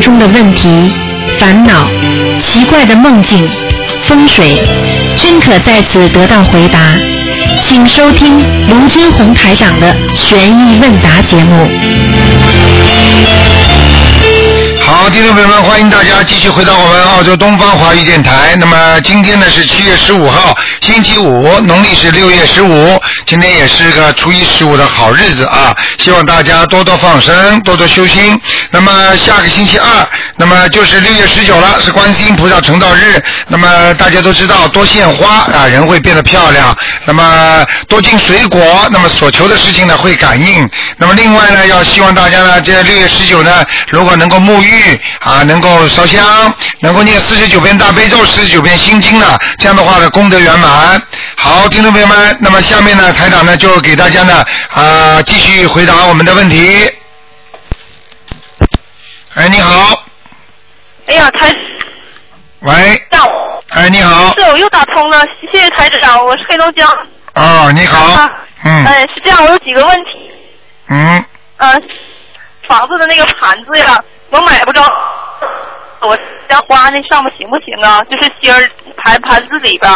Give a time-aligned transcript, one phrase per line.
[0.00, 0.90] 中的问题、
[1.38, 1.88] 烦恼、
[2.40, 3.48] 奇怪的梦境、
[4.04, 4.62] 风水，
[5.16, 6.78] 均可在此得到回答。
[7.64, 11.68] 请收听卢军红台长的悬疑问答节目。
[14.80, 18.54] 好，听众朋友们，欢迎大家继续回到我们澳洲东方华语电台。
[18.60, 25.76] 那么今天呢是七月十五号，星期五，农历是六月十五，今天也是个初一十五的好日子啊！
[25.98, 28.40] 希望大家多多放生，多多修心。
[28.70, 33.20] 那么下个星期二，那么就是六月十九了，是观世音菩萨成道日。
[33.48, 36.72] 那么大家都知道，多献花啊，人会变得漂亮。
[37.04, 40.70] 那么多进水果，那么所求的事情呢会感应。
[40.96, 51.02] 那么另外呢，要希望大家呢，这六月十九呢，如果能够沐浴啊，能够烧香，能够念四十九遍大悲咒、四十九遍心经呢，这样的话呢，功德圆满。
[51.34, 56.92] 好，听众朋友们，那么下面呢，台长呢就给大家呢啊继续回答我们的问题。
[59.34, 60.02] 哎，你好，
[61.06, 61.54] 哎呀，台。
[62.60, 62.72] 喂，
[63.10, 63.26] 长，
[63.70, 66.88] 哎，你好，是我又打通了，谢谢台长，我是黑龙江。
[67.34, 67.98] 哦，你好。
[67.98, 68.30] 啊，
[68.64, 68.84] 嗯。
[68.84, 70.30] 哎，是这样，我有几个问题。
[70.88, 71.24] 嗯，
[71.58, 71.80] 呃，
[72.68, 73.98] 房子的那个盘子呀，
[74.30, 74.82] 我买不着，
[76.00, 76.16] 我
[76.48, 78.02] 家花那上面行不行啊？
[78.04, 79.92] 就是芯儿盘盘子里边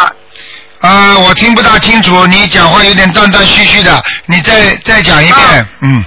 [0.80, 0.88] 儿。
[0.88, 5.68] 啊，我听不大清楚，你讲话有点断断续续的，你再再讲一遍，啊。
[5.82, 6.04] 嗯，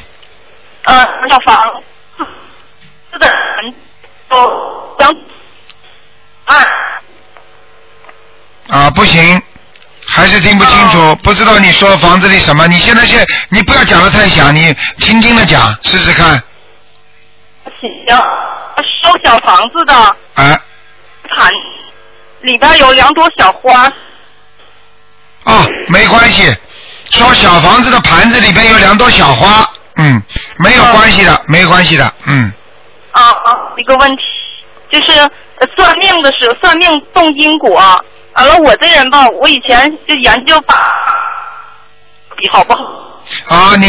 [0.86, 1.64] 呃，小房
[3.12, 3.74] 是的盘
[4.30, 5.16] 都两
[6.46, 6.58] 二
[8.70, 9.42] 啊，不行，
[10.08, 16.42] 还是听不清楚，不知道你说房子里什么，你现在是，你不要讲的太响，你轻轻的讲，试试看，
[17.80, 17.92] 行，
[19.04, 20.16] 收小房子的。
[20.34, 20.60] 哎，
[21.30, 21.52] 盘
[22.42, 23.92] 里边有两朵小花。
[25.46, 26.56] 哦，没关系，
[27.12, 30.22] 说小房子的盘子里边有两朵小花，嗯，
[30.58, 32.52] 没有关系的，没有关系的，嗯，
[33.12, 34.24] 啊啊，一个问题。
[34.90, 37.72] 就是呃算命的时候，算命动因果。
[38.36, 40.76] 完了，我这人吧，我以前就研究把
[42.52, 43.13] 好不好？
[43.48, 43.88] 啊，你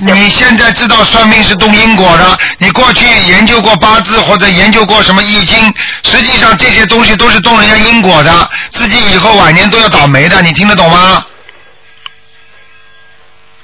[0.00, 5.72] 你现在知道算命是动因果的，你过去研究过八字或者研究过什么易经，
[6.02, 11.24] 实际上这些东西都是动人家因果的，自己以后晚年都要倒霉的，你听得懂吗？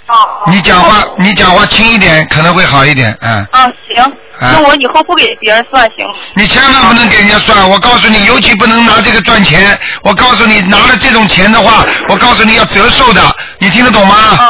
[0.07, 0.17] 啊。
[0.47, 3.47] 你讲话你讲话轻一点，可能会好一点，嗯。
[3.53, 3.65] 啊，
[3.95, 6.15] 行，那我以后不给别人算行吗？
[6.35, 9.79] 你千万不能给人家算，我告诉你，尤其不能拿这个赚钱。
[10.03, 13.23] 我告诉你，拿了这种钱的话，我告诉你要折寿的，
[13.59, 14.15] 你听得懂吗？
[14.17, 14.49] 啊。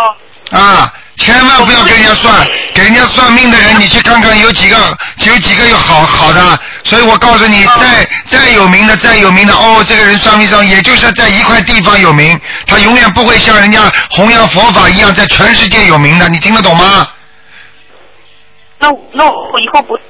[0.52, 6.60] 啊，千万不要跟人家算，给人家算命的人，你去看看有几个，有几个有好好的。
[6.84, 13.80] 所以我告诉你，再再有名的，再有名的，哦，这个人算命上，也就是在一块地方有名，他永远不会像人家
[14.10, 17.08] 弘扬佛法一样，在全世界有名的，你听得懂吗？
[18.78, 20.00] 那那我以后不嗯。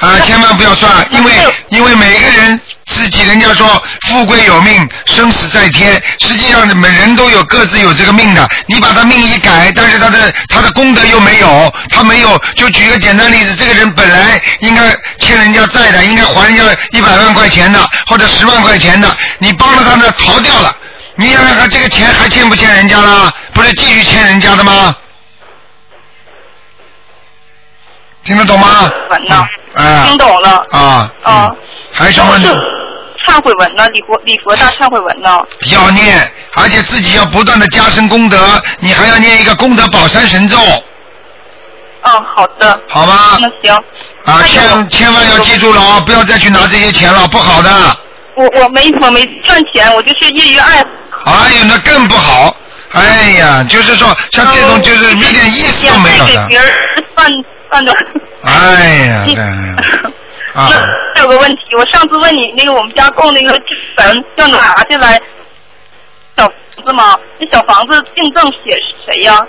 [0.00, 1.32] 啊，千万不要算，因为
[1.68, 8.46] 因为每个人自己人家说富贵有命，生死在天，实际上每人都有各自有这个命的。
[8.66, 12.36] 你把他命一改，但是他的他的功德又没有，他没有。
[12.56, 14.82] 就举个简单例子，这个人本来应该
[15.20, 20.76] 欠人家债的，应该还人家一百万块钱的，或者十万块钱的，你帮了他呢，逃掉了。
[21.14, 23.32] 你想想看，这个钱还欠不欠人家了？
[23.52, 24.94] 不是继续欠人家的吗？
[28.24, 28.90] 听得懂吗？
[29.10, 29.46] 文呢？
[29.74, 30.04] 啊。
[30.06, 30.64] 听懂了。
[30.70, 31.10] 啊。
[31.22, 31.50] 啊。
[31.92, 32.38] 还有什么？
[32.40, 32.46] 是
[33.26, 33.88] 忏悔文呢？
[33.90, 35.42] 礼佛礼佛大忏悔文呢？
[35.72, 38.38] 要念，而且自己要不断的加深功德，
[38.80, 40.58] 你还要念一个功德宝山神咒。
[42.02, 42.78] 嗯，好的。
[42.88, 43.38] 好吗？
[43.40, 43.74] 那行。
[44.24, 47.70] 啊，千千万要记住了啊，不要再去拿这些钱了，不好的。
[48.36, 51.32] 我我没我没赚钱，我就是业余爱好。
[51.32, 52.54] 哎呀，那更不好。
[52.92, 56.46] 哎呀，就是说像这种就是一点意思都没有的。
[56.48, 56.74] 给别人
[57.16, 57.30] 算
[58.42, 59.24] 哎呀。
[61.16, 63.64] 那有个问题，我上次问你那个我们家供那个纸
[63.96, 64.58] 坟要拿
[64.88, 65.20] 下来
[66.36, 67.16] 小房子吗？
[67.40, 69.44] 那小房子订正写谁呀？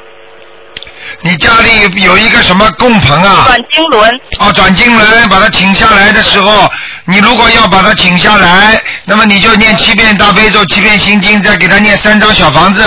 [1.21, 3.43] 你家里有一个什么供棚啊？
[3.45, 4.19] 转经轮。
[4.39, 6.67] 哦，转经轮，把它请下来的时候，
[7.05, 12.83] 你如果要把它请下来，那么你就念七遍大悲咒，七遍心经，再给他念三张小房子。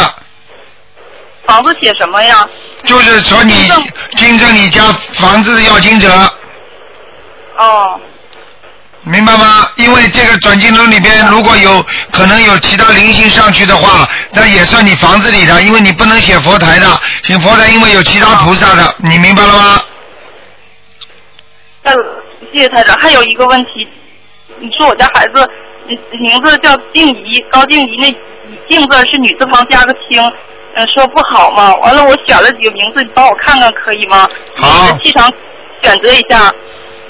[1.49, 2.47] 房子写什么呀？
[2.85, 3.55] 就是说你
[4.17, 4.83] 经正你家
[5.15, 6.09] 房子的要经者。
[7.59, 7.99] 哦。
[9.05, 9.67] 明白吗？
[9.77, 16.87] 因为这个转经轮里边如果有可能有其他灵性上去的话，那也算你房子里的，因为你不能写佛台的，
[17.23, 19.83] 写佛台因为有其他菩萨的，你明白了吗？
[21.85, 21.95] 呃，
[22.53, 22.95] 谢谢台长。
[22.99, 23.89] 还有一个问题，
[24.59, 25.49] 你说我家孩子
[25.89, 28.13] 嗯名字叫静怡，高静怡，那
[28.69, 30.21] 静字是女字旁加个清，
[30.75, 31.75] 嗯，说不好嘛。
[31.77, 34.29] 完了，我选了几个名字，你帮我看看可以吗？
[34.57, 34.97] 好。
[34.99, 35.33] 气场
[35.83, 36.53] 选择一下。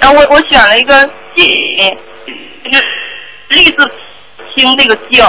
[0.00, 1.46] 然后我我选了一个静，
[2.70, 2.84] 就是
[3.48, 3.90] 立字
[4.54, 5.24] 清这个静，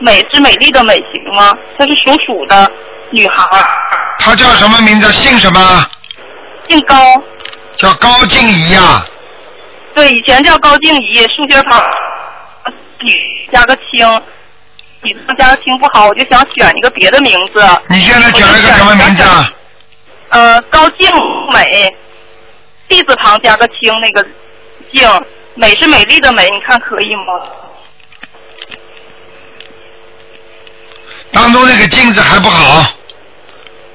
[0.00, 1.52] 美是美丽的美，行吗？
[1.78, 2.70] 她是属鼠的
[3.10, 3.46] 女孩
[4.18, 5.10] 她，叫什么名字？
[5.12, 5.86] 姓什么？
[6.68, 6.96] 姓高，
[7.76, 9.06] 叫高静怡啊。
[9.94, 11.82] 对，以前叫高静怡，数学旁
[13.00, 14.06] 女加个清，
[15.08, 17.64] 女字旁加个清不好，我就想选一个别的名字。
[17.88, 19.50] 你现在选了个什么名字啊？
[20.28, 21.10] 呃，高静
[21.50, 21.90] 美，
[22.88, 24.22] 地字旁加个清，那个
[24.92, 25.08] 静，
[25.54, 27.24] 美是美丽的美，你看可以吗？
[31.32, 32.92] 当中那个镜子还不好。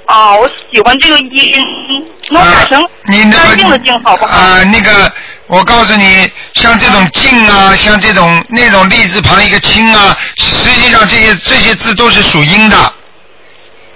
[0.08, 4.36] 哦，我喜欢这个音，能改成啊你那干净的净好不好？
[4.36, 5.12] 啊、那个，
[5.54, 12.76] 我告诉你，像这种静啊，像这种那种立字旁一个清啊，实际上这些这些字都是属阴的。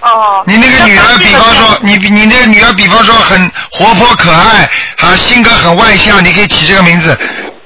[0.00, 0.44] 哦。
[0.46, 7.18] 你那个女儿，比方说，你你那个女儿，比方说很活泼可爱，啊，性格很外向，你可以起这个名字。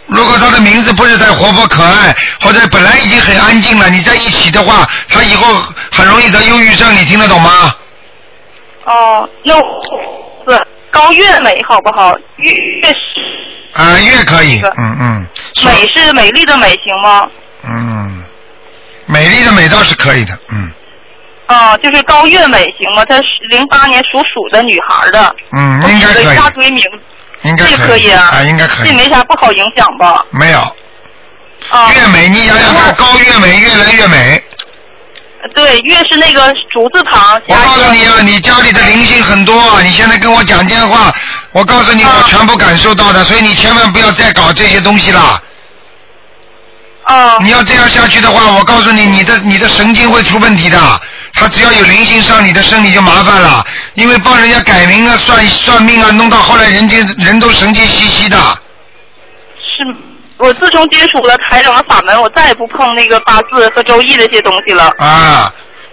[0.07, 7.75] 如果她的名字不是太活泼可爱，或者本来已经很安静了，你在一起的话，她以后很容易得忧郁症，你听得懂吗？
[8.87, 9.55] 哦，那
[10.57, 12.15] 是高月美好不好？
[12.37, 13.22] 月月是
[13.75, 15.27] 啊，月可以，嗯嗯，
[15.65, 17.27] 美是美丽的美行吗？
[17.65, 18.23] 嗯，
[19.07, 20.71] 美丽的美倒是可以的，嗯
[21.47, 23.05] 啊，就是高月美行吗？
[23.07, 27.03] 她是零八年属鼠的女孩的，嗯，应该可以，一大堆名字，
[27.49, 30.25] 应该这个可以啊啊，应该可以，这没啥不好影响吧？
[30.31, 30.59] 没有。
[31.71, 34.43] 啊，月美，你想想看，高月美，越来越美。
[35.55, 39.81] 对，月是那个竹字旁我告诉你啊，你家里的灵性很多啊！
[39.83, 41.13] 你现在跟我讲电话，
[41.53, 45.43] 我告诉你，啊我全部感受到的，所以你千万不要再搞这些东西了。
[47.05, 50.79] 啊你要这样下去的话，我告诉你，你的你的神经会出问题的。
[51.35, 53.65] 他只要有灵性上你的身体就麻烦了，
[53.95, 58.37] 因为帮人家改名啊、算算命啊，弄到后来人家人都神经兮兮的。
[59.57, 59.97] 是。
[60.39, 64.91] 我自从接触了台长的法门，我再也不碰那个八字和周易这些东西了。
[64.99, 65.53] 啊，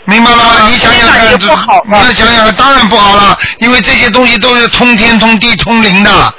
[0.09, 0.43] 明白了吗？
[0.43, 6.33] 啊你想想看，这不好你要想想，当然不好了，因为这些东西都是通天、通地、通灵的，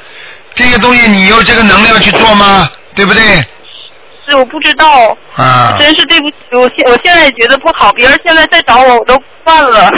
[0.54, 2.68] 这些东西你有这个能量去做吗？
[2.94, 3.44] 对不对？
[4.28, 9.90] 是我不知道，啊，真是对不起，我现我现在也觉得不好，别人现在再找我，我都办了。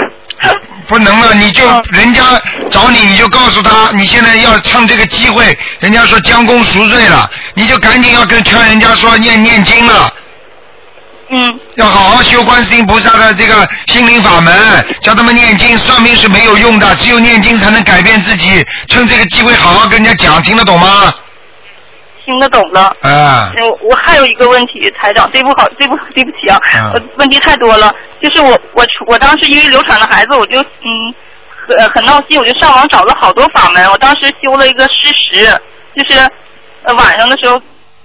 [0.89, 2.23] 不能了，你就嗯人家
[2.71, 10.13] 找你，你就告诉他，你现在要趁这个机会，人家说将功赎罪了，你就赶紧要跟劝人家说念念经了。
[11.35, 14.55] 嗯，要好好修观世音菩萨的这个心灵法门，
[15.01, 18.63] 教他们念经，算命是没有用的，只有念经才能改变自己。
[18.87, 21.15] 趁这个机会好好跟人家讲，听得懂吗？
[22.27, 22.95] 听得懂了。
[23.01, 26.61] 啊，我我还有一个问题，台长，对不好，对不对不起啊，
[27.17, 27.91] 问题太多了。
[28.23, 31.15] 就是我我我当时因为流产的孩子，我就嗯
[31.67, 33.91] 很很闹心，我就上网找了好多法门。
[33.91, 35.61] 我当时修了一个施食，
[35.97, 36.21] 就是
[36.85, 37.59] 呃晚上的时候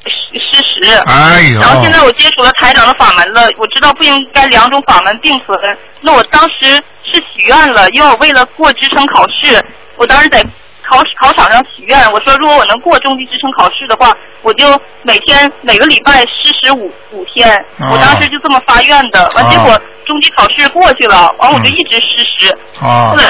[0.08, 0.96] 施施食。
[1.06, 5.58] 哎呦，然后现在我接触了台长的法门了，我知道不应该两种法门并存。
[6.02, 6.66] 那我当时
[7.04, 9.64] 是许愿了，因为我为了过职称考试，
[9.98, 10.42] 我当时在
[10.90, 17.54] 考考场上许愿，我说如果我能过中级职称考试的话，我就每天每个礼拜施食五五天。
[17.80, 22.58] 哦我当时就这么发愿的，完哦结果中级考试过去了，完我就一直施食。
[22.80, 23.24] 哦后，来，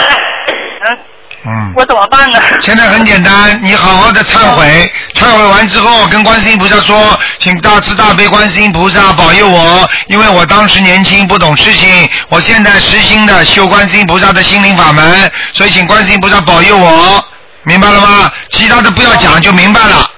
[0.86, 1.00] 嗯，
[1.48, 1.74] 嗯。
[1.75, 2.39] 我怎么办呢？
[2.62, 17.24] 现在很简单，你好好的忏悔，忏悔完之后跟观世音菩萨说，请大慈大悲观世音菩萨保佑我，因为我当时年轻不懂事情，我现在实心的修观世音菩萨的心灵法门，所以请观世音菩萨保佑我，
[17.63, 18.32] 明白了吗？
[18.50, 20.12] 其他的不要讲就明白了。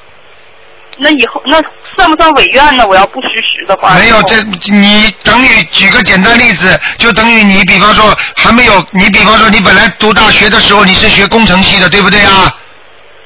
[0.97, 1.57] 那以后那
[1.99, 2.87] 算不算违愿呢？
[2.87, 4.41] 我要不施食的话，没有这，
[4.71, 12.55] 你等于举个简单例子，就等于你比方说还没有，你比方说你本来读大学的时候你是学工程系的，对不对啊？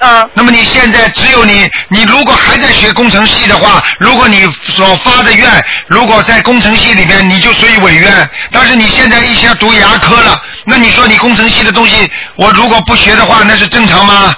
[0.05, 8.29] 嗯那么你现在只有你，你如果还在学工程系的话，如果你所发的愿，如果在工程系里边，你就属于违愿。
[8.51, 14.35] 但是你现在一下读牙科了，那你说你工程系的东西，我如果不学的话，那是正常吗？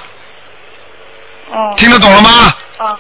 [1.51, 2.53] 嗯听得懂了吗？
[2.77, 2.93] 啊，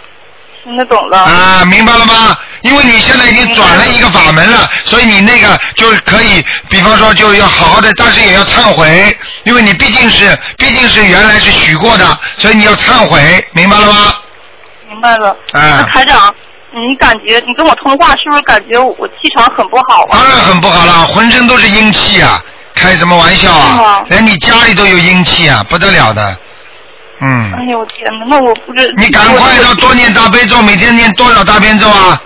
[0.65, 1.19] 听得懂了。
[1.19, 2.37] 啊，明白了吗？
[2.61, 14.13] 因为你现在已经转了一个法门了，所以你那个就可以，比方说就要好好的，但是也要忏悔，因为你毕竟是毕竟是原来是许过的，所以你要忏悔，明白了吗？
[14.89, 15.29] 明白了。
[15.29, 16.33] 啊那台长，
[16.71, 20.17] 你感觉你跟我通话是不是感觉我我气场很不好啊？
[20.17, 22.41] 当然很不好了，浑身都是阴气啊，
[22.73, 24.03] 开什么玩笑啊？
[24.09, 26.35] 连你家里都有阴气啊，不得了的。
[27.19, 32.21] 嗯，哎呦我天哪，那我不知你赶快要多念大悲咒，每天念多少大悲咒啊？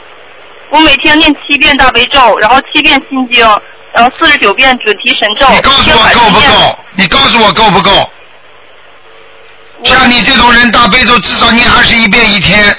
[0.71, 3.45] 我每天念七遍大悲咒，然后七遍心经，
[3.93, 5.47] 然后四十九遍准提神咒。
[5.53, 6.79] 你告诉我够不够？
[6.95, 8.11] 你告诉我够不够？
[9.83, 12.75] 像你这种人，大悲咒至少念二十一遍一天，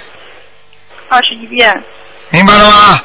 [1.09, 1.83] 二十一遍。
[2.31, 3.03] 明白了吗？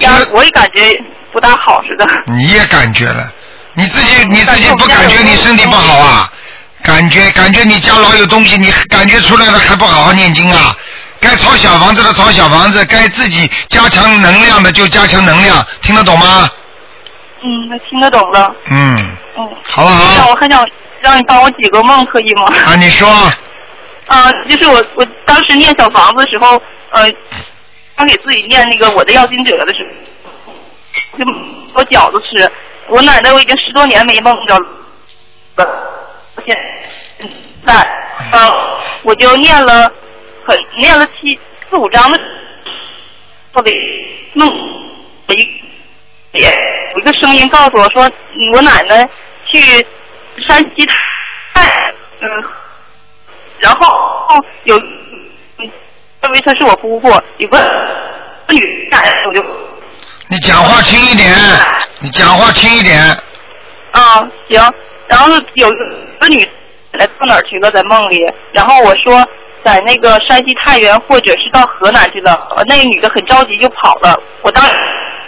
[0.00, 1.02] 呀，我也感觉
[1.32, 2.06] 不大好似的。
[2.26, 3.32] 你也感觉了，
[3.76, 6.32] 你自己你自己不感觉你身体不好啊？
[6.82, 10.74] 感觉感觉你家老有东西，你感觉出来了还不好好念经啊？
[11.20, 16.48] 该抄小房子的抄小房子，该自己加强能量的就加强能量，听得懂吗？
[17.42, 18.54] 嗯，我听得懂了。
[18.70, 18.96] 嗯，
[19.36, 19.48] 嗯。
[19.68, 20.66] 好不好那我还想
[21.00, 22.44] 让你帮我解个梦，可以吗？
[22.66, 23.08] 啊，你说，
[24.06, 26.60] 啊， 就是我我当时念小房子的时候，
[26.92, 27.12] 呃，
[27.96, 29.80] 刚给自己念那个我的要经者的时
[30.46, 30.52] 候，
[31.18, 31.24] 就
[31.74, 32.50] 我饺子吃。
[32.88, 34.56] 我奶奶我已经十多年没梦着
[35.56, 35.66] 了，
[36.46, 36.56] 现
[37.66, 37.74] 在，
[38.32, 38.52] 嗯、
[39.02, 39.90] 我就念了
[40.46, 41.38] 很念了七
[41.68, 42.20] 四五章的，
[43.52, 43.72] 我得
[44.34, 44.48] 梦
[45.28, 45.62] 一
[46.32, 46.50] 也
[46.94, 49.08] 有一个声音告诉我说，嗯我奶奶
[49.46, 49.58] 去
[50.46, 50.86] 山西
[51.54, 52.44] 太嗯。
[53.58, 55.70] 然后有，嗯
[56.20, 57.58] 认为她是我姑姑，有个
[58.50, 59.42] 女的，我就
[60.28, 61.28] 你讲话轻一点，
[62.00, 63.00] 你讲话轻一点，
[63.92, 64.60] 啊行，
[65.06, 65.68] 然后有
[66.18, 66.48] 个女
[66.92, 69.24] 来到哪儿去了，在梦里，然后我说
[69.64, 74.72] 在那个山西太原或者是到河南去了，呃那个女的很着急就跑了，我当时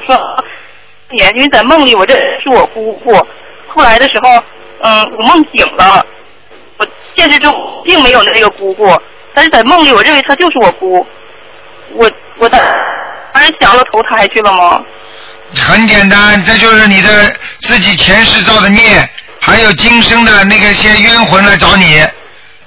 [0.04, 0.44] 说
[1.10, 3.14] 也因为在梦里我这是我姑姑，
[3.68, 4.42] 后来的时候，
[4.80, 6.04] 嗯，我梦醒了，
[6.78, 6.86] 我
[7.16, 8.84] 现实中并没有那个姑姑，
[9.32, 11.06] 但是在梦里我认为她就是我姑，
[11.94, 12.60] 我我当
[13.32, 14.80] 当然降了投胎去了吗？
[15.56, 19.08] 很简单，这就是你的自己前世造的孽，
[19.40, 22.06] 还有今生的那个些冤魂来找你。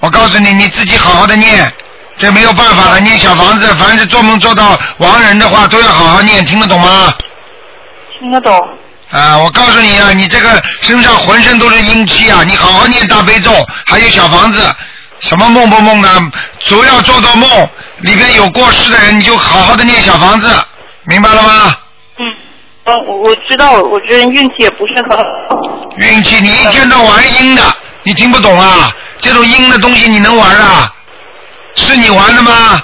[0.00, 1.72] 我告诉你，你自己好好的念，
[2.18, 3.00] 这没有办法了。
[3.00, 7.14] 念小房子，凡是做梦做到亡人的话，都要好好念，听得懂吗？
[8.18, 8.58] 听得懂。
[9.12, 13.52] 啊，我告诉你啊，你这个身上浑身都是阴气啊，你好好念大悲咒，
[13.86, 14.60] 还有小房子，
[15.22, 16.08] 什么梦不梦的，
[16.58, 17.48] 主要做到梦
[18.00, 20.48] 里边有过世的人，你就好好的念小房子，
[21.04, 21.76] 明白了吗？
[22.18, 22.34] 嗯，
[22.84, 25.16] 嗯，我我知道，我这人运气也不是很
[25.48, 25.90] 好。
[25.96, 27.62] 运气，你一天到晚阴的，
[28.02, 28.92] 你听不懂啊？
[29.20, 30.92] 这种阴的东西你能玩啊？
[31.76, 32.82] 是你玩的吗？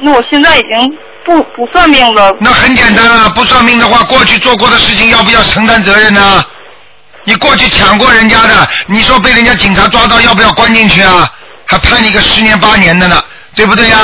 [0.00, 2.34] 那我现在已经不不算命了。
[2.40, 6.44] 那很简单啊，不算命的话，过去做过的事情要不要承担责任呢？
[7.24, 11.30] 你过去抢过人家的，你说被人家警察抓到，要不要关进去啊？
[11.66, 13.22] 还判你个十年八年的呢，
[13.54, 13.96] 对不对呀、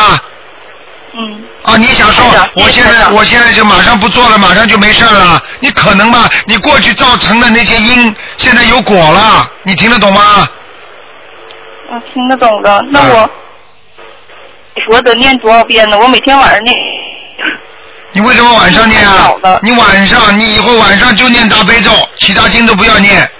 [1.14, 1.44] 嗯。
[1.64, 5.42] 啊，你想说，我现在我现在就马上不做了，马上就没事了？
[5.60, 6.28] 你可能吗？
[6.46, 10.48] 你过去造成的那些因，现在有果了，你听得懂吗？
[11.90, 13.30] 我听得懂的，那嗯我，
[14.76, 15.98] 你说得念多少遍呢？
[15.98, 16.74] 我每天晚上念。
[18.18, 19.32] 你为什么晚上念啊？
[19.62, 23.30] 你晚上，你以后晚上就念大悲咒，其他经都不要念。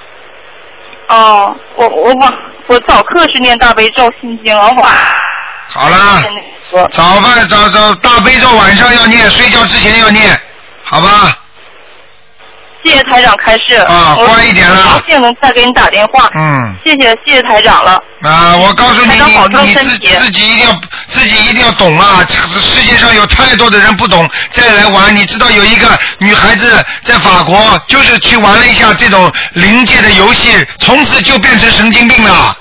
[1.09, 2.33] 哦，我我晚
[2.69, 4.81] 我早课是念大悲咒心经，然后
[5.67, 6.89] 好啦，念那个。
[6.91, 10.41] 早饭早早大悲咒晚上要念，睡觉之前要念，
[10.85, 11.37] 好吧？
[12.89, 13.75] 谢谢台长开示。
[13.75, 16.31] 啊我乖一点了很高兴能再给你打电话。
[16.35, 16.75] 嗯。
[16.85, 18.03] 谢谢谢谢台长了。
[18.23, 20.73] 啊，我告诉你，你你自己自己一定要
[21.09, 22.25] 自己一定要懂啊！
[22.27, 25.15] 这世界上有太多的人不懂，再来玩。
[25.15, 25.87] 你知道有一个
[26.19, 32.57] 女孩子在法国，就是去玩了一下这种灵界的游戏，从此就变成神经病了。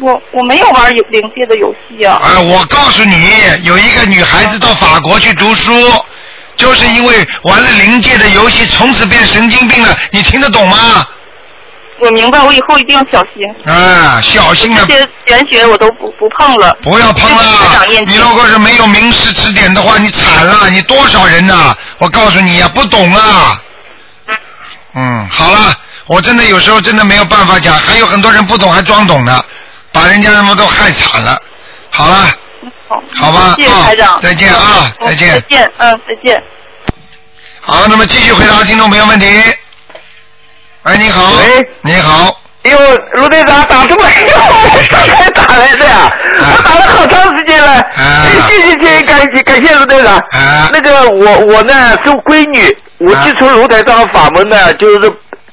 [0.00, 2.14] 我我没有玩有灵界的游戏啊。
[2.14, 3.30] 啊，我告诉你，
[3.62, 5.72] 有一个女孩子到法国去读书，
[6.56, 9.96] 就是因为玩了灵界的游戏，从此变神经病了。
[10.10, 11.06] 你听得懂吗？
[11.98, 13.72] 我明白，我以后一定要小心。
[13.72, 16.76] 啊，小心啊这，些玄学我都不不碰了。
[16.82, 23.62] 不要碰了你如果是没有名师指点的话，你惨了，你多少人呐、我告诉你呀、不懂啊。
[24.94, 25.74] 嗯，好了，
[26.06, 29.40] 我真的有时候真的没有办法讲，还有很多人不懂还装懂呢，
[29.92, 31.38] 把人家他们都害惨了。
[31.90, 32.28] 好了，
[32.88, 34.14] 好，好吧谢谢台长。
[34.14, 36.42] 啊再见啊嗯再见再见，嗯，再见。
[37.60, 39.26] 好，那么继续回答听众朋友问题。
[40.82, 41.32] 哎，你好。
[41.38, 42.38] 喂你好。
[42.64, 42.78] 哎呦，
[43.14, 50.16] 卢队长打通了，哎呦，我刚才打来的呀，我打了好长时间了，啊哎谢谢谢谢，感谢感谢卢队长。
[50.16, 55.12] 啊那个我我呢是闺女，我啊接触卢台长的法门呢，就是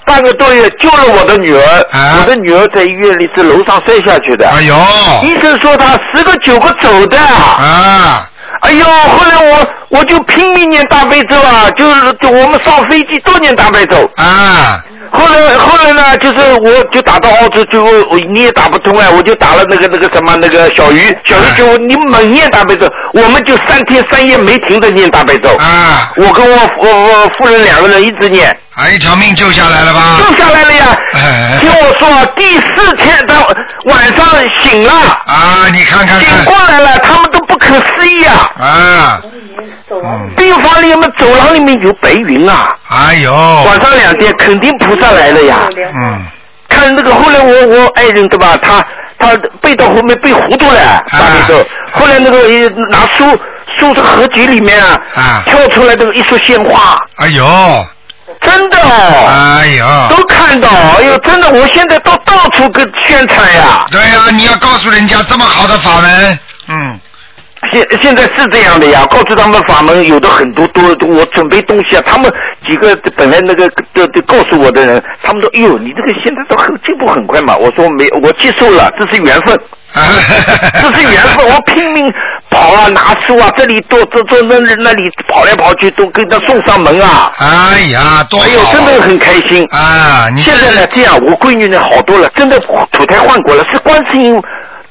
[0.10, 1.62] 半个多月救了我的女儿，
[1.92, 4.76] 啊我的女儿在医院里是楼上摔下去的，哎呦。
[5.22, 7.18] 医生说她十个九个走的。
[7.20, 8.28] 啊。
[8.62, 13.98] 哎呦，后来我我就拼命念大悲咒啊，就是就我们上飞机都念大悲咒。
[14.16, 14.82] 啊，
[15.12, 25.50] 后来后来呢，就是我就打到澳洲，就我你也打不通啊，我就打了那个那个什么那个小鱼，小鱼就你猛念大悲咒，我们就三天三夜没停的念大悲咒。
[25.58, 30.20] 啊，我跟我我我夫人两个人一直念，啊，一条命救下来了吧？
[30.20, 31.58] 救下来了呀哎。
[31.60, 33.34] 听我说，第四天的
[33.86, 34.26] 晚上
[34.62, 34.94] 醒了，
[35.26, 38.52] 啊，你看看醒，过来了，他们都不可思议啊！
[38.60, 39.30] 啊，嗯，
[40.38, 41.00] 病房里面。
[41.20, 45.70] 走廊里面有白云啊，哎呦，晚上两点肯定菩萨来了呀。
[45.94, 46.26] 嗯，
[46.70, 48.82] 看那个后来我我爱人对吧，他
[49.18, 51.66] 他背到后面背糊涂了，大悲咒。
[51.92, 53.38] 后来那个呃拿书
[53.78, 55.44] 书的合集里面啊，啊。
[55.46, 57.86] 跳出来那个一束鲜花，哎呦，
[58.42, 58.78] 真的。
[58.78, 63.86] 哦，哎呦，都看到，哎呦，真的，我现在都到处跟宣传呀。
[63.92, 67.00] 对呀、你要告诉人家这么好的法门，嗯，
[67.72, 72.32] 现现在是这样的呀，告诉他们法门有的很多多，我准备东西啊，他们
[72.68, 77.56] 几个本来那个都都告诉我的人，他们说，哎呦，你这个现在都很进步很快嘛。
[77.58, 79.60] 我说没，我接受了，这是缘分。
[80.80, 82.08] 这是缘分，我拼命
[82.52, 87.32] 跑啊，拿书啊，这里做做做那那里跑来跑去，都跟他送上门啊。
[87.40, 88.46] 哎呀，多好！
[88.46, 89.66] 哎呦，真的很开心。
[89.72, 94.40] 啊，你现在呢，这样我闺女呢好多了，真的土胎换过了，是观世音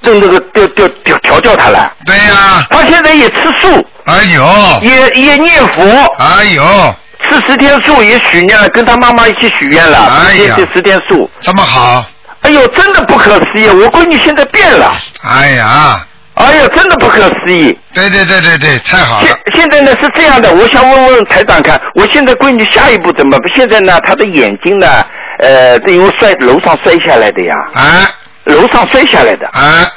[0.01, 1.93] 这那个调调调调教他了。
[2.07, 5.83] 对呀、他现在也吃素，哎呦，也也念佛，
[6.19, 6.95] 哎呦，
[7.29, 11.29] 吃十天素也许愿了，跟他妈妈一起许愿了，哎呀这十天素。
[11.41, 12.05] 这么好，
[12.43, 13.69] 哎呦，真的不可思议！
[13.69, 17.77] 我闺女现在变了，哎呀，哎呦，真的不可思议。
[17.93, 23.57] 对对对对对，太好了现，现在呢是这样的，我想问问台长看，我现在闺女下一步怎么办？
[23.57, 25.05] 现在呢，她的眼睛呢，
[25.41, 28.07] 呃，因为摔楼上摔下来的呀，哎
[28.49, 29.91] 楼上摔下来的，啊。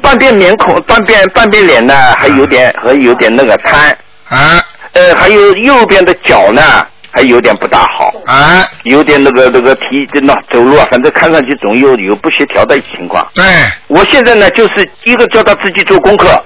[0.00, 3.90] 半边面孔、半边半边脸呢，还有点还有点那个瘫，
[4.28, 4.62] 啊。
[4.92, 6.62] 呃，还有右边的脚呢，
[7.10, 13.26] 还有点不大好，啊，有点那个那个提那走路啊，反正看上去总有有不协调的情况。
[13.34, 13.44] 对。
[13.88, 16.42] 我现在呢，就是一个叫他自己做功课，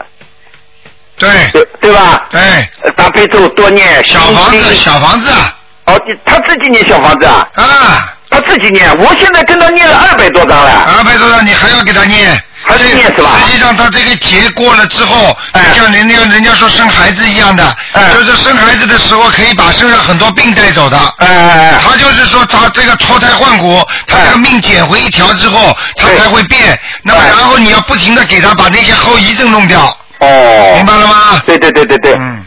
[1.16, 1.28] 对。
[1.52, 2.26] 对对吧？
[2.30, 2.40] 对，
[2.83, 5.57] 呃大悲咒多念，小房子小房子啊。
[5.87, 7.46] 哦，他自己念小房子啊？
[7.55, 10.70] 啊，他自己念，我现在跟他念了二百多张了。
[10.96, 12.31] 二百多张你还要给他念，
[12.62, 13.31] 还是念是吧？
[13.44, 15.62] 实际上他这个节过了之后，哎。
[15.74, 18.12] 就像人家人家说生孩子一样的，哎。
[18.14, 20.98] 就是生孩子的时候可以把身上很多病带走的。
[21.18, 26.79] 哎哎哎，他就是说，他这个脱胎换骨，他这个命捡回一条之后，他才会变。
[27.03, 31.42] 那么哎然后你要不停的给他把那些后遗症弄掉，哦，明白了吗？
[31.46, 32.44] 对对对对对，嗯，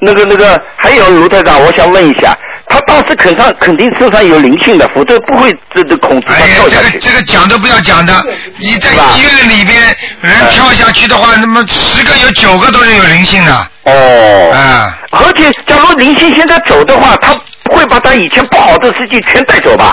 [0.00, 2.36] 那个那个，还有卢台长，我想问一下，
[2.68, 6.90] 他当时肯上肯定身上有灵性的，否则不会这这控制他哎呀跳，下去。
[6.90, 8.12] 这个这个讲都不要讲的，
[8.58, 17.34] 你在医院里边人跳下去的话，那么十个有九个都是有灵性的，哦，啊，而且假如灵性现在走的话，他
[17.70, 19.90] 会把他以前不好的事情全带走吧？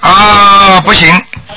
[0.00, 1.08] 啊，不行。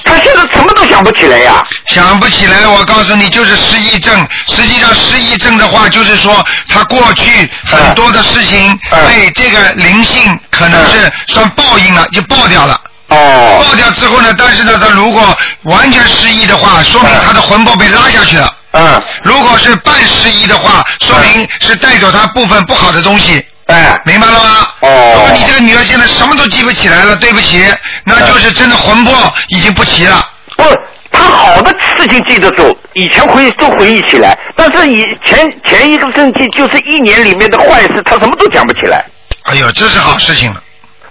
[0.04, 1.66] 他现在什么都想不起来呀。
[1.88, 4.28] 想不起来，我告诉你，就是失忆症。
[4.48, 12.80] 实际上，失忆症的话，就是说他过去很多的事情嗯被这个灵性可能是算报应了，就爆掉了。
[13.10, 18.54] 哦爆掉之后呢，但是呢，他如果完全失忆的话，说明他的魂魄被拉下去了。
[18.72, 23.44] 嗯，如果是半失忆的话，说明是带走他部分不好的东西。
[23.68, 24.68] 哎，明白了吗？
[24.82, 25.32] 哦
[25.68, 27.62] 女儿现在什么都记不起来了，对不起，
[28.06, 29.14] 那就是真的魂魄
[29.50, 30.26] 已经不齐了。
[30.56, 30.64] 不，
[31.12, 39.04] 他好的事情记得住，以前回都回忆起来，但是以前前一个星期就是一年里面的坏事，他什么都讲不起来。
[39.44, 40.64] 哎呦，这是好事情了，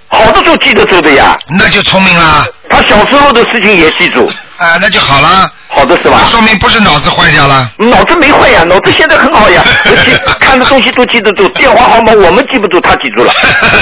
[0.09, 6.21] 好的都记得住的呀，那就聪明啦，他小时候的事情也记住，啊，那就好了，好的是吧？
[6.31, 7.71] 说明不是脑子坏掉了。
[7.77, 13.33] 脑子没坏呀，脑子现在很好呀， 而且看的东西都记得住，电话号码我们记不住，他记住了。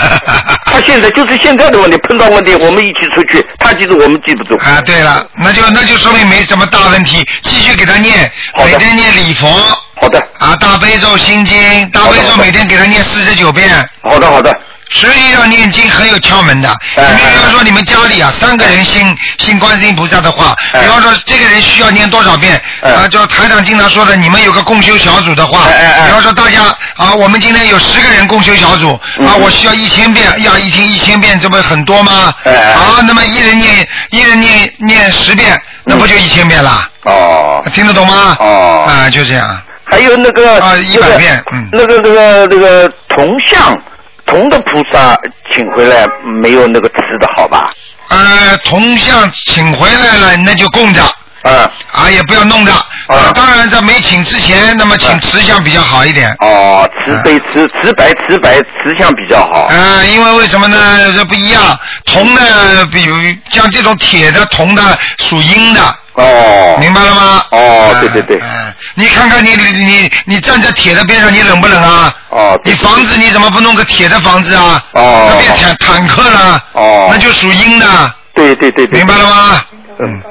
[0.65, 4.57] 他现在就是现在的问题，碰到问题我们一起出去，他记住我们记不住。
[4.57, 9.47] 啊，对了，那就那就说明没什么大问题，继续给他念，好每天念礼佛。
[10.01, 13.69] 好的，啊，大悲咒心经，大悲咒每天给他念四十九遍。
[14.03, 14.51] 好的，好的。
[14.95, 16.75] 实际上念经很有窍门的。
[16.97, 23.09] 你哎比方说你们家里啊三个人信信观世音菩萨的话，哎比方说这个人需要念多少遍哎啊？
[23.09, 25.67] 就台长经常说的，你们有个共修小组的话，
[26.07, 26.63] 比方说大家
[26.97, 32.33] 啊，我们今天有十个人共修小组嗯啊，我需要一千遍，要，一听一千遍，这不很多吗？
[32.45, 36.89] 哎哎好，那么一人念一人念念十遍，那不就一千遍了？
[37.05, 37.61] 哦。
[37.73, 38.37] 听得懂吗？
[38.39, 39.61] 哦啊，就这样。
[39.91, 43.77] 还有那个啊100那个遍嗯那个那个那个铜像
[44.27, 45.17] 铜的菩萨
[45.53, 46.07] 请回来
[46.41, 47.71] 没有那个瓷的好吧？
[48.09, 51.01] 呃，铜像请回来了，那就供着。
[51.43, 52.73] 嗯，啊，也不要弄着。
[53.07, 56.35] 啊，当然在没请之前，那么请瓷像比较好一点。
[56.41, 59.65] 哦，慈悲慈慈白瓷白瓷像比较好。
[59.65, 61.13] 啊，因为为什么呢？
[61.15, 63.17] 这不一样，铜的，比如
[63.51, 65.81] 像这种铁的、铜的属阴的。
[66.14, 66.77] 哦。
[66.81, 67.44] 明白了吗？
[67.50, 68.38] 哦，对对对。
[68.38, 72.14] 嗯，你看看你你你你站在铁的边上，你冷不冷啊？
[72.31, 72.61] 哦。
[72.64, 74.85] 你房子你怎么不弄个铁的房子啊？
[74.92, 75.27] 哦。
[75.31, 76.64] 那变坦坦克了。
[76.72, 77.09] 哦。
[77.11, 77.87] 那就属阴的。
[78.35, 78.98] 对对对对。
[78.98, 79.62] 明白了吗？
[79.98, 80.22] 嗯。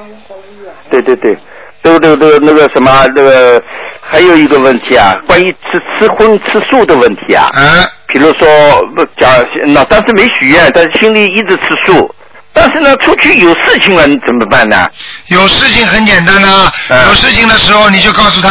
[0.90, 1.36] 对对对。
[1.82, 3.62] 这个这个这个那个什么那个
[4.00, 7.50] 还有一个问题啊，关于吃吃荤吃素的问题啊。
[7.54, 7.84] 嗯。
[8.06, 8.46] 比如说
[8.94, 9.28] 不讲
[9.66, 12.14] 那当时没许愿，但是心里一直吃素，
[12.54, 14.88] 但是呢出去有事情了，你怎么办呢？
[15.26, 16.72] 有事情很简单呐、
[17.08, 18.48] 有事情的时候你就告诉他，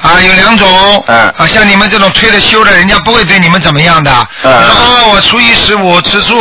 [0.00, 4.10] 啊，有两种，啊，像你们这种退了休的，人家不会对你们怎么样的。
[4.42, 6.40] 你说哦，我初一十五吃素，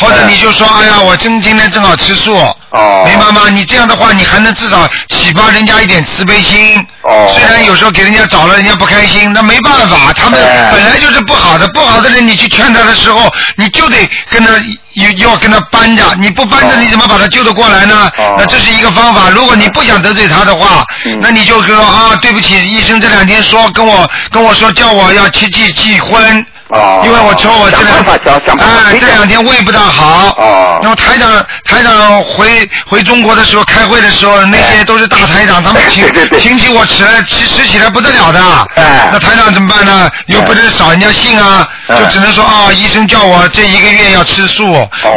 [0.00, 2.34] 或者你就说，哎呀，我今今天正好吃素，
[2.74, 3.48] 哦，明白吗？
[3.50, 6.84] 你这样的话，你还能至少启发人家一点慈悲心。
[7.02, 10.40] 哦，虽然有时候给人家找了，人家不开心，那没办法，他们
[10.72, 13.96] 本来就是不好的，不好的人，你去劝他的时候，你就得
[14.28, 14.50] 跟他
[14.94, 18.10] 要要跟他扳着，你不扳着，你怎么把他救得过来呢？
[18.36, 19.30] 那这是一个方法。
[19.30, 20.84] 如果你不想得罪他的话，
[21.20, 26.44] 那你就说啊，对不起，医生这两天说跟我跟我说叫我要去忌忌荤。
[26.68, 27.98] 哦，因为我抽我这两
[28.58, 31.30] 哎这两天胃不大好，哦，那么台长
[31.64, 36.06] 台长回回中国的时候开会的时候，那些都是大台长，他们请
[36.38, 38.40] 请起我吃吃吃起来不得了的，
[38.76, 40.10] 哎，那台长怎么办呢？
[40.26, 44.64] 又不能扫人家兴啊，就只能说啊，医生叫我这一个月要吃素，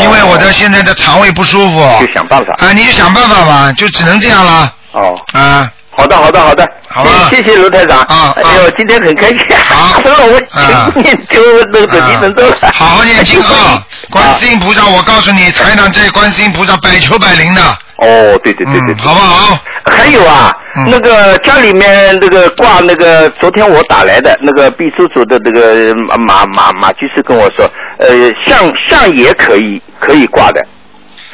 [0.02, 5.72] 因为我的现在的肠胃不舒服，就想办法啊，你就想办法吧，就只能这样了，哦，啊。
[6.00, 6.64] 好的，好的，好的，
[6.98, 8.00] 好吧谢谢卢台长。
[8.00, 9.38] 啊，哎呦，今天很开心。
[9.70, 10.42] 好， 我
[10.94, 11.40] 请念就
[11.72, 12.56] 那个准提神咒了。
[12.74, 13.86] 好好念经啊！
[14.10, 17.62] 观世音菩萨，我告诉你，台长这观世音菩萨百求百灵的。
[17.98, 19.60] 哦，对对对对，好不好？
[19.86, 20.56] 还有啊，
[20.88, 25.94] 那个家里面那个挂那个，昨天我打来的那个秘书组的那个
[26.26, 28.10] 马马马居士跟我说，呃，
[28.46, 30.66] 像像也可以可以挂的，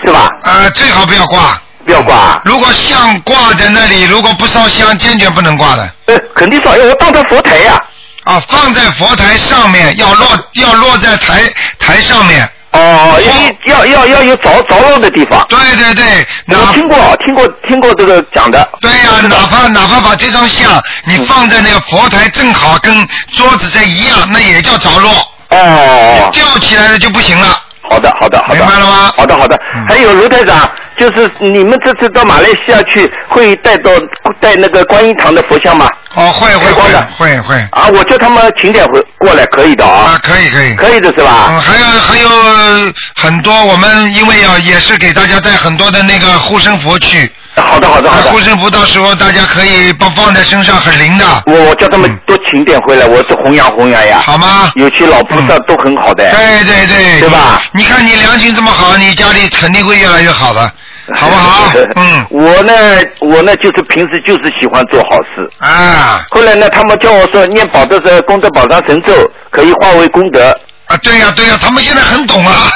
[0.03, 0.27] 是吧？
[0.43, 1.61] 呃，最好不要挂。
[1.85, 2.41] 不要挂。
[2.45, 5.89] 如果像挂在那里，如果不烧香，坚决不能挂的。
[6.07, 7.79] 呃，肯定烧，因为我当成佛台呀。
[8.23, 11.43] 啊，放在佛台上面，要落要落在台
[11.77, 12.49] 台上面。
[12.71, 13.19] 哦，
[13.67, 15.45] 要要要有着着落的地方。
[15.47, 16.25] 对对对，
[16.57, 18.67] 我听过听过听过这个讲的。
[18.81, 25.11] 对呀、哪怕哪怕把这张像你放在那个佛台，正好跟桌子这一样，那也叫着落。
[25.49, 26.29] 哦。
[26.31, 27.61] 吊起来了就不行了。
[27.89, 28.55] 好的，好的，好的。
[28.55, 29.13] 明白了吗？
[29.15, 29.59] 好的，好的。
[29.87, 33.91] 还有卢台长，就是你们这次到马来西亚去，会带到
[34.39, 35.89] 带那个观音堂的佛像吗？
[36.15, 37.55] 哦，会会会会会。
[37.71, 40.13] 啊，我叫他们请点回过来，可以的啊。
[40.13, 40.75] 啊，可以可以。
[40.75, 41.49] 可以的是吧？
[41.49, 47.31] 嗯，还有还有很多，我们因为要也是给大家带很多的那个护身符去。
[47.55, 48.31] 好的好的好的。
[48.31, 51.25] 护身符到时候大家可以放放在身上，很灵的。
[51.45, 54.21] 我我叫他们多请点回来，我是弘扬弘扬呀。
[54.25, 54.71] 好吗？
[54.75, 56.29] 有些老菩萨都很好的。
[56.31, 57.19] 对对对。
[57.21, 57.61] 对吧？
[57.73, 60.61] 你看你良心这么好，你家里肯定会越来越好的，
[61.15, 61.71] 好不好？
[61.95, 62.25] 嗯。
[62.31, 62.73] 我呢，
[63.21, 65.47] 我呢就是平时就是喜欢做好事。
[65.59, 66.25] 啊。
[66.31, 69.13] 后来呢，他们叫我说念宝德神功德宝藏神咒，
[69.51, 70.55] 可以化为功德。
[70.87, 72.69] 啊对呀对呀他们现在很懂啊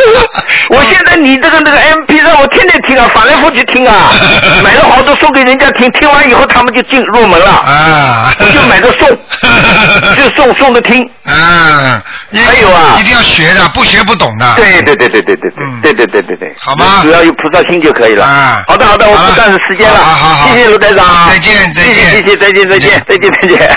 [0.70, 4.12] 我现在你这个那个 mp 让我天天听啊反来覆去听啊
[4.64, 8.34] 买了好多送给人家听听完以后他们就进入门了啊。
[8.38, 9.08] 就买着送
[10.16, 11.02] 就送送着听。
[11.24, 12.02] 啊
[12.32, 14.54] 还有啊一定要学的不学不懂的。
[14.56, 15.50] 对对对对对对对
[15.82, 16.54] 对对对对对。
[16.60, 18.24] 好吗只要有菩萨心就可以了。
[18.24, 18.62] 啊。
[18.66, 19.98] 好的好的我不占时间了。
[19.98, 21.28] 好好谢谢卢台长。
[21.28, 21.94] 再见再见。
[21.94, 23.04] 谢谢再见再见再见。
[23.08, 23.76] 再见再见。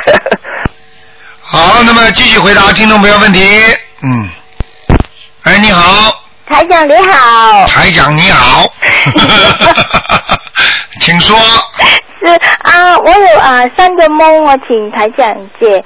[1.50, 3.40] 好，那么继续回答听众朋友问题。
[4.04, 4.30] 嗯。
[5.44, 6.14] 哎，你好，
[6.46, 7.66] 台长你好。
[7.68, 8.70] 台长你好。
[11.00, 11.38] 请说。
[12.20, 12.26] 是
[12.64, 15.26] 啊，我有啊三个梦，我请台长
[15.58, 15.82] 解。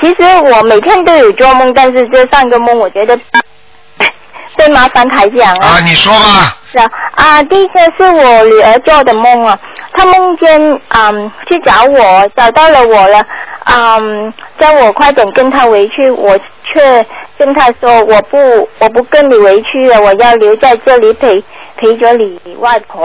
[0.00, 3.18] 其实我每天都有做梦，但是这三个梦我觉得
[4.54, 5.66] 会麻烦台长啊。
[5.66, 6.56] 啊，你说吧。
[6.72, 9.58] 是啊，啊，第一个是我女儿做的梦啊，
[9.92, 13.22] 她梦见嗯去找我，找到了我了，
[13.64, 21.44] 嗯，叫我快点跟她回去，我却跟她说我不我不跟你回去了，我要留在这里陪
[21.76, 23.04] 陪着你外婆。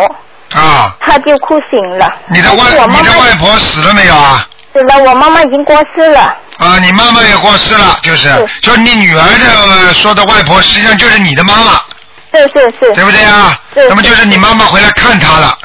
[0.54, 0.96] 啊。
[1.02, 2.10] 她就哭醒了。
[2.28, 2.56] 你的外
[2.88, 4.47] 你的外婆死了没有啊？
[4.78, 6.22] 死了，我妈妈已经过世了。
[6.60, 8.30] 啊，你妈妈也过世了，就是，
[8.62, 11.72] 就是你女儿的说的外婆，实际上就是你的妈妈，
[12.34, 12.94] 是是是。
[12.94, 13.60] 对不对啊？
[13.76, 15.58] 是那么就是你妈妈回来看她了，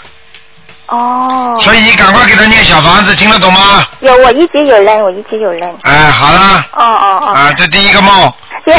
[0.86, 1.56] 哦。
[1.60, 3.84] 所以你赶快给她念小房子，听得懂吗？
[4.00, 5.76] 有，我一直有人，我一直有人。
[5.82, 7.26] 哎，好了，哦哦哦。
[7.32, 8.32] 啊，这第一个梦。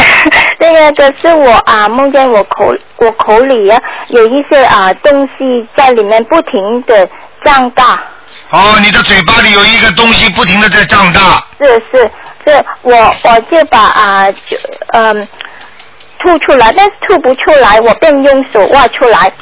[0.60, 7.06] 这个可是我啊，梦见我口我口里啊有一些啊东西在里面不停的
[7.44, 8.00] 胀大，
[8.54, 12.12] 哦，你的嘴巴里有一个东西不停的在胀大，是是
[12.46, 14.56] 是，我我就把啊就
[14.94, 15.28] 嗯
[16.20, 19.34] 吐出来，但是吐不出来，我便用手挖出来，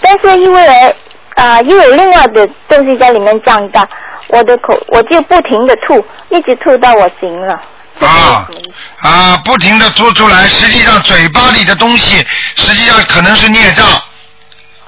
[0.00, 0.96] 但是因为
[1.34, 3.88] 啊又有另外的东西在里面胀大，
[4.28, 7.60] 我的口我就不停的吐，一直吐到我行了。
[8.00, 8.48] 啊？
[9.00, 13.84] 啊，不停的吐出来，实际上嘴巴里的东西，实际上可能是孽障，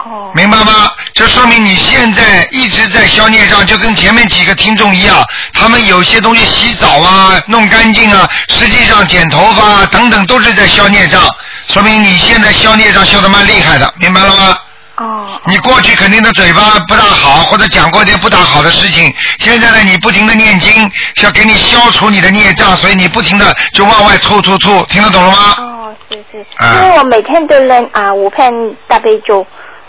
[0.06, 0.92] 哦明白吗？
[1.14, 11.22] 这说明你现在一直在消孽障，就跟前面几个听众一样，他们有些东西洗澡啊、弄干净啊，实际上剪头发啊等等都是在消孽障，
[11.68, 14.58] 说明你现在消孽障消的蛮厉害的，明白了吗？
[14.98, 19.14] 哦你过去肯定的嘴巴不大好，或者讲过一些不大好的事情。
[19.38, 25.54] 现在呢，你不停的念经，是要给你消除你的孽障，所以你不停的就往外吐吐吐，听得懂了吗？
[25.58, 28.50] 哦，是是，啊因为我每天都扔啊五片
[28.88, 29.46] 大悲咒，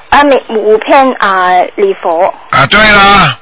[0.10, 3.38] 啊每五片啊礼佛，啊，对啦，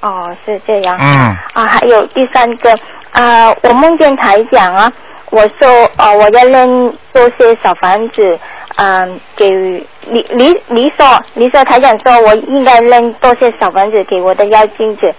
[0.00, 0.96] 哦是这样。
[0.98, 2.72] 嗯，啊，还有第三个
[3.12, 4.92] 啊，我梦见台长啊，
[5.30, 8.38] 我说哦，我要扔多些小房子，
[8.76, 15.12] 嗯，给你你你说你说台长说我应该扔多些小房子给我的妖精子，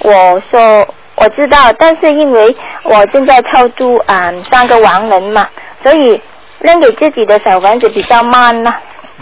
[0.00, 5.48] 我说我知道，但是因为我正在超度啊、三个亡人嘛，
[5.82, 6.20] 所以
[6.58, 8.74] 扔给自己的小房子比较慢呐、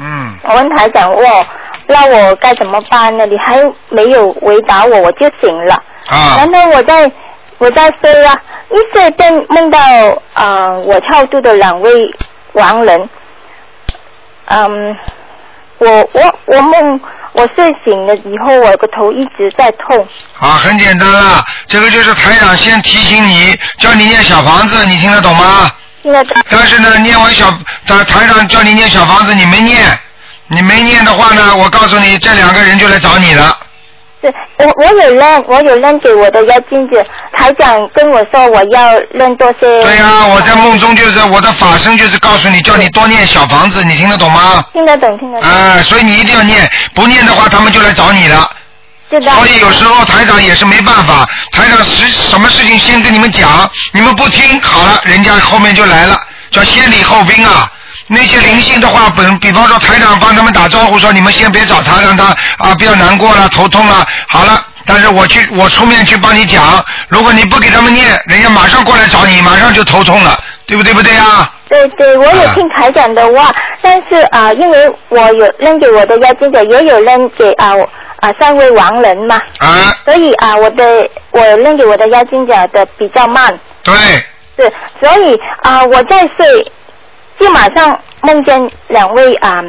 [0.05, 1.47] 嗯，我问台长我
[1.87, 3.25] 那我该怎么办呢？
[3.27, 5.75] 你还没有回答我，我就醒了。
[6.09, 7.11] 啊然，后我在
[7.59, 8.35] 我在睡啊，
[8.71, 9.79] 一睡便梦到
[10.35, 11.91] 啊、呃我超度的两位
[12.55, 13.09] 亡人。
[14.47, 14.97] 嗯，
[15.79, 17.01] 我我我梦
[17.33, 19.97] 我睡醒了以后，我个头一直在痛。
[20.41, 25.71] 啊，很简单啊，这个就是台长先提醒你，叫你念小房子，你听得懂吗？
[26.03, 27.51] 现在但是呢，念完小
[27.87, 29.79] 台台长叫你念小房子，你没念，
[30.49, 33.57] 你没念的话呢，我告诉你，这两个人就来找你了。
[34.21, 37.05] 对我我有扔，我有扔给我的妖精子。
[37.33, 39.61] 台长跟我说我要扔多些。
[39.61, 44.65] 对呀、我在梦中就是我的法身就是告诉你，叫你多念小房子，你听得懂吗？
[44.73, 45.51] 听得懂，听得懂。
[45.51, 48.49] 啊、所以你一定要念，不念的话，他们就来找你了。
[49.21, 56.19] 所以有时候台长也是没办法，台长什什么事情先跟你们讲，你们不听，好了，人家后面就来了，
[56.51, 57.71] 叫先礼后兵啊。
[58.09, 62.25] 那些灵性的话，本比方说台长帮他们打招呼说，你们先别找他，让他
[62.59, 64.07] 啊不要难过了、头痛了。
[64.29, 71.51] 好了，但是我去，我出面去帮你讲，如果你不给他们念，人家马上过来找你，马上就头痛了，对不对不对啊？
[71.69, 77.89] 对对，我有听台长的话，但是啊、因为我有扔给我的妖精者，也有扔给啊我
[78.23, 83.93] 啊三位亡人嘛，啊，所以啊我的我认给我的妖精者的比较慢，对，
[84.57, 86.73] 是，所以啊我在睡，
[87.41, 89.61] 就马上梦见两位啊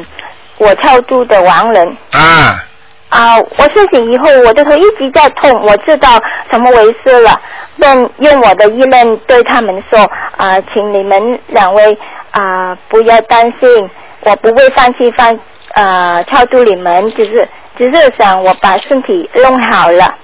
[0.58, 1.96] 我超度的亡人。
[2.12, 2.64] 啊，
[3.08, 6.10] 啊，我睡醒以后，我的头一直在痛，我知道
[6.48, 7.40] 怎么回事了，
[7.76, 10.00] 便用我的意念对他们说，
[10.36, 11.98] 啊，请你们两位
[12.30, 13.90] 啊不要担心，
[14.20, 15.36] 我不会放弃放
[15.72, 20.14] 啊超度你们，就是只是想我把身体弄好了，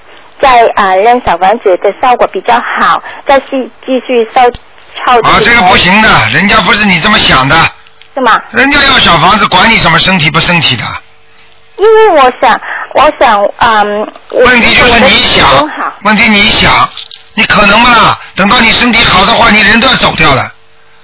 [0.40, 4.42] 再啊让小房子的效果比较好，再继继续烧
[4.96, 7.56] 超度啊，这个不行的，人家不是你这么想的，
[8.14, 8.40] 是吗？
[8.50, 10.84] 人家要小房子，管你什么身体不身体的。
[11.76, 12.60] 因为我想，
[12.94, 15.46] 我想，嗯，我问题就是你想，
[16.02, 16.70] 问题你想，
[17.34, 18.20] 你可能吗啦？
[18.36, 20.52] 等到你身体好的话，你人都要走掉了。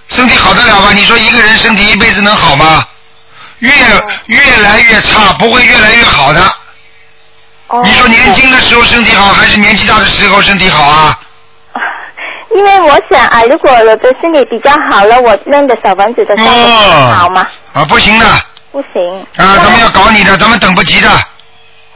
[0.08, 0.92] 身体好得了吗？
[0.92, 2.86] 你说一个人身体一辈子能好吗？
[3.58, 3.70] 越
[4.26, 6.40] 越来越差，不会越来越好的。
[7.68, 11.18] 哦你说年轻的时候身体好，还是年纪大的时候身体好啊？
[12.54, 18.38] 因为我想啊，如果我的身体比较好了，我弄的小房子的效果更好吗，啊，不行的，啊，
[18.70, 19.20] 不行。
[19.36, 21.08] 啊，咱们要搞你的，咱们等不及的。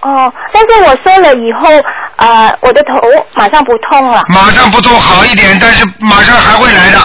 [0.00, 1.70] 哦，但是我说了以后，
[2.16, 2.98] 呃，我的头
[3.34, 4.22] 马上不痛了。
[4.28, 6.98] 马上不痛好一点，但是马上还会来的，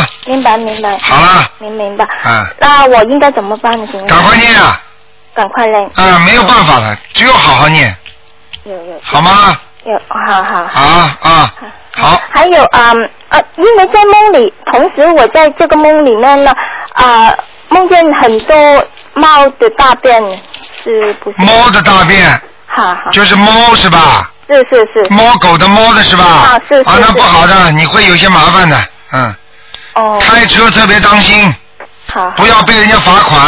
[0.00, 0.06] 吗？
[0.26, 0.96] 明白明白。
[0.98, 2.04] 好了，明明白。
[2.22, 3.86] 啊，那我应该怎么办呢？
[4.08, 4.80] 赶快念啊！
[5.34, 5.90] 赶快念。
[5.94, 7.94] 啊，没有办法了，只有好好念，
[8.64, 9.56] 有有好吗？
[9.84, 10.60] 有，好好。
[10.60, 11.54] 啊啊，
[11.94, 16.54] 好，还有啊、嗯呃，因为在梦里，同时我在这个梦里面呢，
[16.94, 17.34] 啊、
[17.68, 20.22] 梦见很多猫的大便，
[20.82, 21.36] 是不是？
[21.38, 22.30] 猫的大便
[22.66, 24.30] 好好，就是猫是吧？
[24.46, 26.24] 是是是，猫狗的猫的是吧？
[26.24, 28.76] 啊是是啊，那不好的，你会有些麻烦的，
[29.12, 29.34] 嗯，
[29.94, 31.54] 哦，开车特别当心，
[32.10, 33.40] 好，不要被人家罚款。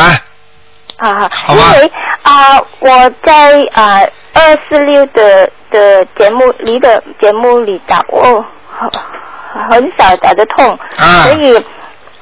[0.99, 1.75] 啊好，好吧。
[1.75, 4.01] 因为啊、我在啊
[4.33, 8.91] 二四六的的节目里的节目里打我很
[9.71, 11.25] 很少打得痛，啊。
[11.25, 11.57] 所以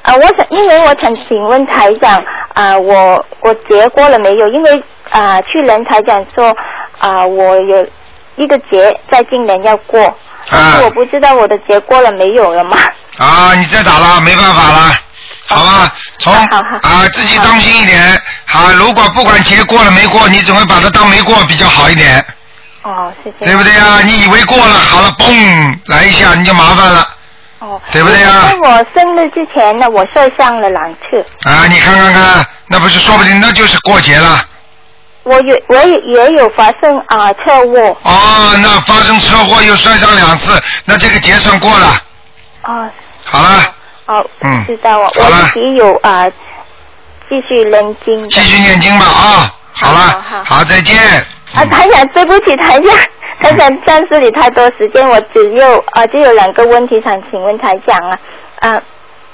[0.01, 2.21] 啊、我想，因为我想请问台长
[2.53, 4.47] 啊、我我结过了没有？
[4.49, 6.55] 因为啊、去年台长说
[6.97, 7.87] 啊、我有
[8.35, 10.13] 一个节在今年要过，
[10.49, 12.77] 但是我不知道我的节过了没有了嘛？
[13.17, 14.97] 啊，你再打了，没办法了，
[15.47, 15.93] 好吧？
[16.19, 18.21] 从啊，自己当心一点。
[18.45, 22.25] 好，如果不管节过了没过，你总会把它当没过比较好一点，
[22.83, 23.55] 哦，谢谢对。
[23.55, 24.01] 不对呀？
[24.03, 27.07] 你以为过了，好了，嘣来一下，你就麻烦了
[27.59, 31.65] 哦，对不对啊在我生日之前呢，我受伤了两次，啊！
[31.69, 34.45] 你看看看，那不是说不定那就是过节了。
[35.23, 37.97] 我有我也也有发生啊、车祸。
[38.01, 42.01] 哦，那发生车祸又摔伤两次，那这个节算过了。
[42.63, 42.89] 哦，
[43.33, 44.65] 好了，哦，嗯。
[44.67, 46.29] 知道我自己有啊、
[47.27, 48.29] 继续念经。
[48.29, 49.51] 继续念经吧啊！
[49.71, 50.21] 好了。
[50.21, 50.95] 好好，再见。
[51.55, 52.95] 啊，台长，对不起，台长，
[53.41, 58.19] 台长暂时里太多时间，我只有啊只有两个问题想请问台长啊，
[58.59, 58.81] 啊，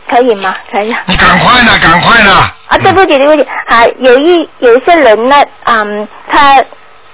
[0.09, 0.97] 可以吗，台长？
[1.05, 2.31] 你赶快呢，赶快呢。
[2.69, 5.35] 啊，对不起，对不起，啊，有一有一些人呢，
[5.65, 6.63] 嗯，他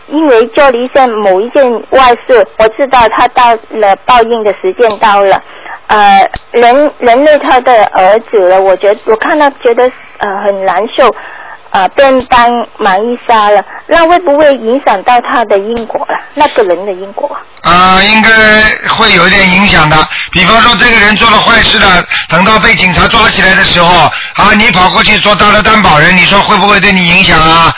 [0.07, 5.41] 因为做了一件某一件坏事，我知道他到了报应的时间到了，
[5.87, 9.83] 呃，人人类他的儿子了，我觉得我看到觉得
[10.19, 11.13] 呃很难受，
[11.71, 16.15] 呃，便当满一杀了，那会不会影响到他的因果了？
[16.35, 17.35] 那个人的因果？
[17.63, 18.29] 啊、应该
[18.89, 19.97] 会有一点影响的。
[20.31, 24.01] 比方说，这个人做了坏事了，等到被警察抓起来的时候，
[24.35, 27.73] 啊，你跑过去做他的担保人，你说会不会对你影响啊？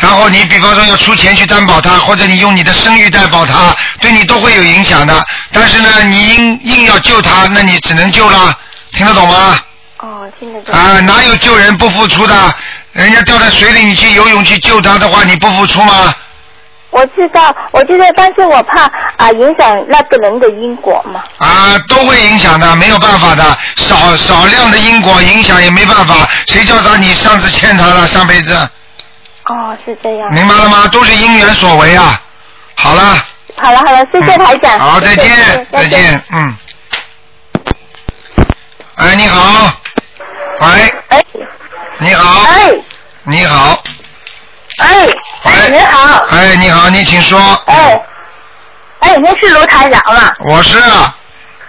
[0.00, 5.24] 然后你比方说要出钱去担保他，或者你用你的声誉担保他，对你都会有影响的。
[5.52, 8.56] 但是呢，你硬硬要救他，那你只能救了，
[8.92, 9.58] 听得懂吗？
[9.98, 10.74] 哦，听得懂。
[10.74, 12.54] 啊，哪有救人不付出的？
[12.92, 16.14] 人家掉在水里，你去游泳去救他的话，你不付出吗？
[16.90, 18.84] 我知道，我知道，但是我怕
[19.16, 21.22] 啊、影响那个人的因果嘛。
[21.38, 23.42] 啊，都会影响的，没有办法的，
[23.76, 28.56] 少少量的因果影响也没办法，谁叫他你上次欠他了，上辈子，
[29.48, 30.32] 哦，是这样。
[30.32, 30.88] 明白了吗？
[30.88, 32.20] 都是因缘所为啊。
[32.74, 33.16] 好了，
[33.56, 34.76] 好了好了，谢谢台长。
[34.76, 36.56] 嗯好，再见，再见，嗯。
[38.96, 39.72] 哎，你好，
[40.60, 41.24] 喂，哎
[41.98, 42.72] 你好，哎
[43.24, 43.82] 你好，
[44.78, 45.06] 哎
[45.44, 47.38] 哎，你好，哎，你好，你请说。
[47.66, 48.00] 哎
[49.00, 50.32] 哎，您是卢台长吗？
[50.40, 51.14] 我是啊，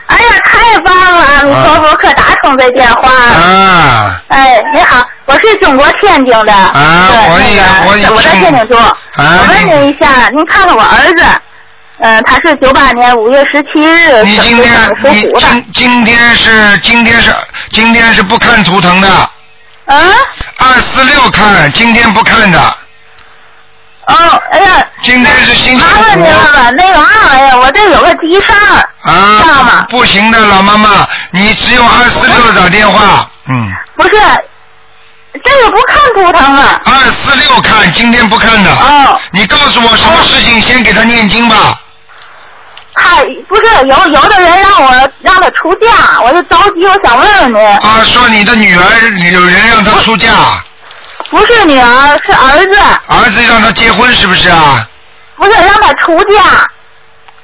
[0.07, 1.25] 哎呀，太棒了！
[1.25, 3.35] 阿弥陀佛，可打通这电话了。
[3.35, 6.53] 啊，哎，你好，我是中国天津的。
[6.53, 8.75] 啊对我也那个我也我在天津住。
[8.75, 11.23] 啊我问你您一下，您看看我儿子，
[11.99, 15.29] 嗯、他是九八年五月十七日你今天你。
[15.37, 17.35] 今今天是今天是
[17.71, 19.29] 今天是不看图腾的，啊？
[20.57, 22.59] 二四六看，今天不看的。
[24.07, 24.85] 哦，哎呀。
[25.03, 26.71] 今天是星期麻烦五您了吧？
[26.75, 28.89] 那个啊，哎呀，我这有个急事儿。
[29.41, 34.09] 知道吗啊，不行的，老妈妈，你只有二四六打电话，嗯，不是，
[35.43, 36.81] 这个不看图腾啊。
[36.85, 38.71] 二四六看，今天不看的。
[38.71, 39.19] 哦。
[39.31, 41.79] 你告诉我什么事情，先给他念经吧。
[42.99, 48.83] 他不是有有的人让我让他出嫁，我就着急，我想问问你，啊，说你的女儿
[49.31, 50.29] 有人让她出嫁，
[51.29, 52.75] 不是女儿是儿子，
[53.07, 54.83] 儿子让他结婚是不是啊？
[55.35, 56.76] 不是让他出嫁，去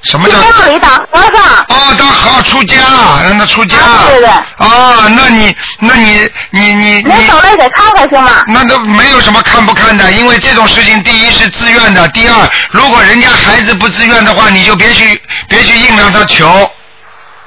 [0.04, 0.38] 什么叫？
[0.38, 1.42] 庙里当和尚。
[1.68, 2.76] 哦，他好出家，
[3.22, 3.78] 让他出家。
[3.78, 8.42] 啊对对哦，那你，那你，你你您你，手来给看看行吗？
[8.48, 16.70] 那都没有什么看不看的，因为这种事情，第一是自愿的，第二，如果人家孩子不自愿的话，你就别去别去硬让他求。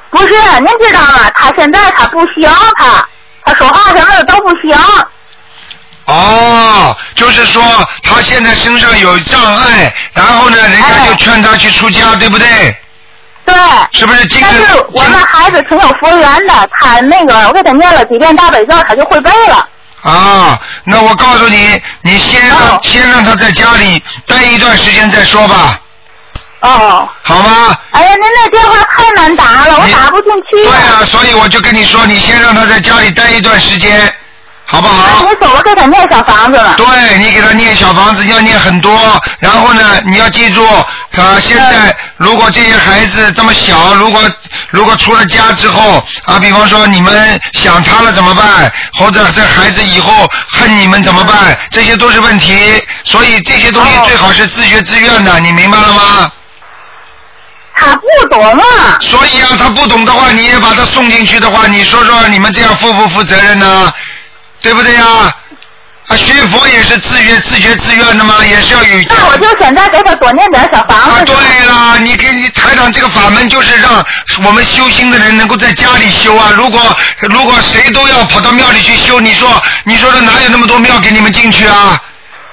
[0.09, 1.29] 不是，您知道吗？
[1.35, 3.05] 他现在他不行，他
[3.45, 4.75] 他说话什么的都不行。
[6.07, 7.61] 哦，就是说
[8.01, 12.47] 他现在身上有障碍，然后呢，人家就劝他去出家，对不对？
[13.45, 13.55] 对。
[13.91, 14.53] 是不是精但？
[14.53, 19.67] 是我们孩子挺有佛缘的，他那个我给他念了几遍大悲咒，他就会背了。
[20.03, 25.77] 啊，那我告诉你，你先让、哦先让他在家里待一段时间再说吧，
[26.61, 27.09] 哦。
[27.23, 27.77] 好吗？
[27.91, 30.63] 哎呀，您那电话太难打了，我打不进去。
[30.63, 34.13] 对啊，所以我就跟你说，你先让他在家里待一段时间，
[34.69, 35.23] 好不啊，好？
[35.23, 36.75] 您说我给他念小房子了。
[36.75, 44.21] 对你给他念小房子要念很多，然后呢，你要记住，啊，现在如果这些孩子这么小，如果
[44.69, 48.69] 如果出了家之后，啊，比方说你们想他了怎么办？
[48.99, 51.57] 或者这孩子以后恨你们怎么办？
[51.71, 56.31] 这些都是问题，所以这些东西哦最好是自觉自愿的，你明白了吗？
[57.79, 58.97] 他不懂啊。
[58.99, 63.93] 所以啊，他不懂的话，你也把他送进去的话，你说说你们这样负不负责任呢？
[64.67, 65.33] 对不对呀？
[66.09, 69.01] 啊，学佛也是自愿、自觉、自愿的嘛，也是要有。
[69.07, 71.25] 那我就现在给他多念点小房啊，子。
[71.25, 74.05] 对啦，你给你台长这个法门就是让
[74.43, 76.51] 我们修心的人能够在家里修啊。
[76.53, 76.81] 如果
[77.21, 79.49] 如果谁都要跑到庙里去修，你说
[79.85, 81.97] 你说这哪有那么多庙给你们进去啊？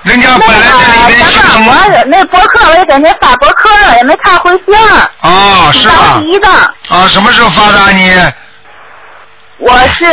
[0.05, 4.77] 人家本来在里面修那个我那博客我也给您发博客了，也没看回信。
[5.23, 8.13] 哦，是啊，什么时候发的啊你？
[9.59, 10.05] 我是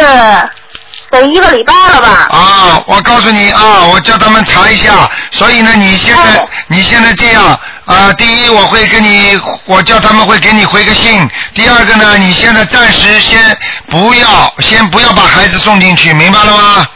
[1.12, 2.28] 得一个礼拜了吧？
[2.32, 5.10] 啊，我告诉你啊，我叫他们查一下。
[5.32, 11.30] 所以呢，你现在、哦你现在这样啊，第一我会跟你，我叫他们会给你回个信。
[11.54, 13.58] 第二个呢，你现在暂时先
[13.90, 16.88] 不要，先不要把孩子送进去，明白了吗？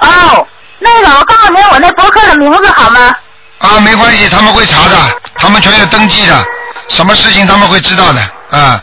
[0.00, 0.46] 哦，
[0.78, 3.16] 那个我告诉您我那博客的名字好吗？
[3.58, 4.96] 啊，没关系，他们会查的，
[5.36, 6.44] 他们全有登记的，
[6.88, 8.20] 什么事情他们会知道的
[8.50, 8.82] 啊。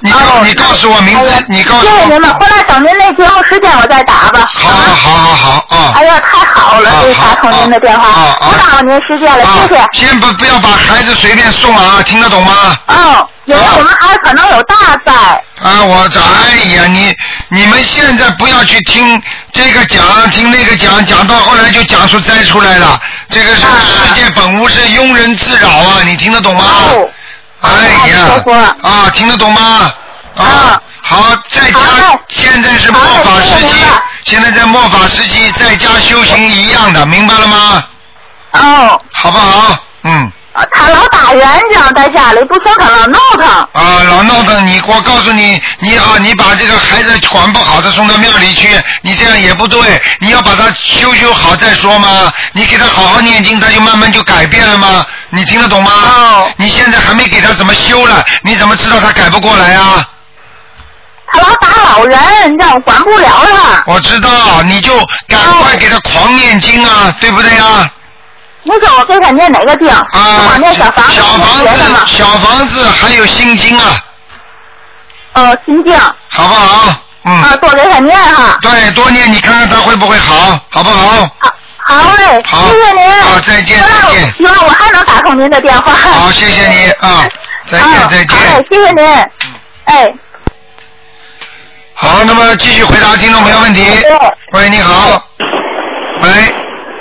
[0.00, 1.90] 你告、哦你告诉我名字，哎你告诉我。
[1.90, 4.48] 谢谢您了，回来等您那节目时间我再打吧。
[4.52, 5.34] 好好好好
[5.68, 5.92] 好啊。
[5.96, 9.84] 哎呀，太好了，啊这打通您的电话，不打扰您时间了，啊谢谢。
[9.92, 12.78] 先不不要把孩子随便送啊，听得懂吗？
[12.86, 15.12] 哦，因为我们还可能有大灾。
[15.60, 17.12] 啊，我这哎呀，你
[17.48, 19.20] 你们现在不要去听
[19.52, 22.98] 这个讲，听那个讲，讲到后来就讲出灾出来了。
[23.28, 23.62] 这个世
[24.14, 26.64] 界本无事，庸人自扰啊，你听得懂吗？
[26.92, 27.08] 哦
[27.60, 28.44] 哎呀
[28.82, 29.92] 啊听得懂吗？
[30.36, 31.80] 啊啊，好，在家
[32.28, 33.74] 现在是末法时期
[34.24, 37.84] 现在在末法时期，在家修行一样的，明白了吗？
[38.52, 39.76] 哦，好不好？
[40.02, 40.30] 嗯。
[40.72, 43.46] 他老打圆场，在家里不说，他老闹腾。
[43.46, 48.68] 啊，老闹腾，你我告诉你，你啊，你把这个孩子管不好的送到庙里去，
[49.02, 52.32] 你这样也不对，你要把他修修好再说嘛。
[52.52, 55.06] 你给他好好念经，他就慢慢就改变了吗？
[55.30, 55.90] 你听得懂吗？
[55.92, 60.08] 哦你现在还没给他怎么修了，你怎么知道他改不过来啊？
[61.30, 62.18] 他老打老人，
[62.52, 63.82] 你让我管不了他。
[63.86, 64.92] 我知道，你就
[65.28, 67.90] 赶快给他狂念经啊，对不对啊？
[68.62, 69.88] 你说我给他念哪个经？
[69.88, 72.06] 啊我，念小房子，小房子，？
[72.06, 73.96] 小房子还有心经啊，
[75.34, 75.94] 哦，心经。
[76.30, 76.94] 好不好？
[77.24, 77.42] 嗯。
[77.42, 78.58] 啊，多给他念哈。
[78.62, 81.30] 对，多念，你看看他会不会好，好不好？
[81.38, 81.54] 好，
[81.86, 83.07] 好嘞，好谢谢您。
[83.48, 85.92] 好再见希望再见希望我还能打通您的电话。
[85.92, 87.26] 好，谢谢你啊，
[87.66, 88.36] 再见啊再见。
[88.36, 89.06] 好，谢谢您。
[89.84, 90.12] 哎，
[91.94, 93.86] 好，那么继续回答听众朋友问题。
[94.52, 95.22] 喂，你好。
[96.20, 96.30] 喂，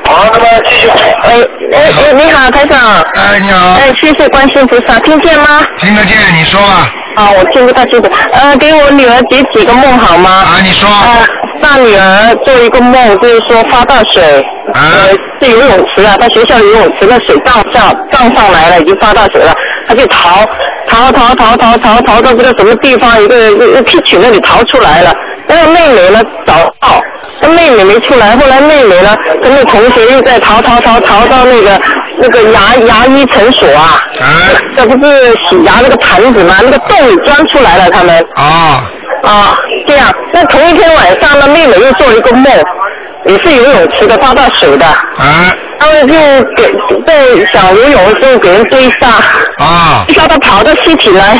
[0.05, 0.87] 好，那么继续。
[0.89, 3.01] 哎哎哎，你好，台长。
[3.15, 5.65] 哎，你好，哎，谢谢观世音菩萨，听见吗？
[5.77, 6.89] 听得见，你说吧。
[7.17, 8.09] 啊，我听不太清楚。
[8.31, 10.29] 呃，给我女儿解几个梦好吗？
[10.29, 10.89] 啊，你说。
[10.89, 11.25] 呃，
[11.61, 14.23] 大女儿做一个梦，就是说发大水，
[14.73, 14.79] 啊？
[14.79, 19.53] 呃，是游泳池啊，她学校游泳池的水涨上涨上来了，已经发大水了，
[19.87, 20.45] 她就逃
[20.87, 25.13] 逃逃逃逃逃逃到这个什么地方一个一个 kitchen 那里逃出来了，
[25.47, 26.99] 那个妹妹呢找不到，
[27.41, 31.79] 那妹妹没出来，后来妹妹呢跟那同学又在逃逃逃逃到那个
[32.19, 34.25] 那个牙牙医诊所啊，啊？
[34.75, 36.55] 这不是洗牙那个盘子吗？
[36.63, 38.25] 那个洞里钻出来了，他们。
[38.35, 38.91] 啊。
[39.23, 39.57] 啊，
[39.87, 42.45] 这样，那同一天晚上呢，妹妹又做了一个梦，
[43.25, 46.13] 也是游泳池的，发大水的，啊他们就
[46.55, 46.73] 给
[47.05, 49.07] 被想游泳的时候给人追杀，
[49.63, 51.39] 啊追杀他跑到溪体来，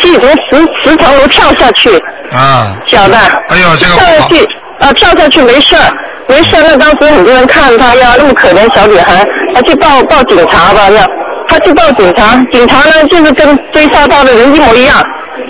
[0.00, 1.96] 溪体从十十层楼跳下去，
[2.32, 2.76] 啊！
[2.86, 3.16] 晓得？
[3.48, 3.94] 哎呦，这个。
[3.94, 4.44] 跳下去，
[4.80, 5.92] 啊，跳下去没事儿，
[6.26, 6.62] 没事儿。
[6.66, 9.24] 那当时很多人看他呀，那么可怜小女孩，
[9.54, 11.06] 他去报报警察吧，要
[11.48, 14.96] 她去报警察，警察呢就是跟追杀她的人一模一样，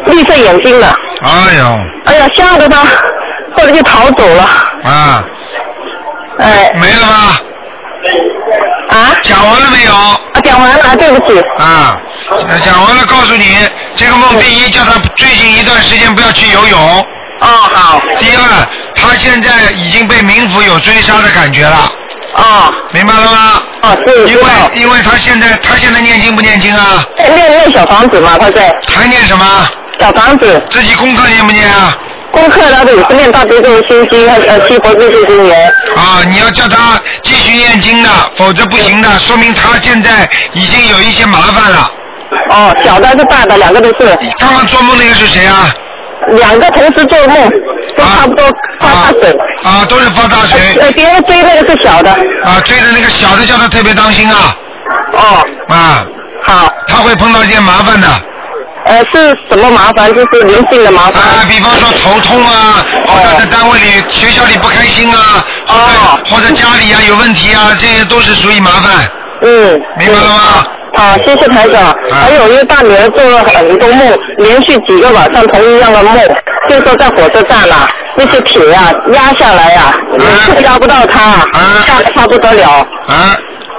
[0.06, 0.86] 绿色眼睛的，
[1.22, 2.84] 哎呦，哎呀，吓得他，
[3.54, 4.42] 后来就逃走了，
[4.84, 5.24] 啊，
[6.38, 7.40] 哎，没了吧？
[8.90, 9.92] 啊，讲完了没有？
[9.94, 11.98] 啊，讲完了，对不起，啊，
[12.64, 17.06] 讲完了，告诉你，这个梦第一叫他最近一段时间不要去游泳。
[17.40, 21.90] 哦，好，第二，他现在已经被冥府有追杀的感觉了，
[22.36, 23.62] 哦，明白了吗？
[23.80, 24.42] 啊，是，因为，
[24.74, 27.02] 因为他现在他现在念经不念经啊？
[27.16, 29.44] 在念念小房子嘛，他在还念什么？
[29.98, 31.96] 小房子自己功课念不念啊？
[32.32, 41.90] 功课他的也是念大悲咒心经，呃，七佛智慧真言，啊，你要叫他继续念经的，否则不行的，说明他现在已经有一些麻烦了。
[42.50, 44.14] 哦，小的还是大的，两个都是。
[44.38, 45.72] 刚刚做梦那个是谁啊？
[46.28, 47.50] 两个同时做梦，
[47.96, 48.44] 都差不多
[48.80, 49.30] 发大水。
[49.62, 52.10] 啊，都是发大水呃，别人追那个是小的。
[52.10, 54.56] 啊，追的那个小的叫他特别当心啊
[55.12, 56.06] 哦，啊，
[56.42, 58.08] 好，他会碰到一些麻烦的
[58.84, 60.14] 呃，是什么麻烦？
[60.14, 61.20] 就是人性的麻烦。
[61.22, 69.10] 啊，比方说头痛啊，或者在单位里、学校里不开心啊，或者哦或者家里啊有问题啊，这些都是属于麻烦，
[69.42, 69.82] 嗯。
[69.98, 70.64] 明白了吗？
[70.96, 71.94] 好，谢谢台长。
[72.10, 76.16] 还有一个大女儿做了很多梦，连续几个晚上同一样的梦，
[76.68, 81.44] 就说在火车站啊，那些铁啊压下来啊，也是压不到她，
[81.86, 82.70] 吓得她不得了。
[83.06, 83.36] 啊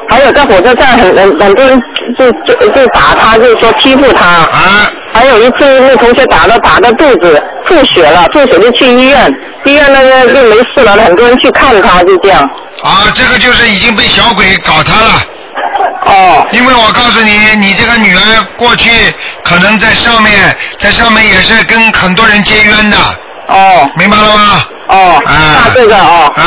[0.10, 1.78] 还有在火车站很很很多人
[2.18, 4.26] 就就就打他，就是说欺负他。
[4.26, 9.30] 啊啊，还有一次那同学打了打的肚子吐血了，吐血就去医院，
[9.66, 12.42] 医院那个就没事了，很多人去看他，就这样。
[12.84, 15.12] 啊，这个就是已经被小鬼搞他了。
[16.08, 16.48] 哦。
[16.52, 18.90] 因为我告诉你，你这个女儿过去
[19.44, 22.98] 可能在上面，在上面也是跟很多人结冤的。
[23.48, 23.88] 哦。
[23.98, 24.66] 明白了吗？
[24.88, 25.22] 哦。
[25.26, 25.32] 啊。
[25.66, 26.32] 大这个哦。
[26.36, 26.44] 啊。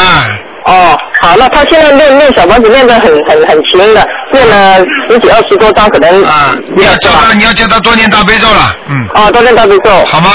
[0.66, 4.76] 哦，好，那他现在练练小房子练得很很很勤的，练了
[5.08, 9.08] 十几二十多张，可能啊，你要叫他，你要叫他多念大悲咒了，嗯。
[9.14, 9.90] 哦，多念大悲咒。
[10.04, 10.30] 好吗？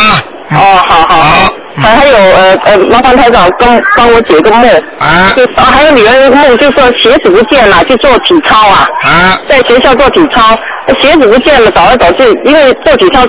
[0.49, 1.29] 哦，好好好。
[1.29, 4.61] 还还有呃呃，麻烦台长帮帮我解个梦。
[4.99, 5.31] 啊。
[5.35, 8.85] 就啊，还有女儿一个梦，就说鞋子不见了，去做体操啊。
[9.03, 9.39] 啊。
[9.47, 10.55] 在学校做体操，
[10.99, 13.21] 鞋子不见了，找来找去，因为做体操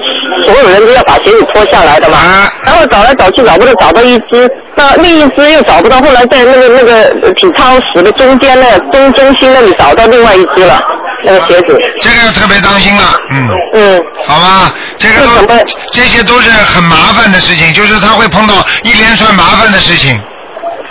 [0.44, 2.18] 所有人都要把鞋子脱下来的嘛。
[2.18, 2.52] 啊。
[2.64, 10.82] 然后找来找去找不到，找到一只，那另一只又找不到，后来在那个那个呃体操室的中间那中中心那里找到另外一只了，
[11.24, 11.78] 那个鞋子。
[12.00, 13.48] 这个要特别当心了，嗯。
[13.74, 14.04] 嗯。
[14.26, 15.14] 好吧，这个
[15.46, 20.20] 都这些都是很麻烦的事情，就是他会碰到一连串麻烦的事情。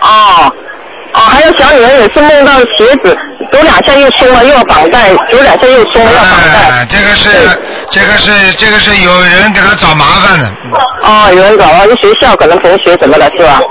[0.01, 0.51] 哦，
[1.13, 3.17] 哦，还有小女儿也是梦到鞋子
[3.51, 6.77] 走两下又松了，又要绑带，走两下又松了，要绑带。
[6.77, 7.29] 哎，这个是
[7.91, 10.45] 这个是这个是有人给他找麻烦的。
[11.03, 13.61] 哦，有人找啊，就学校可能同学什么的，是吧？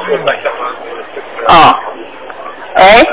[1.49, 1.75] 哦，
[2.77, 3.05] 哎，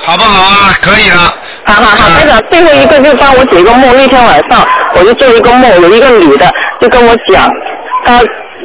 [0.00, 0.74] 好不好啊？
[0.80, 1.34] 可以了。
[1.64, 3.96] 好好好，班长，最后一个就帮我解个梦。
[3.96, 6.50] 那天晚上我就做一个梦，有一个女的
[6.80, 7.50] 就跟我讲，
[8.04, 8.20] 她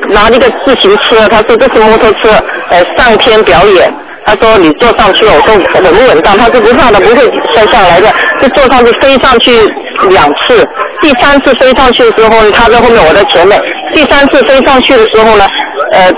[0.09, 3.93] 拿了一个自行车，她说这是摩托车，呃，上天表演。
[4.28, 6.38] 他说你坐上去，我说稳不稳当？
[6.38, 7.21] 他说不怕的，不会
[7.53, 8.11] 摔下来的，
[8.41, 9.51] 就坐上去飞上去
[10.09, 10.67] 两次，
[11.01, 13.57] 第三次飞上去的时候他，在后面，我在前面。
[13.93, 15.47] 第三次飞上去的时候呢，
[15.93, 16.11] 呃，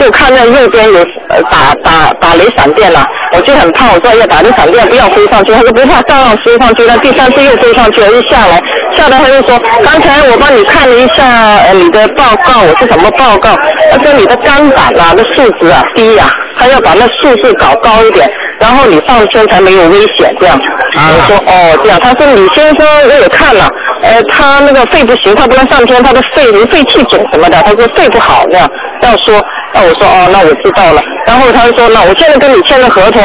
[0.00, 1.04] 就看到右边有
[1.50, 6.84] 打打打雷闪电了，我就很怕，我说要打雷闪电不要飞上去，他说不怕，照样飞上去。
[6.86, 8.62] 那第三次又飞上去了，又下来，
[8.96, 11.22] 下来他就说，刚才我帮你看了一下
[11.66, 13.54] 呃你的报告，我是什么报告？
[13.92, 16.24] 他说你的肝胆啊的数值啊低呀、
[16.56, 20.58] 他要把那数字搞高一点，然后你上升才没有危险这样。
[20.94, 23.68] 我说哦这样，他说李先生我也看了，
[24.02, 28.68] 呃他那个肺不行，他不能上天，他的肺肺气肿什么的，他说肺不好这样，
[29.08, 29.42] 要说，
[29.72, 33.22] 那我说哦那我知道了，然后他就说那我现在跟你签个合同，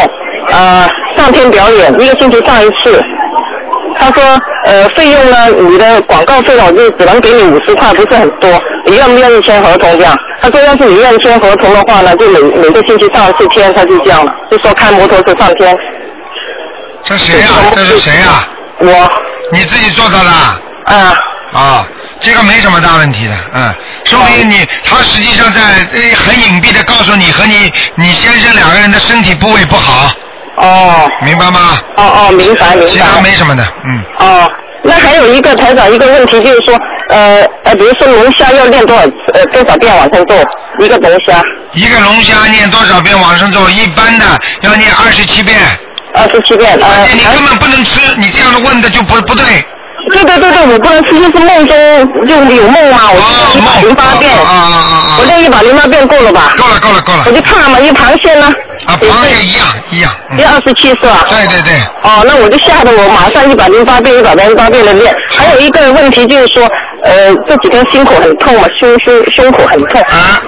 [0.51, 3.01] 呃上天表演一个星期上一次。
[3.97, 4.21] 他说，
[4.65, 8.49] 呃，费用呢，你的广告费我就只能给你五十块，不是很多。
[8.85, 10.13] 你愿不愿意签合同这样？
[10.41, 15.77] 他说，要是你愿意签合同的话呢，就每每个星期上一次天，他就这样了，就说开摩托车上天。
[17.03, 18.43] 这谁呀、这是谁呀、
[18.79, 19.09] 我。
[19.53, 20.29] 你自己做到的？
[20.93, 21.15] 啊。
[21.53, 21.87] 啊，
[22.21, 23.73] 这个没什么大问题的，嗯，
[24.05, 30.11] 说明你他实际上在呃很隐蔽的告诉你和你你先生两个人的身体部位不好。
[30.55, 31.09] 哦。
[31.21, 31.77] 明白吗？
[31.97, 32.91] 哦哦，明白明白。
[32.91, 34.03] 其他没什么的，嗯。
[34.17, 34.49] 哦，
[34.83, 36.73] 那还有一个台长一个问题就是说，
[37.09, 39.03] 呃呃，比如说龙虾要练多少
[39.33, 40.37] 呃多少遍往上做
[40.79, 41.41] 一个龙虾？
[41.73, 43.69] 一个龙虾念多少遍往上做？
[43.69, 44.25] 一般的
[44.61, 45.59] 要念二十七遍。
[46.13, 46.77] 二十七遍。
[46.79, 49.43] 呃而且你根本不能吃，你这样的问的就不不对。
[50.11, 54.31] 对对对对，我不能吃，就是梦中就有梦嘛，我就一百零八遍，
[55.19, 56.53] 我练一百零八遍够了吧？
[56.57, 57.23] 够了够了够了。
[57.25, 58.53] 我就怕嘛，因为螃蟹呢，
[58.85, 60.11] 啊，螃蟹一样一样。
[60.37, 61.25] 要二十七是吧？
[61.27, 61.73] 对对对。
[62.03, 65.15] 哦，那我就吓得我马上一百零八遍一百零八遍的练。
[65.29, 66.69] 还有一个问题就是说，
[67.03, 70.01] 呃，这几天心口很痛嘛，胸胸胸口很痛。
[70.01, 70.39] 啊。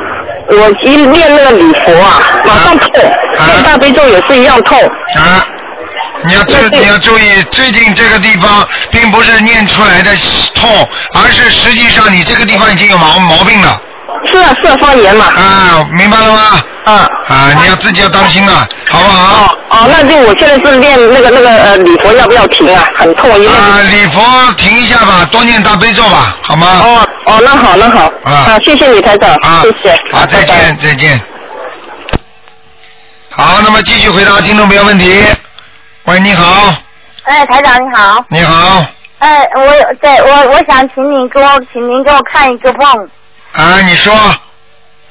[0.49, 4.79] 我一练那个礼佛啊，马上痛，练大悲咒也是一样痛。
[5.15, 5.45] 啊。
[6.23, 10.11] 你要注你要注意，最近这个地方并不是念出来的
[10.55, 13.81] 痛，而是实际上你这个地方已经有毛毛病了。
[14.25, 15.25] 是啊是啊，发炎嘛。
[15.25, 16.63] 啊，明白了吗？
[16.85, 17.07] 啊。
[17.27, 19.45] 啊，你要自己要当心了，好不好？
[19.45, 22.83] 哦哦，那就我现在是练那个那个呃礼佛要不要停啊？
[22.95, 23.47] 很痛，因为。
[23.47, 26.81] 啊，礼佛停一下吧，多念大悲咒吧，好吗？
[26.83, 28.11] 哦哦，那好那好。
[28.23, 28.57] 啊。
[28.65, 29.95] 谢谢你台长，啊谢谢。
[30.11, 31.21] 好，再见再见。
[33.29, 35.23] 好，那么继续回答听众朋友问题。
[36.07, 36.73] 喂，你好，
[37.23, 38.23] 哎，台长你好。
[38.29, 38.81] 你好，
[39.19, 43.09] 哎，我有对我我想请你给我，请您给我看一个梦。
[43.51, 44.13] 啊，你说，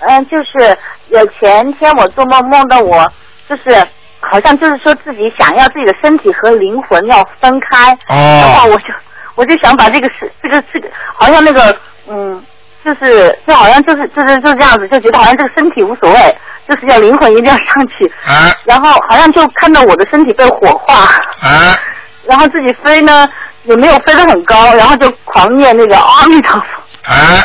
[0.01, 0.79] 嗯，就是
[1.09, 3.07] 有前天我做梦梦到我，
[3.47, 3.87] 就是
[4.21, 7.93] 好像就是说自己想要自己的身体和灵魂要分开。
[8.09, 8.41] 哦。
[8.43, 8.87] 然后我就
[9.35, 11.79] 我就想把这个是这个这个好像那个
[12.09, 12.43] 嗯，
[12.87, 18.07] 就是就好像就是就是就这样子，就觉得好像这个身体无所谓，就是要灵魂一定要上去。
[18.25, 18.55] 啊。
[18.65, 20.95] 然后好像就看到我的身体被火化。
[21.43, 21.75] 啊。
[22.25, 23.29] 然后自己飞呢
[23.65, 27.13] 也没有飞得很高，然后就狂念那个阿弥陀佛。
[27.13, 27.45] 啊。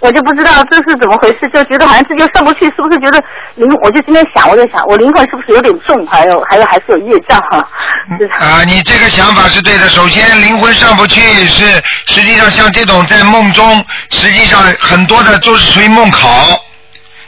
[0.00, 3.22] 我就不知道这是怎么回事，就觉得好像自己又上不去，是不是觉得
[3.54, 3.70] 灵？
[3.82, 7.62] 我就今天想，我就想，我灵魂是不是有点重，还有还有还是有业障哈、
[8.18, 9.88] 就是啊，你这个想法是对的。
[9.88, 11.64] 首先，灵魂上不去是
[12.06, 16.28] 实际上像这种在梦中，实际上很多的都是属于梦考。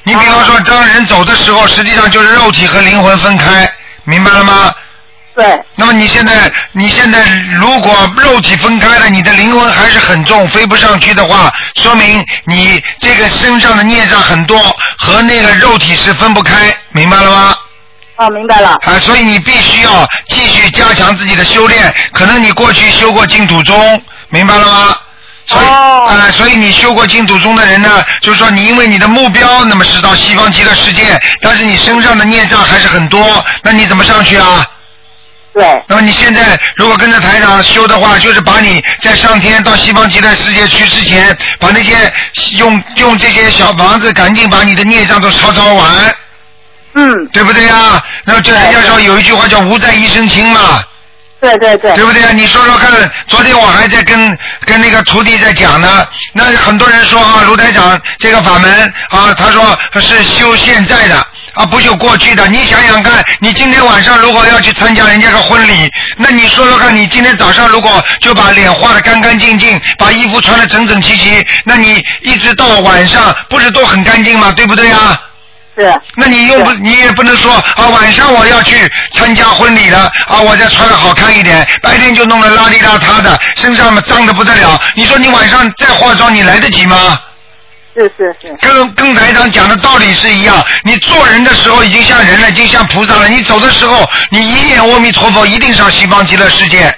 [0.04, 3.70] 你比方说，当人走的时候，实际上就是肉体和灵魂分开，
[4.04, 4.72] 明白了吗？
[5.34, 5.60] 对。
[5.76, 7.24] 那么你现在，你现在
[7.58, 14.58] 如果肉体分开了，你的灵魂还是很重，飞不上去的话，说明你这个身上的孽障很多，
[14.98, 17.56] 和那个肉体是分不开，明白了吗？
[18.16, 18.78] 哦，明白了。
[18.82, 21.92] 啊，所以你必须要继续加强自己的修炼。
[22.12, 24.96] 可能你过去修过净土宗，明白了吗？
[25.46, 34.64] 所以，啊、所以你修过净土宗的人呢，就是说你因为你的目标，那么是到西方极乐世界，但是你身上的孽障还是很多，那你怎么上去啊？
[35.52, 35.82] 对。
[35.86, 42.12] 那么你现在如果跟着台长修的话，就是把你在上天到西方极乐世界去之前，把那些
[42.56, 46.16] 用用这些小房子赶紧把你的孽障都抄抄完。
[46.94, 47.26] 嗯。
[47.32, 48.02] 对不对呀？
[48.24, 50.82] 那就人家说有一句话叫“无债一身轻”嘛。
[51.42, 51.94] 对对对。
[51.96, 52.30] 对不对啊？
[52.32, 52.88] 你说说看，
[53.26, 56.06] 昨天我还在跟跟那个徒弟在讲呢。
[56.32, 61.16] 那很多人说啊，卢台长这个法门啊，他说是修现在的
[61.54, 62.46] 啊，不修过去的。
[62.46, 74.52] 你想想看，你今天晚上如果要去参加人家的婚礼，那你说说看，你今天早上如果就把脸画的干干净净，把衣服穿的整整齐齐，那你一直到晚上不是都很干净吗？
[74.52, 75.20] 对不对啊？
[75.76, 76.00] 是。
[76.16, 84.80] 那你又不，你也不能说啊，晚上我要去参加婚礼了啊，我再穿的好看一点，白天就弄得邋里邋遢的，身上嘛脏的不得了。
[84.94, 87.18] 你说你晚上再化妆，你来得及吗？
[87.94, 88.56] 是是是。
[88.60, 96.94] 跟跟台长讲的道理是一样，你做人的时候已经像人了，已经像菩萨了，你走的时候，你一念阿弥陀佛，一定上西方极乐世界。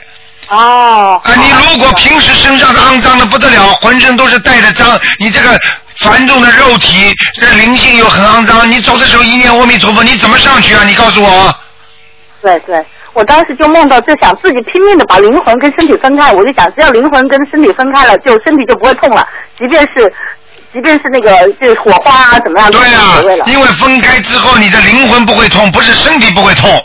[0.48, 1.20] 哦。
[1.24, 5.60] 啊，你如果平时身上是肮脏的不得了，浑身都是带着脏，你这个
[5.96, 10.82] 繁重的肉体，这灵性又很肮脏，你走的时候一念阿弥陀佛，你怎么上去啊？
[10.84, 11.54] 你告诉我。
[12.42, 12.84] 对对，
[13.14, 19.26] 我当时就梦到，就想自己拼命的把灵魂跟身体分开，我就想，只要灵魂跟身体分开了，就身体就不会痛了，
[19.58, 20.12] 即便是，
[20.72, 21.30] 即便是那个
[21.60, 23.44] 就是火花啊怎么样都无所谓了。
[23.46, 26.84] 因为分开之后，你的灵魂不会痛，不是身体不会痛。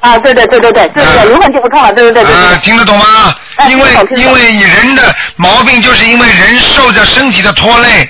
[0.00, 3.34] 啊，对对对对对，对对对，灵魂就不痛了，对对对对啊，听得懂吗？
[3.56, 5.02] 哎因为因为你人的
[5.36, 8.06] 毛病，就是因为人受着身体的拖累。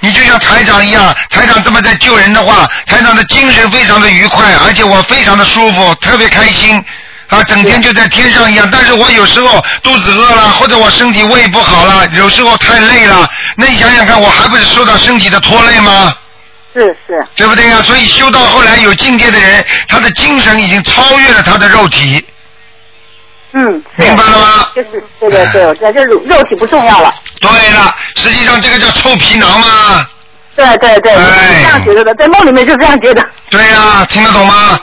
[0.00, 6.82] 你就像台长一样，台长这么在救人的话，台长的精神非常的愉快，而且我非常的舒服，特别开心。
[7.28, 16.14] 啊，整天就在天上一样，但是我有时候肚子饿了，或者我身体胃不好了，有时候太累了，那你想想看，我还不是受到身体的拖累吗？
[16.72, 17.26] 是是。
[17.34, 22.24] 对不对呀、所以修到后来有境界的人，他的精神已经超越了他的肉体。
[23.52, 23.82] 嗯。
[23.96, 24.70] 明白了吗？
[24.74, 27.12] 就是对对对，我知道，就是肉体不重要了。
[27.40, 30.06] 对了，实际上这个叫臭皮囊嘛。
[30.56, 33.22] 对对对，我是这样觉得的，在梦里面就这样觉得。
[33.48, 34.78] 对呀、听得懂吗？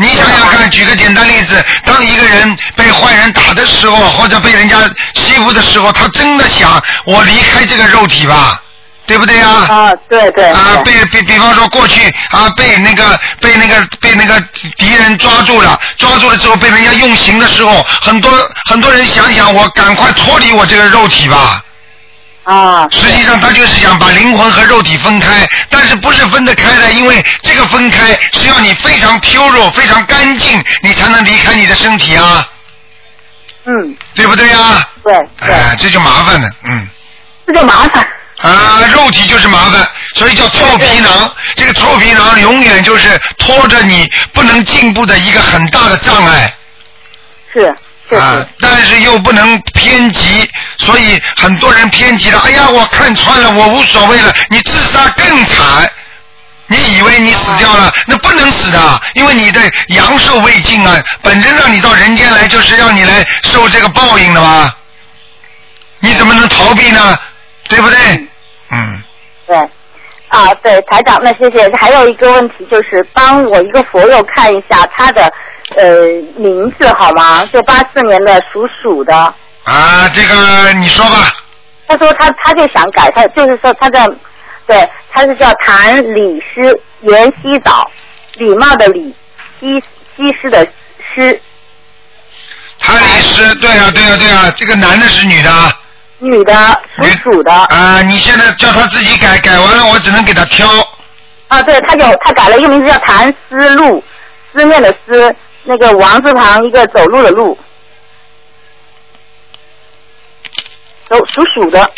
[0.00, 4.76] 你想想看，举个简单例子，当一个人被坏人打的时候，或者被人家
[5.12, 8.62] 欺负的时候，他真的想我离开这个肉体吧，
[9.06, 9.48] 对不对呀？
[9.68, 10.44] 啊，对对。
[10.50, 14.40] 啊，被比比方说过去啊，被那个被那个被那个
[14.78, 18.32] 敌人抓住了，抓住了之后被人家用刑的时候，很多
[18.70, 21.60] 很多人想想我赶快脱离我这个肉体吧。
[22.48, 22.88] 啊。
[22.90, 32.48] 实际上他就是想把灵魂和肉体分开，但是不是分得开的，因为这个分开是要你非常 pure、非常干净，你才能离开你的身体啊，
[33.64, 34.88] 嗯，对不对呀？
[35.04, 35.14] 对。
[35.40, 36.88] 哎，这就麻烦了，嗯。
[37.46, 38.06] 这就麻烦。
[38.38, 41.34] 啊，肉体就是麻烦，所以叫臭皮囊。
[41.56, 46.54] 这个臭皮囊永远就是拖着你不能进步的一个很大的障碍。
[47.52, 47.74] 是。
[48.16, 50.48] 啊，但是又不能偏激，
[50.78, 52.40] 所以很多人偏激了。
[52.44, 54.32] 哎呀，我看穿了，我无所谓了。
[54.48, 55.90] 你自杀更惨，
[56.68, 61.02] 你以为你死掉了，那不能死的，因为你的阳寿未尽啊。
[61.22, 64.72] 本身让你到人间来，就是让你来受这个报应的嘛。
[66.00, 67.18] 你怎么能逃避呢？
[67.68, 67.98] 对不对？
[68.70, 69.02] 嗯。
[69.46, 69.56] 对，
[70.28, 71.70] 啊，对，台长，那谢谢。
[71.76, 75.32] 还有一个问题就是，帮我一个佛友看一下他的
[75.76, 76.06] 呃
[76.36, 77.44] 名字好吗？
[77.52, 79.14] 就八四年的属鼠的。
[79.64, 81.34] 啊，这个你说吧。
[81.86, 84.06] 他说他他就想改，他就是说他叫，
[84.66, 87.90] 对，他是叫谭李诗沿溪岛，
[88.36, 89.14] 礼貌的礼，
[89.58, 89.82] 西
[90.16, 90.66] 西施的
[91.14, 91.40] 施，
[92.78, 95.72] 谭李诗，对啊，对啊，对啊，这个男的是女的啊？
[96.18, 97.52] 女的属鼠的。
[97.52, 100.68] 啊，你现在叫他自己改，改完了我只能给他挑。
[101.48, 104.04] 啊，对，他有他改了一个名字叫谭思路，
[104.52, 105.34] 思念的思，
[105.68, 107.56] 那个王字旁一个走路的路，
[111.04, 111.90] 走属鼠的。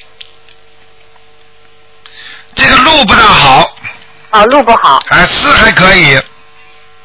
[2.57, 3.71] 这个路不大好，
[4.33, 5.01] 哦，路不好。
[5.11, 6.17] 哎，是还可以，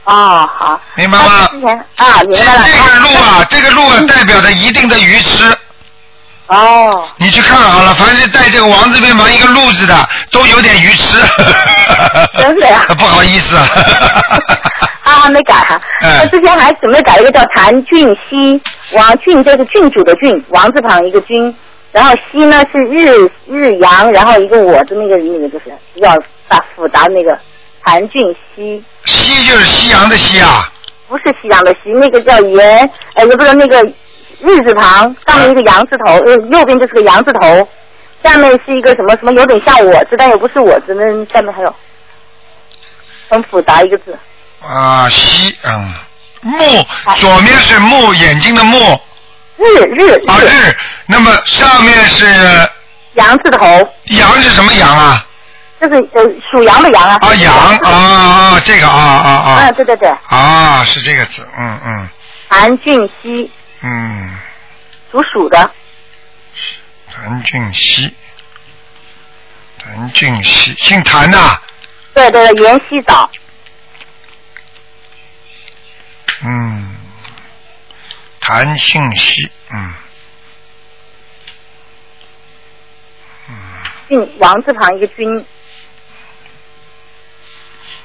[0.05, 0.81] 哦，好。
[0.95, 1.47] 明白吗？
[1.51, 2.63] 之前啊，明白了。
[2.65, 5.55] 这个路啊，这个路啊，代表着一定的愚痴。
[6.47, 7.07] 哦。
[7.17, 11.21] 你去看好了，凡是带这个王字边旁一个路字的，都有点愚痴。
[12.39, 12.87] 真的呀？
[12.97, 13.67] 不好意思啊。
[15.25, 15.81] 啊，还没改哈。
[16.01, 18.61] 嗯他之前还准备改一个叫谭俊熙，
[18.93, 21.55] 王俊就是郡主的郡，王字旁一个君，
[21.91, 26.15] 然后熙呢是日日阳，然后一个我的那个那个就是比较
[26.47, 27.37] 大复杂的那个
[27.83, 30.71] 谭俊熙，熙就是夕阳的夕啊，
[31.07, 33.81] 不是夕阳的夕，那个叫言，呃，不是那个
[34.41, 37.67] 日字旁，上面一个阳字头，呃，右边就是个阳字头，
[38.23, 41.03] 下面是一个什么什么，有点像我字，但又不是我字，那
[41.33, 41.73] 下面还有
[43.29, 44.17] 很复杂一个字。
[44.67, 45.93] 啊西嗯。
[46.41, 46.85] 木
[47.15, 49.01] 左面是木眼睛的目
[49.57, 50.75] 日日啊日，
[51.07, 52.69] 那么上面是
[53.13, 55.25] 羊字头，羊是什么羊啊？
[55.81, 57.17] 就是呃属羊的羊啊。
[57.19, 59.51] 啊羊啊啊啊这个啊啊啊。
[59.63, 62.09] 啊，对对对，啊是这个字嗯嗯。
[62.49, 63.51] 谭俊熙
[63.81, 64.37] 嗯。
[65.11, 65.71] 属鼠的，
[67.11, 68.13] 谭俊熙，
[69.81, 71.57] 谭俊熙姓谭呐、
[72.13, 73.29] 对对对，沿溪岛，
[76.43, 76.95] 嗯，
[78.39, 79.93] 谭姓熙，嗯
[84.07, 85.45] 姓王字旁一个君，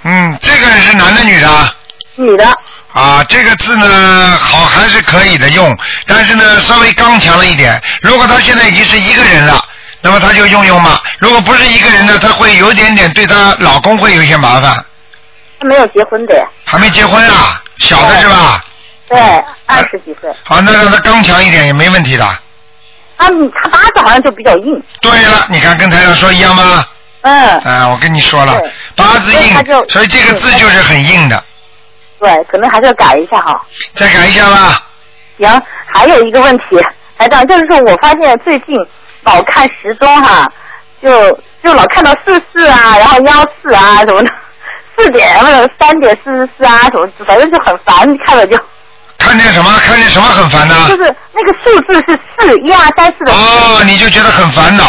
[0.03, 1.77] 嗯，这个人是男的女的啊？
[2.17, 2.59] 女的，
[2.93, 5.77] 啊，这个字呢，好还是可以的用，
[6.07, 7.81] 但是呢，稍微刚强了一点。
[8.01, 9.63] 如果他现在已经是一个人了，
[10.01, 10.99] 那么他就用用嘛。
[11.19, 14.85] 如果不是一个人呢，他会有一点点对她老公会有一些麻烦。
[15.61, 18.65] 她没有结婚的，还没结婚啊，小的是吧？
[19.09, 19.19] 对，
[19.67, 20.35] 二十几岁。
[20.43, 22.25] 好，那让他刚强一点也没问题的。
[23.19, 26.87] 他他八字好像就比较硬，对了，你看跟台上说一样吗？
[27.21, 28.59] 嗯，啊，我跟你说了，
[28.97, 29.55] 八字硬
[29.91, 31.45] 所以这个字就是很硬的。
[32.19, 33.61] 对，可能还是要改一下哈。
[33.95, 34.87] 再改一下吧。
[35.39, 36.65] 行，还有一个问题，
[37.19, 38.75] 台长，就是说我发现最近
[39.25, 40.51] 老看时钟哈，
[41.03, 41.31] 就
[41.63, 44.31] 就老看到四四啊，然后幺四啊什么的，
[44.97, 48.57] 四点或者三点四十四啊什么，反正就很烦，看了就
[49.19, 49.71] 看见什么？
[49.85, 50.75] 看见什么很烦呢？
[50.89, 53.33] 就是那个数字是四一二三四的。
[53.33, 54.85] 哦，你就觉得很烦恼。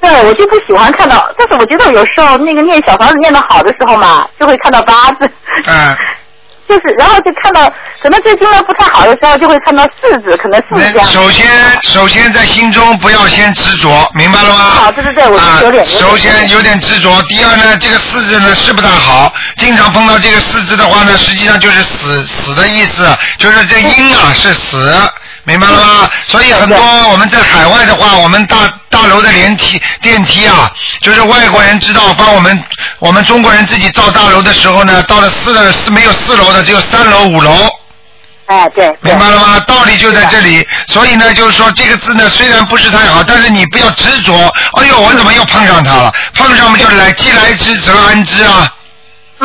[0.00, 5.30] 对，我就不喜欢看到，但是我觉得有时候那个念小房子念的好的时候嘛，就会看到八字。
[5.66, 5.96] 嗯。
[6.68, 7.70] 就是，然后就看到，
[8.02, 11.06] 可能最近呢不太好的时候，就会看到四字，可能四字这样。
[11.06, 11.46] 首先，
[11.82, 14.58] 首先在心中不要先执着，明白了吗？
[14.58, 17.22] 好，对对对，我啊就有点。，首先有点执着。
[17.28, 23.06] 第二呢，这个四字呢是不大好，经常碰到这个四字的话呢，实际上就是死死的意思，
[23.38, 24.90] 就是这阴啊是死。
[25.44, 26.10] 明白了吗？
[26.26, 26.78] 所以很多
[27.10, 28.56] 我们在海外的话，我们大
[28.88, 30.70] 大楼的连梯电梯啊，
[31.00, 32.64] 就是外国人知道帮我们
[32.98, 37.68] 我们中国人自己造大楼的时候呢，到了四楼四没有四楼的，只有三楼五楼。
[38.46, 38.94] 哎，对。
[39.00, 39.60] 明白了吗？
[39.60, 40.66] 道理就在这里。
[40.88, 44.52] 所以呢，就是说这个字呢，虽然不是太好，但是你不要执着。
[44.74, 46.12] 哎呦，我怎么又碰上它了？
[46.34, 48.70] 碰上嘛就来，既来之则安之啊。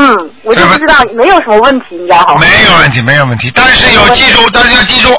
[0.02, 2.38] 嗯，我就不知道没有什么问题，你知道哈。
[2.40, 3.52] 没有问题，没有问题。
[3.54, 5.10] 但是有记住，但是要记住，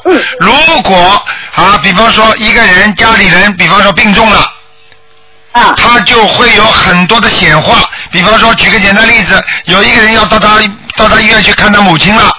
[0.40, 1.22] 如果
[1.54, 4.38] 啊，比方说一个人家里人，比方说病重了。
[5.52, 5.74] 啊。
[5.76, 10.56] 他就会有很多的显化，比方说，举个简单例子，有一个人要到他
[10.96, 12.32] 到他医院去看他母亲了，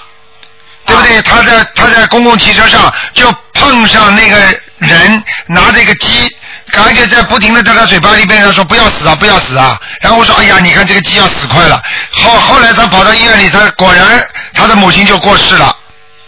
[0.88, 1.22] 对不对？
[1.22, 4.38] 他在他在公共汽车上就碰上那个
[4.80, 6.28] 人拿着一个鸡，
[6.74, 9.80] 而且在不停的在他嘴巴里边他说不要死啊，不要死啊。
[10.00, 11.82] 然后我说哎呀，你看这个鸡要死快了。
[12.12, 14.06] 后后来他跑到医院里，他果然
[14.54, 15.76] 他的母亲就过世了。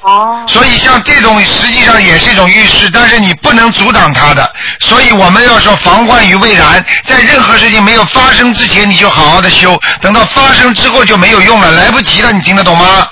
[0.02, 0.44] 哦。
[0.48, 4.54] 所以像这种实际上也是一种预示，但是你不能阻挡它的。
[4.82, 13.08] 所以我们要说防患于未然，在任何事情没有发生之前，你就好好的修，等到发生之后就没有用了，来不及了，你听得懂吗？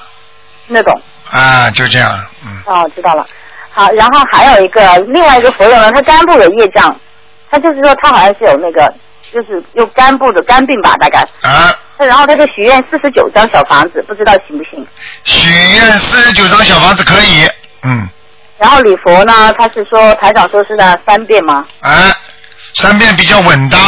[0.67, 1.01] 听得懂。
[1.31, 2.11] 啊，就这样，
[2.45, 2.61] 嗯。
[2.65, 3.25] 哦，知道了。
[3.73, 6.93] 好，然后还有一个另外一个佛友呢，他肝部有业障，
[7.51, 8.91] 他就是说他好像是有那个，
[9.31, 11.19] 就是有肝部的肝病吧，大概。
[11.43, 11.75] 啊。
[11.99, 14.83] 然后他就许愿四十九张小房子，不知道行不行。
[15.23, 17.47] 许愿四十九张小房子可以，
[17.83, 18.09] 嗯，
[18.57, 21.63] 然后礼佛呢，他是说台长说是呢三遍吗？
[21.81, 22.11] 啊，
[22.73, 23.79] 三遍比较稳当，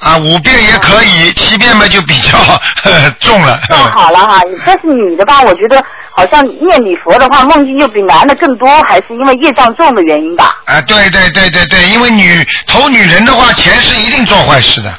[0.00, 3.58] 啊，五遍也可以，七遍嘛就比较呵 呵重了。
[3.70, 5.82] 那好了哈，但是女的吧，我觉得
[6.16, 10.58] 好像念礼佛的话，梦境又比男的更多，还是因为业障重的原因吧？
[10.64, 14.98] 啊，对对对对对，因为女投女人的话，前世一定做坏事的。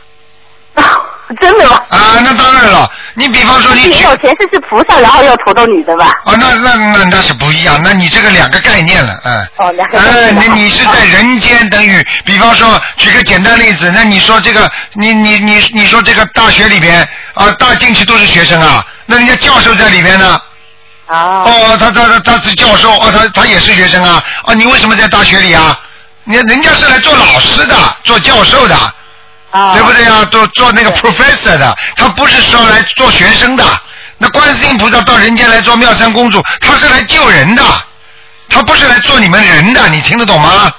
[1.41, 1.75] 真的吗？
[1.89, 6.05] 啊，那当然了，你比方说你你有前世是菩萨，然后又投到女的吧？
[6.23, 9.47] 啊，那那那那是不一样，那你这个两个概念了，嗯。
[9.57, 17.01] 哦，两个哎，你你是在人间，等于比方说，举个简单例子，那你说这个，你你你你说这个大学里边
[17.33, 20.39] 啊，大进去都是学生啊，那人家教授在里边呢。
[21.07, 21.43] 哦。
[21.45, 25.79] 哦，他他他他是教授，哦，他他也是学生啊，哦，你为什么在大学里啊？
[26.25, 28.75] 你人家是来做老师的，做教授的。
[29.51, 29.73] 啊。
[29.73, 30.25] 对不对啊？
[30.25, 33.63] 做做那个 professor 的，他不是说来做学生的。
[34.17, 37.63] 那观世音菩萨到人间来做妙善公主，他是来救人的，
[38.49, 40.71] 他不是来做你们人的，你听得懂吗？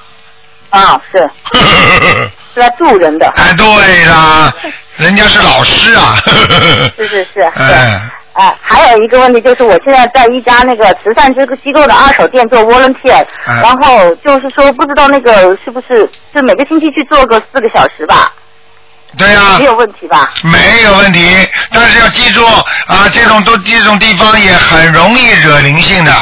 [0.71, 1.31] 啊，是。
[2.55, 3.31] 是来助人的。
[3.37, 4.53] 哎，对啦，
[4.97, 6.17] 人家是老师啊。
[6.97, 7.41] 是是是。
[7.57, 8.01] 哎。
[8.39, 18.33] 哎，还有一个问题就是，我现在在一家那个慈善这个机构的二手店做 volunteer，、嗯然后就是说不知道那个是不是就每个星期去做个四个小时吧？
[19.17, 20.33] 对呀、没有问题吧？
[20.45, 22.45] 没有问题，但是要记住
[22.87, 26.13] 啊，这种都这种地方也很容易惹灵性的，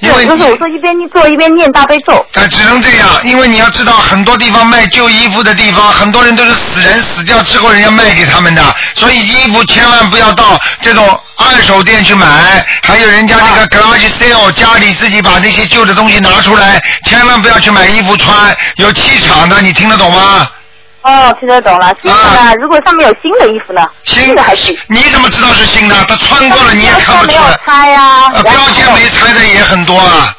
[0.00, 2.14] 因为对就是我说一边做一边念大悲咒。
[2.34, 8.62] 啊，只能这样，因为你要知道，很多地方卖旧衣服的地方，很多人都是死人死掉之后人家卖给他们的，
[8.94, 20.48] 所以衣服千万不要到这种二手店去买，还有人家那个 garage sale，家里自己把那些旧的东西拿出来，千万不要去买衣服穿，有气场的，你听得懂吗？
[21.02, 21.94] 哦，听得懂了。
[22.02, 22.54] 新的呢？
[22.58, 23.88] 如果上面有新的衣服呢？
[24.02, 24.76] 新的还是？
[24.88, 25.94] 你怎么知道是新的？
[26.06, 27.58] 他穿过了你也看不出没有来。
[27.64, 30.36] 拆呀、呃，标签没拆的也很多啊。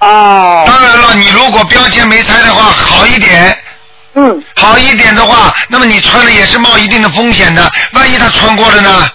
[0.00, 0.64] 哦。
[0.66, 3.56] 当然了，你如果标签没拆的话，好一点。
[4.14, 4.42] 嗯。
[4.56, 9.08] 好一点的话，那么你穿了也是冒一定的风险的，万一他穿过了呢？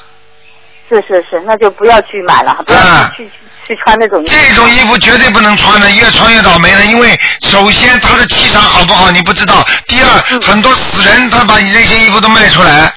[0.89, 2.80] 是是是，那就不要去买了，不要
[3.16, 3.32] 去、去
[3.68, 6.86] 去穿那种衣这种衣服绝对不能穿的，越穿越倒霉的。
[6.86, 12.93] 因为首先他的气场好不好你不知道，第二、嗯很多死人他把你这些衣服都卖出来，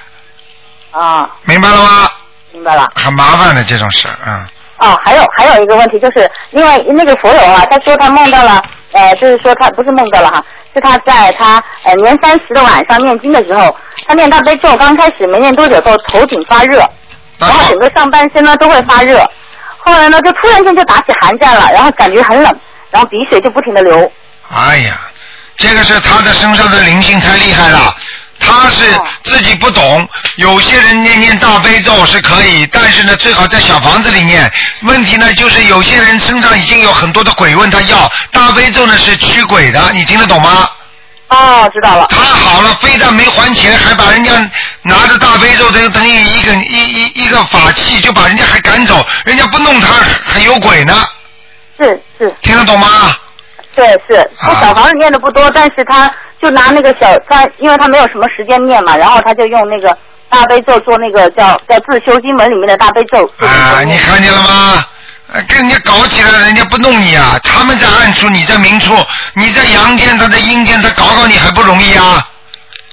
[0.91, 2.09] 啊，明白了吗？
[2.51, 2.87] 明白了。
[2.95, 4.45] 很麻烦的这种事，嗯。
[4.79, 13.75] 哦，还有还有一个问题就是，因为那个佛友啊，他说他梦到了，呃，就是说他不是梦到了哈，是他在他呃年三十的晚上念经的时候，
[14.07, 16.87] 他念大悲咒，刚开始没念多久后头顶发热，
[17.39, 19.27] 然后整个上半身呢都会发热，
[19.87, 22.53] 后来呢就突然间就打起寒战了，然后感觉很冷，
[22.91, 24.11] 然后鼻血就不停的流。
[24.49, 24.99] 哎呀，
[25.55, 27.95] 这个是他的身上的灵性太厉害了。
[28.39, 28.85] 他是
[29.23, 34.51] 自己不懂，有些人念念大悲咒是可以，但是呢，最好在小房子里念。
[34.81, 40.69] 问题呢，就是有些人身上已经有很多的鬼问他要大悲咒呢，是驱鬼的，你听得懂吗？
[41.29, 42.07] 哦，知道了。
[42.09, 44.31] 他好了，非但没还钱，还把人家
[44.83, 49.87] 拿着大悲咒，等于等于一个一一一个法器，就把人家还赶走，人家不弄他
[50.23, 50.93] 还有鬼呢。
[51.77, 52.33] 是是。
[52.41, 53.15] 听得懂吗？
[53.75, 56.09] 对，是他小房子念的不多，但是他
[56.41, 59.95] 就拿那个小他，因为他没有什么时间念嘛，然后他就用那个
[60.29, 63.29] 大悲咒做那个叫叫自修经文里面的大悲咒。
[63.39, 64.83] 啊，你看见了吗？
[65.33, 67.37] 呃跟人家搞起来，人家不弄你啊！
[67.43, 68.95] 他们在暗处，你在明处，
[69.33, 72.29] 你在阳间，他在阴间，他搞搞你还不容易啊！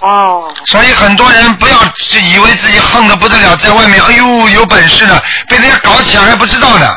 [0.01, 0.53] 哦。
[0.66, 6.97] 所以很多人不要只以为自己横的不得了，在外面哎呦有本事呢，被人家搞起来还不知道呢。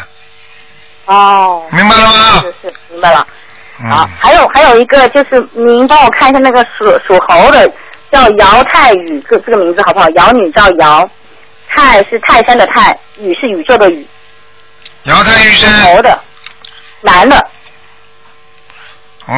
[1.06, 1.64] 哦。
[1.72, 2.42] 明白了吗？
[2.42, 3.26] 是是，明白了。
[3.80, 7.72] 嗯好，还有还有一个就是您帮我看一下那个属属猴的，
[8.12, 10.10] 叫姚太宇，这这个名字好不好？
[10.16, 11.08] 姚女叫姚，
[11.70, 14.08] 泰是泰山的泰，宇是宇宙的宇。
[15.08, 16.20] 姚泰宇是猴的，
[17.02, 17.50] 男的。
[19.26, 19.38] 嗯，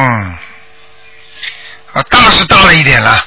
[1.92, 3.24] 啊，大是大了一点了。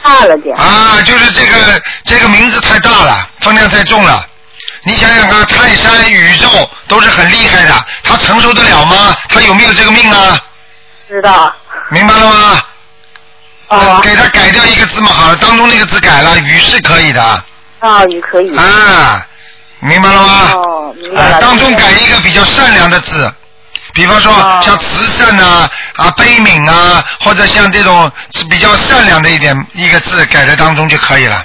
[0.00, 0.56] 大了点。
[0.56, 4.24] 啊，就是这个这个名字太大了，分量太重了。
[4.84, 6.48] 你想想看，泰山、宇宙
[6.86, 9.16] 都是很厉害的，他承受得了吗？
[9.28, 10.38] 他有没有这个命啊？
[11.08, 11.52] 知道。
[11.90, 12.62] 明白了吗？
[13.68, 14.00] 哦。
[14.04, 17.44] 给他改掉一个字嘛，好了，当中那个字改了，宇是可以的。
[17.80, 18.56] 啊，宇可以。
[18.56, 19.26] 啊，
[19.80, 20.52] 明白了吗？
[20.54, 21.36] 哦，明白了。
[21.36, 23.32] 啊，当中改一个比较善良的字，
[23.92, 28.10] 比方说哦像慈善呐、啊、悲悯啊，或者像这种
[28.50, 31.44] 比较善良的一点一个字改在当中就可以了。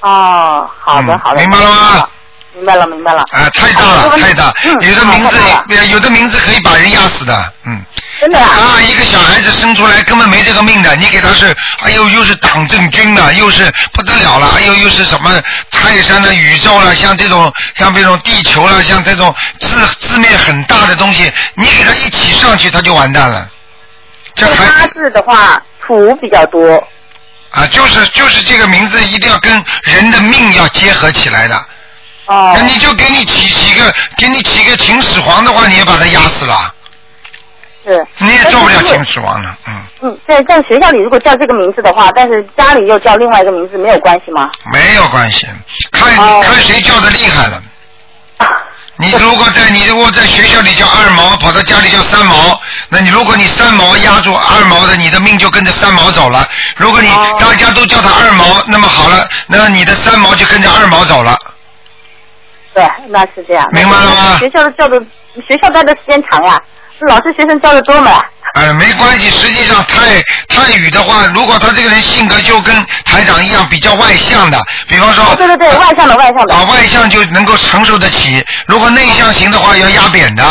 [0.00, 1.40] 哦，好的嗯好的。
[1.40, 2.08] 明白了吗？
[2.52, 3.22] 明白了明白了。
[3.30, 5.38] 啊，太大了，太大，嗯有的名字
[5.92, 7.84] 有的名字可以把人压死的，嗯。
[8.20, 8.50] 真的啊？
[8.50, 19.68] 啊，一个小孩子生出来根本没这个命的，你给他是，哎呦，又是党政军的，又是不得了了，哎呦，又是什么泰山的宇宙了，像这种像这种地球了，像这种字
[20.00, 23.48] 字面很大的东西，你给他一起上去，他就完蛋了。
[24.34, 26.86] 这八还字的话，土比较多。
[27.52, 31.56] 啊，就是就是这个名字一定要跟人的命要结合起来的。
[32.26, 32.52] 哦。
[32.54, 36.74] 那你就给你起起个给你起个秦始皇的话，你也把他压死了。
[37.84, 38.06] 是。
[38.18, 44.50] 你也做不了秦始皇了，嗯，嗯，在在学校里如果叫这个名字的话，但是家里又叫另外一个名字，没有关系吗？
[44.72, 45.46] 没有关系，
[45.92, 47.62] 看、哦看谁叫的厉害了。
[48.96, 52.60] 你如果在你如果在学校里叫二毛，跑到家里叫三毛，
[52.90, 56.46] 那你如果你三毛压住二毛的，你的命就跟着三毛走了。
[56.76, 61.34] 如果你哦大家都叫他二毛，那么好了，那你的三毛就跟着二毛走了。
[62.74, 63.66] 对，那是这样。
[63.72, 65.00] 明白了吗学校的叫的，
[65.48, 66.60] 学校待的时间长呀，
[67.06, 68.20] 老师学生教的多嘛。
[68.54, 72.74] 呃，没关系，实际上泰泰语的话，如果他这个人性格就跟
[73.04, 76.54] 台长一样比较外向的，比方说，哦，对对对，外向的外向的。
[76.54, 80.42] 啊外向就能够承受得起，如果内向型的话要压扁的，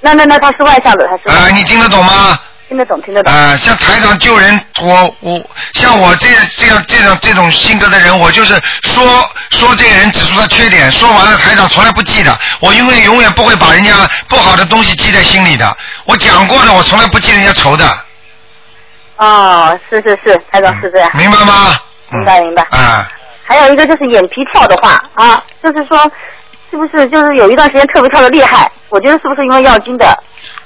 [0.00, 2.38] 那那那他是外向的，他是外啊、向的你听得懂吗？
[2.70, 3.32] 听得懂听得懂。
[3.32, 5.42] 啊、像台长救人，我我
[5.74, 9.04] 像我这这样这种这种性格的人，我就是说
[9.50, 13.92] 说这个人指出他缺点，说完了台长从来不记得，我因为永远不会把人家
[14.28, 17.84] 不好的东西记在心里的，我讲过的，我从来不记人家仇的，
[19.16, 21.10] 哦，是是是，台长是这样。
[21.14, 21.76] 明白吗？
[22.12, 22.62] 明白明白。
[22.70, 23.10] 啊、
[23.44, 25.98] 还有一个就是眼皮跳的话啊，就是说，
[26.70, 28.70] 是不是就是有一段时间特别跳的厉害？
[28.90, 30.16] 我觉得是不是因为要经的？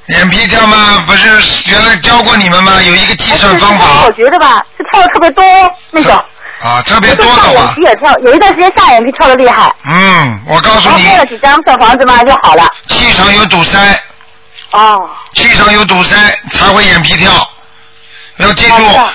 [0.09, 1.03] 眼皮跳吗？
[1.07, 2.83] 不是原来教过你们吗？
[2.83, 5.45] 有一个计算方法我觉得吧，是跳的特别多
[5.91, 6.13] 那种。
[6.61, 12.65] 啊，特别多的话皮，也跳，有一段时间下眼皮跳的厉害，嗯，我告诉你然后念，了几张小房子嘛就好了。
[12.87, 13.79] 气场有堵塞，
[14.71, 16.17] 哦，气场有堵塞
[16.53, 17.31] 才会眼皮跳。
[18.37, 18.75] 要记住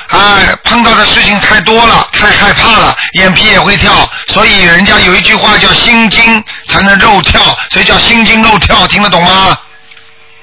[0.09, 3.91] 哎，碰到的事情太多了，太害怕了，眼皮也会跳。
[4.27, 9.57] 所以人家有一句话叫“心惊才能肉跳”，所以叫心惊肉跳，听得懂吗？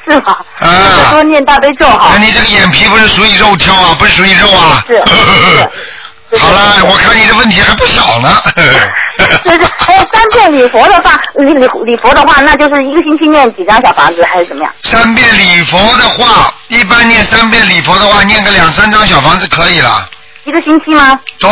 [0.08, 0.38] 是吧？
[0.60, 0.68] 啊
[1.10, 2.18] 多念大悲咒哈那。
[2.18, 4.84] 你这个眼皮不是属于肉跳啊，不是属于肉啊？
[4.86, 5.02] 是
[6.38, 8.28] 好了，我看你的问题还不少呢。
[9.44, 14.72] 就是还有三遍礼佛的话，礼礼礼佛的话，那就是一个星期念几张小房子，还是怎么样？
[14.82, 20.08] 三遍礼佛的话，一般念三遍礼佛的话，念个两三张小房子可以了。
[20.44, 21.18] 一个星期吗？
[21.38, 21.48] 对，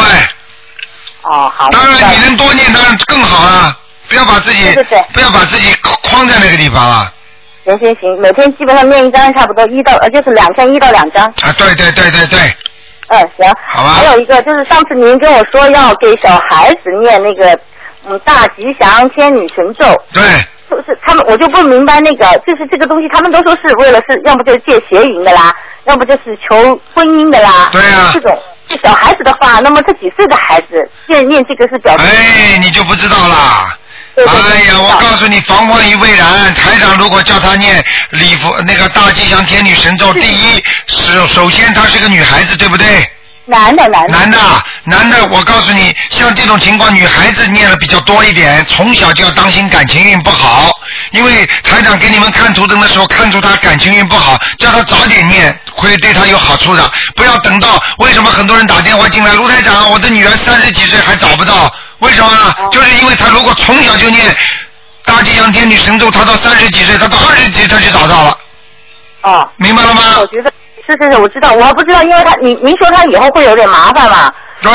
[1.23, 1.69] 哦，好。
[1.71, 3.77] 当然你能多念当然更好了，
[4.09, 4.77] 不要把自己
[5.13, 7.13] 不要把自己框在那个地方啊！
[7.65, 11.25] 行行行，每天基本上念一张，差不多一到呃就是两天一到两张。
[11.25, 12.39] 啊，对对对对对，
[13.09, 13.51] 嗯，行。
[13.67, 17.59] 好吧还有一个就是上次您跟我说要给小孩子念那个
[18.07, 20.23] 嗯大吉祥天女神咒，对，
[20.71, 25.55] 就是他们我就不明白那个就是这个东西，他们都说是为了是要不就是借邪淫的啦，
[25.85, 27.71] 要不就是求婚姻的啦。
[27.73, 28.39] 对啊这种
[28.69, 32.05] 对小孩子的话，那么这几岁的孩子念念这个是表示。
[32.05, 33.75] 哎，你就不知道啦。
[34.17, 36.55] 哎呀，我告诉你，防患于未然。
[36.55, 42.87] 台长如果叫他念礼佛那个大吉祥天女神咒，第一首首先她是个女孩子，对不对？
[43.47, 44.17] 男的男的。
[44.17, 44.39] 男的，
[44.85, 50.71] 男的，我告诉你，像这种情况，女孩子念的比较多一点，从小就要当心感情运不好。
[51.11, 56.89] 因为台长给你们看图腾的时候，看出她感情运不好，叫她早点念，会对她有好处的。
[57.17, 61.71] 不要等到为什么很多人打电话进来，卢台长，我的女儿三十几岁还找不到，
[62.05, 62.69] 为什么呢？
[62.71, 64.37] 就是因为他如果从小就念
[65.05, 68.39] 大吉祥天女神咒，他到三十几岁，他到二十几岁他就找到了，
[69.23, 69.49] 哦。
[69.57, 70.27] 明白了吗我？
[70.27, 70.53] 觉得
[70.87, 74.71] 是是是，我知道，我还不知道，因为他您您说他以后会有点麻烦嘛，对。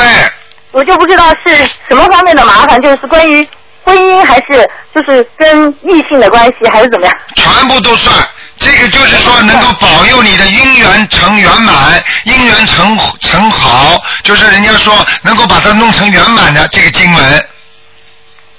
[0.72, 1.56] 我就不知道是
[1.88, 3.48] 什么方面的麻烦，就是关于
[3.84, 7.16] 婚姻还是就是跟异性的关系，还是怎么样？
[7.36, 8.16] 全部都算。
[8.60, 17.48] 这个就是说，能够保佑你的姻缘成圆满，姻缘成成好，就是人家说能够把它弄成圆满的这个经文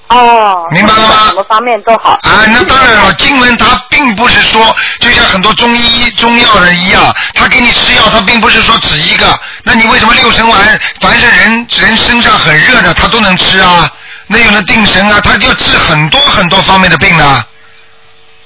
[0.07, 2.19] 哦，明白了吗什么方面都好。
[2.23, 2.43] 啊。
[2.47, 9.39] 那当然了，经文它并不是说，就像很多中医中药的一样，他给你吃药，他并不是说只一个。
[9.63, 13.89] 那你为什么六神丸，凡是人人身上很热的，他都能吃啊？
[14.27, 17.45] 那有了定神啊，他就治很多很多方面的病呢，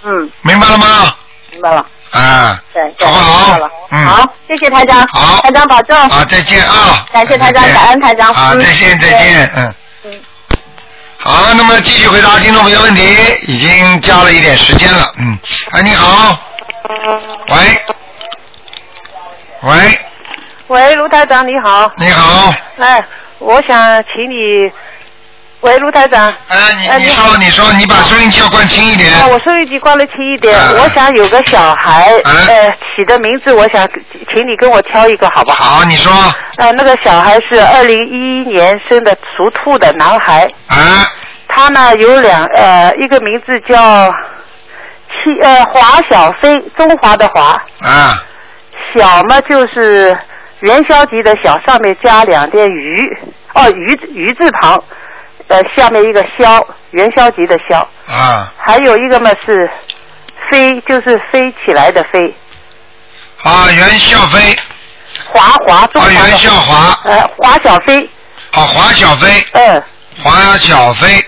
[0.03, 1.15] 嗯，明白了吗？
[1.55, 1.85] 明白了。
[2.11, 3.69] 啊，对对，好不好了？
[3.89, 5.07] 嗯好，谢谢台长。
[5.07, 5.97] 好台长保重。
[5.97, 7.05] 啊，再见啊！
[7.13, 9.75] 感谢台长感恩台长啊，嗯再见再见，嗯。
[10.03, 10.21] 嗯。
[11.17, 13.01] 好，那么继续回答听众朋友问题，
[13.47, 15.39] 已经加了一点时间了，嗯。
[15.71, 16.37] 哎，你好。
[17.47, 17.57] 喂。
[19.61, 19.99] 喂，
[20.67, 22.53] 喂，卢台长你好，你好。
[22.79, 23.03] 哎，
[23.39, 24.69] 我想请你，
[25.61, 29.11] 喂，卢台长，哎，你你哎你说你说，你把收音机要关轻一点。
[29.13, 33.87] 啊，我收音机关了轻一点，啊我想有个小孩，啊呃，起的名字，我想
[34.31, 35.77] 请你跟我挑一个好不好？
[35.77, 36.11] 好，你说。
[36.57, 41.07] 呃，那个小孩是二零一一年生的，属兔的男孩，啊
[41.47, 44.11] 他呢有两呃，一个名字叫
[45.09, 47.51] 七呃华小飞，中华的华，
[47.81, 48.23] 啊
[48.93, 50.15] 小嘛就是
[50.59, 53.17] 元宵节的小，上面加两点鱼，
[53.53, 54.81] 哦鱼鱼字旁，
[55.47, 58.51] 呃下面一个宵，元宵节的宵，啊。
[58.57, 59.69] 还有一个嘛是
[60.49, 62.33] 飞，就是飞起来的飞，
[63.43, 64.57] 啊，元宵飞，
[65.33, 66.13] 华华中啊，华的。
[66.13, 68.09] 袁笑华，呃，华小飞，
[68.51, 69.83] 啊，华小飞，嗯，
[70.23, 71.25] 华小飞，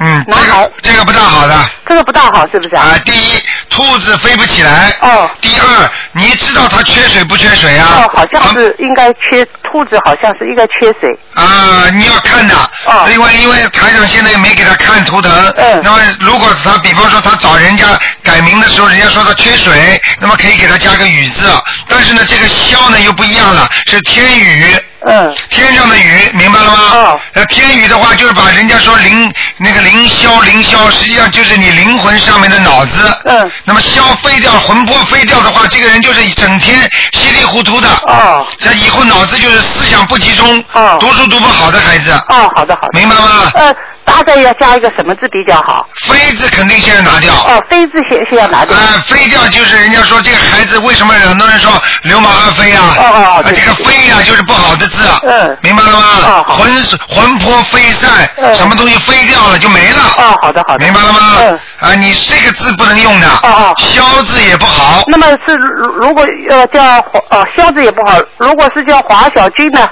[0.00, 1.70] 嗯，这男孩个这个不大好的。
[1.86, 2.82] 这个不大好，是不是啊？
[2.82, 4.94] 啊，第一，兔子飞不起来。
[5.00, 5.28] 哦。
[5.40, 8.04] 第二，你知道它缺水不缺水啊？
[8.04, 11.18] 哦，好像是应该缺兔子，好像是应该缺水。
[11.34, 12.54] 啊，你要看的。
[12.86, 15.32] 哦因为因为台长现在没给他看图腾。
[15.56, 17.86] 嗯那么如果他比方说他找人家
[18.22, 21.50] 改名的时候，人家说他缺水，那么可以给他加个雨字。
[21.88, 24.76] 但是呢，这个肖呢又不一样了，是天雨。
[25.06, 25.34] 嗯。
[25.50, 26.78] 天上的雨，明白了吗？
[26.92, 27.20] 哦。
[27.32, 33.18] 那，天雨的话，就是把人家说灵那个灵霄灵霄，实际上就是你灵魂上面的脑子。
[33.24, 33.50] 嗯。
[33.64, 36.78] 那么消飞掉，魂魄飞掉的话，这个人就是整天
[37.12, 37.88] 稀里糊涂的。
[38.06, 38.46] 哦。
[38.58, 40.64] 这以后脑子就是思想不集中。
[40.72, 40.96] 哦。
[41.00, 42.10] 读书读不好的孩子。
[42.28, 42.98] 哦，好的好的。
[42.98, 43.50] 明白吗？
[43.54, 43.74] 呃，
[44.08, 45.86] 大概要加一个什么字比较好？
[46.06, 47.32] 飞字肯定先要拿掉。
[47.34, 48.74] 哦，飞字先先要拿掉。
[48.74, 51.70] 啊，飞掉就是人家说这个孩子为什么很多人说
[52.02, 52.94] 流氓阿飞啊？
[52.96, 54.96] 哦哦哦啊，这个飞呀、就是不好的字。
[55.22, 56.42] 嗯明白了吗？
[56.48, 60.00] 魂魂魄飞散，嗯什么东西飞掉了就没了。
[60.16, 60.84] 哦，好的好的。
[60.84, 61.20] 明白了吗？
[61.40, 61.60] 嗯。
[61.80, 63.28] 啊，你这个字不能用的。
[63.42, 65.04] 哦哦霄字也不好。
[65.06, 69.88] 那么是如如果呃叫华哦肖字也不好，如果是叫华小军呢？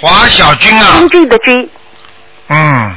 [0.00, 1.68] 华小军啊，英俊的军。
[2.48, 2.94] 嗯，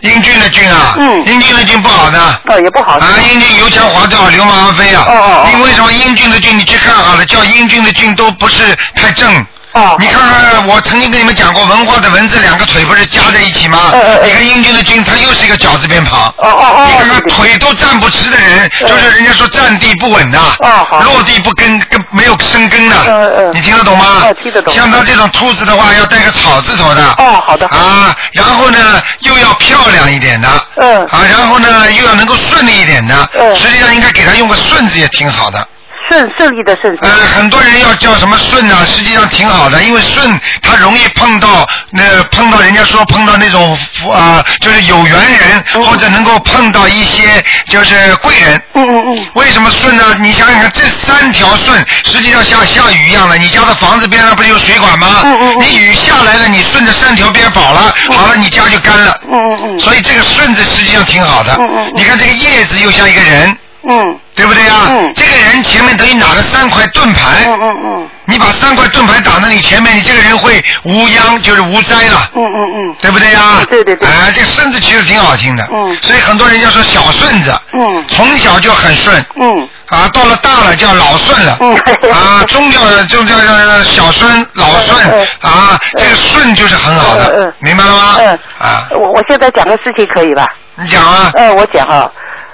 [0.00, 2.40] 英俊的俊啊，嗯英俊的俊不好的。
[2.46, 2.98] 哦，也不好。
[2.98, 5.04] 啊，英俊油腔滑调，流氓阿飞啊！
[5.06, 5.92] 哦哦哦因为什么？
[5.92, 9.46] 英俊的俊，你去看好了，叫英俊的俊都不是太正。
[9.72, 9.96] 哦。
[9.98, 13.90] 你看看，我曾经跟你们讲过，文化的文字两个腿不是夹在一起吗？
[13.92, 16.28] 嗯你看英俊的俊，他又是一个绞字边旁。
[16.38, 20.38] 哦哦哦你看看腿都站不直的人，就是人家说站地不稳的。
[20.38, 22.96] 哦好落地不根，根没有生根的。
[23.06, 24.22] 嗯嗯你听得懂吗？
[24.24, 27.02] 哦听得懂像他这种兔子的话，要带个草字头的。
[27.18, 27.66] 哦，好的。
[27.68, 30.48] 啊，然后呢，又要漂亮一点的。
[30.76, 33.28] 嗯啊，然后呢，又要能够顺利一点的。
[33.38, 35.66] 嗯实际上应该给他用个顺字也挺好的。
[36.10, 36.92] 顺顺利的顺。
[37.00, 43.78] 呃，很多人要叫什么顺啊，实际上挺好的，因为顺它容易碰到那、碰到人家说碰到那种
[44.10, 48.60] 啊、就是有缘人，或者能够碰到一些就是贵人。
[48.74, 49.26] 嗯嗯嗯。
[49.34, 50.16] 为什么顺呢？
[50.20, 55.20] 你想想看，这三条顺实际上像下雨一样的，你家的房子边上不是有水管吗？
[55.22, 59.20] 嗯嗯嗯你雨下来了，你顺着三条边跑了，好了，你家就干了。
[59.30, 59.78] 嗯嗯嗯。
[59.78, 61.54] 所以这个顺字实际上挺好的。
[61.58, 63.56] 嗯嗯嗯你看这个叶子又像一个人，
[63.88, 64.74] 嗯对不对呀？
[64.90, 67.44] 嗯这个人前面等于拿了三块盾牌。
[67.46, 72.30] 嗯嗯嗯你把三块盾牌挡在你前面，你这个人会无殃，就是无灾了。
[72.36, 72.94] 嗯嗯嗯。
[73.00, 73.40] 对不对呀？
[73.68, 75.68] 对对对哎，这个顺字其实挺好听的。
[75.72, 79.24] 嗯所以很多人家说小顺子，嗯从小就很顺。
[79.36, 81.56] 嗯啊，到了大了叫老顺了。
[81.60, 81.74] 嗯
[82.12, 88.16] 啊，中叫就叫叫小顺、老顺嗯啊，这个顺就是很好嗯的嗯，明白了吗？
[88.20, 88.38] 嗯。
[88.60, 90.46] 啊，我我现在讲个事情可以吧？
[90.76, 91.32] 你讲啊。
[91.34, 92.08] 哎，我讲啊，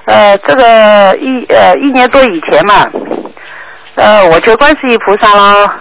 [0.07, 2.87] 呃，这个一呃一年多以前嘛，
[3.97, 5.81] 呃，我求观世音菩萨啦，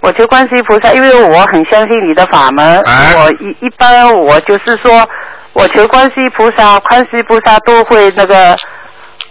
[0.00, 3.14] 我求观世音菩萨，因为我很相信你的法门，哎。
[3.16, 5.08] 我一一般我就是说，
[5.54, 8.54] 我求观世音菩萨，观世音菩萨都会那个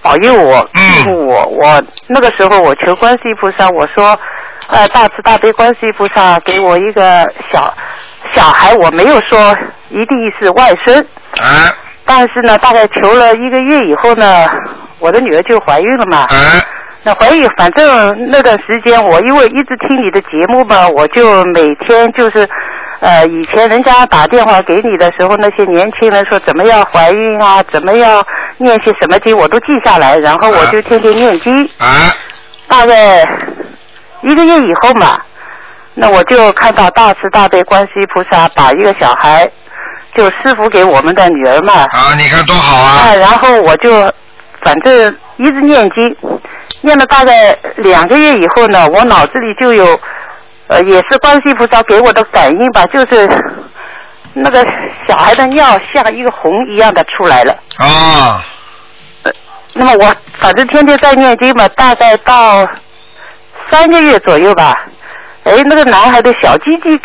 [0.02, 0.68] 保佑我，
[1.06, 1.46] 护我。
[1.46, 4.18] 我那个时候我求观世音菩萨，我说，
[4.72, 7.72] 呃，大慈大悲观世音菩萨给我一个小
[8.34, 9.56] 小孩，我没有说
[9.90, 10.98] 一定是外孙。
[11.40, 11.72] 哎
[12.06, 14.26] 但是呢，大概求了一个月以后呢，
[15.00, 16.26] 我的女儿就怀孕了嘛。
[16.30, 16.36] 哎
[17.06, 22.48] 那怀孕，反正那段时间我因为一直听你的节目嘛，我就每天就是，
[23.02, 28.26] 呃，以前人家打电话给你的时候，那些年轻人说怎么样怀孕啊，怎么样
[28.58, 31.70] 念些什么经，我都记下来，然后我就天天念经。
[31.80, 32.14] 哎
[32.70, 33.28] 大概
[34.22, 35.20] 一个月以后嘛，
[35.96, 39.52] 那我就看到大慈大悲观世音菩萨把一个小孩
[40.16, 43.08] 就师傅给我们的女儿嘛，啊，你看多好啊！
[43.08, 43.92] 啊，然后我就
[44.62, 46.16] 反正一直念经，
[46.82, 50.00] 念了大概两个月以后呢，我脑子里就有，
[50.68, 53.28] 呃，也是观世音菩萨给我的感应吧，就是
[54.34, 54.66] 那个
[55.08, 57.56] 小孩的尿像一个红一样的出来了。
[57.78, 58.44] 啊，
[59.74, 62.66] 那么我反正天天在念经嘛，大概到
[63.72, 64.86] 三个月左右吧，
[65.44, 67.00] 哎，那个男孩的小鸡鸡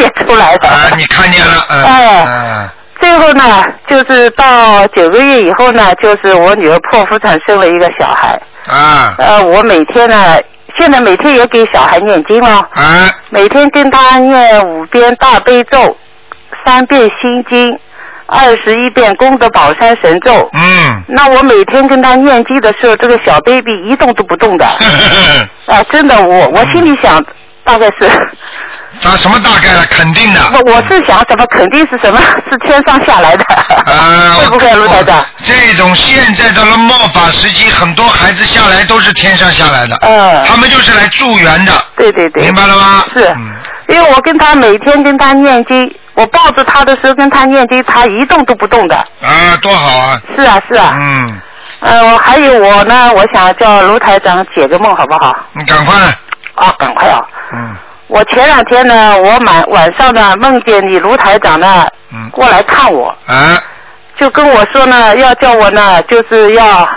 [0.00, 0.68] 也出来的。
[0.68, 2.68] 啊，你看见了，嗯哎嗯
[3.00, 8.38] 最后呢，就是到九个月以后呢，就是我女儿剖腹产生了一个小孩。
[8.66, 10.36] 啊呃，我每天呢，
[10.78, 15.96] 现在每天也给小孩念经了，啊每天跟他念五遍大悲咒，
[16.66, 17.78] 三遍心经，
[18.26, 20.50] 二十一遍功德宝山神咒。
[20.52, 24.66] 嗯，那我每天跟他念经的时候，这个小 baby 一动都不动的。
[25.66, 27.24] 啊，真的，我我心里想，
[27.64, 28.10] 大概是
[29.04, 29.84] 啊，什么大概了？
[29.90, 30.40] 肯定的。
[30.52, 32.20] 我我是想，什么肯定是什么？
[32.50, 33.44] 是天上下来的？
[33.86, 35.24] 呃， 会不会卢台长？
[35.42, 43.04] 这种现在的末法时期，很多孩子下来都是天上下来的，嗯，他们就是来助缘的，对对对，明白了吗？
[43.14, 43.34] 是，
[43.88, 48.96] 因为我跟他每天跟他念经，我抱着他的时候跟他念经，他一动都不动的。
[48.96, 50.20] 啊，多好啊！
[50.36, 50.92] 是啊是啊。
[50.94, 51.40] 嗯，
[51.80, 55.34] 呃，我还有我呢，我想叫卢台长解个梦，好不好？
[55.52, 55.96] 你赶快。
[56.56, 57.18] 啊，赶快啊！
[57.54, 57.76] 嗯。
[58.10, 63.56] 我前两天呢，我晚晚上呢梦见你卢台长呢，嗯，过来看我，啊，
[64.16, 66.88] 就跟我说呢，要叫我呢，就是要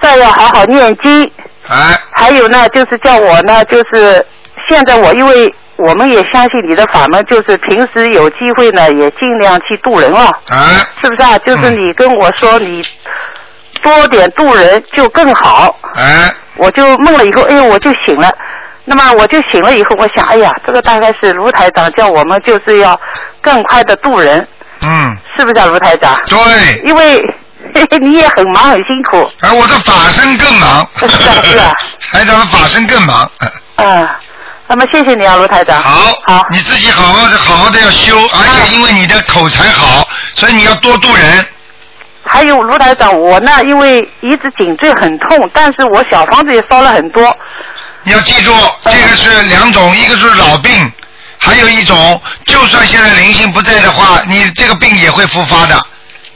[0.00, 1.24] 再要好好念经，
[1.68, 4.24] 啊，还有呢，就是叫我呢，就是
[4.68, 11.36] 现在我因为我们也相信你的法门，就是平时有机会呢，也尽量去度人啊，啊，是不是啊？
[11.38, 12.84] 就是你跟我说你
[13.82, 18.32] 多点度人就更好，啊，我就梦了以后，哎呦，我就醒了。
[18.84, 22.98] 那么我就醒了以后，我想，哎呀，这个大概是卢台长叫我们就是要
[23.40, 24.46] 更快的渡人，
[24.82, 26.20] 嗯，是不是啊，卢台长？
[26.26, 26.82] 对。
[26.84, 27.22] 因为
[28.00, 29.30] 你也很忙很辛苦。
[29.40, 30.88] 而我的法身更忙。
[30.98, 31.72] 是啊是啊。
[32.12, 33.30] 台长的法身更忙。
[33.76, 34.08] 嗯，
[34.66, 35.80] 那么谢谢你啊，卢台长。
[35.80, 41.46] 好，好，你自己好好的好好的要修，而且因为你的口才好，所以你要多渡人。
[42.24, 47.36] 还有卢台长，我呢因为一直颈椎很痛，但是我小房子也烧了很多。
[48.04, 48.52] 你要记住，
[48.84, 50.92] 这个是两种，一个是老病，
[51.38, 55.80] 还有一种，就算现在灵性不在的话，你这个病也会复发的，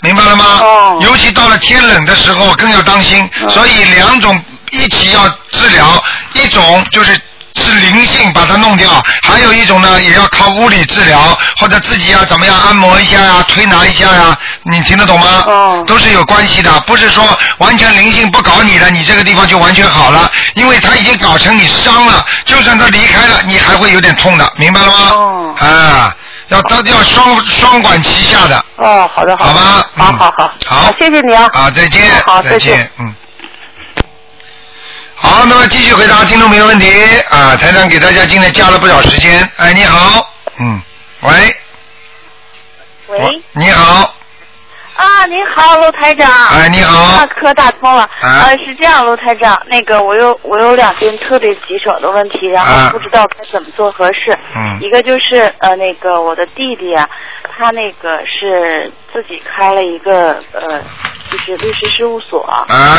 [0.01, 0.44] 明白了吗？
[0.62, 0.98] 哦。
[1.02, 6.02] 尤其到了天冷的时候更要当心，所以两种一起要治疗，
[6.34, 7.18] 一种就是。
[7.62, 8.91] 是灵性把它弄掉，
[9.23, 15.45] 还有一种呢，也要靠物理治疗，或者自己要怎么样按摩一下呀、推拿一下呀，你听得懂吗？
[15.47, 15.85] 哦。
[15.87, 17.24] 都是有关系的，不是说
[17.59, 25.11] 完全灵性不搞你了，你这个地方就完全好了，因为它已经搞成你伤了，就算他离开了，你还会有点痛的，明白了吗？
[25.12, 25.55] 哦。
[25.59, 26.15] 啊，
[26.49, 28.65] 要都要双双管齐下的。
[28.77, 31.49] 哦，好的，好好吧，好好好，好，谢谢你啊。
[31.53, 33.15] 啊，再见，好，再见，嗯。
[35.37, 36.89] 好，那么继续回答听众朋友问题
[37.29, 37.55] 啊！
[37.57, 39.47] 台长给大家今天加了不少时间。
[39.59, 40.27] 哎，你好，
[40.59, 40.81] 嗯，
[41.21, 41.31] 喂，
[43.09, 44.15] 喂，你好，
[44.95, 46.27] 啊，您好，卢台长。
[46.49, 48.03] 哎你好大科打通了。
[48.23, 54.35] 啊呃，是这样，卢台长，那个我有我有两件特别棘手的问题，然啊后不知道该怎么做合适。
[54.57, 57.07] 嗯一个就是呃，那个我的弟弟啊，
[57.55, 60.81] 他那个是自己开了一个呃，
[61.31, 62.43] 就是律师事务所。
[62.69, 62.99] 啊。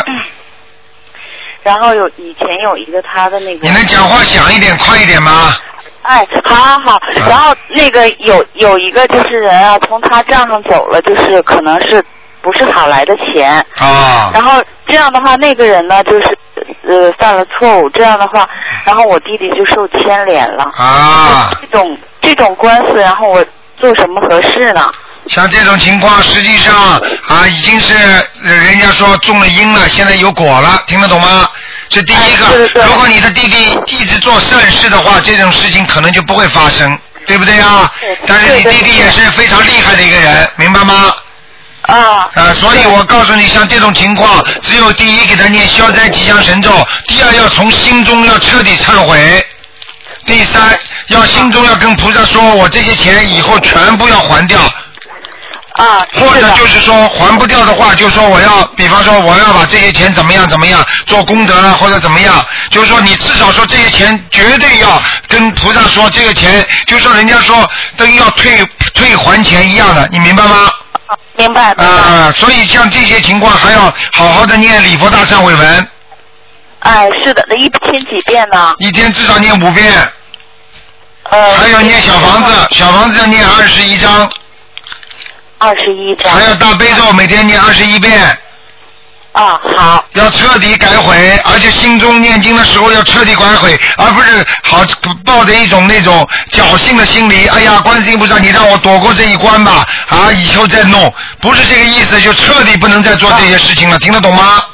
[1.68, 3.66] 然后有以前有一个他的那个。
[3.66, 5.54] 你能讲话响一点、快一点吗？
[6.00, 12.02] 哎，好好好，然后那个有有一个就是人啊，从他账上走了，就是可能是
[12.40, 13.52] 不是好来的钱。
[13.76, 14.30] 啊。
[14.32, 16.38] 然后这样的话，那个人呢，就是
[16.86, 18.48] 呃犯了错误，这样的话，
[18.86, 20.64] 然后我弟弟就受牵连了。
[20.78, 21.50] 啊。
[21.60, 23.44] 这种这种官司，然后我
[23.76, 24.90] 做什么合适呢？
[25.28, 26.74] 像这种情况，实际上
[27.26, 27.94] 啊，已经是
[28.42, 31.48] 呃人家说种了因了，现在有果了，听得懂吗？
[31.90, 37.90] 这第一个，如果你的弟弟一直做善事的话，这种事情可能就不会发生，对不对啊？
[38.26, 41.14] 但是你弟弟也是非常厉害的一个人，明白吗？
[41.82, 42.28] 啊。
[42.34, 46.70] 啊，所以我告诉你，像这种情况，只有第一给他念消灾吉祥神咒，
[47.06, 49.46] 第二要从心中要彻底忏悔，
[50.26, 50.78] 第三
[51.08, 54.58] 要心中要跟菩萨说，我这些钱以后全部要还掉。
[55.78, 56.06] 啊。
[56.14, 70.70] 或者就是说还不掉的话，就说我要，比方说我要把这些钱怎么样怎么样做功德啊，或者怎么样，就是说你至少说这些钱绝对要跟菩萨说，这个钱就说人家说等于要退退还钱一样的，你明白吗？
[71.36, 71.72] 明白。
[71.72, 75.88] 啊，所以像这些情况还要好好的念礼佛大忏悔文，
[76.80, 78.74] 哎，是的，那一天几遍呢？
[78.78, 79.92] 一天至少念五遍。
[81.30, 81.54] 呃。
[81.56, 84.28] 还有念小房子，小房子要念二十一章。
[85.58, 86.32] 二十一章。
[86.32, 88.38] 还要大悲咒，每天念二十一遍。
[89.32, 90.04] 啊，好。
[90.14, 94.84] 要彻底改悔，而且心中念经的时候要彻底改悔，而不是好
[95.24, 97.46] 抱着一种那种侥幸的心理。
[97.46, 104.64] 哎呀，观世音菩萨，你让我躲过这一关吧，啊，以后再弄，不是这个意思，就彻底不能再做这些事情了，听得懂吗？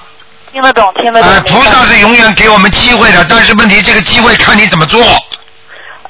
[0.53, 1.31] 听得懂，听得懂。
[1.31, 5.05] 哎，菩萨是永远给我们机会的，但是问题这个机会看你怎么做。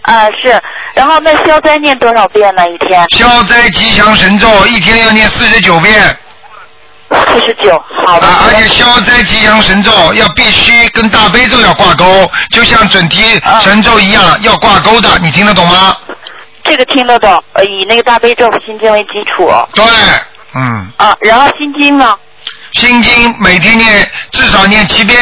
[0.05, 0.61] 啊，是。
[0.95, 2.69] 然后那消灾念多少遍呢？
[2.71, 3.05] 一天？
[3.11, 5.95] 消灾吉祥神咒一天要念四十九遍。
[7.11, 8.27] 四十九，好的。
[8.27, 15.97] 啊，而且消灾吉祥神咒要必须跟大悲咒要挂钩，就像准提神咒一样要挂钩的，你听得懂吗？
[16.65, 19.53] 这个听得懂，呃，以那个大悲咒和心经为基础。
[19.75, 19.85] 对，
[20.55, 20.91] 嗯。
[20.97, 22.17] 啊，然后心经呢？
[22.73, 25.19] 心经每天念至少念七遍，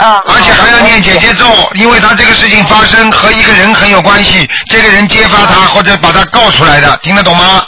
[0.00, 0.22] 啊。
[0.26, 7.66] 而且还要念姐姐咒，因为他这个事情发生和一个人很有关系，这个人揭发他或者把他告出来的，听得懂吗？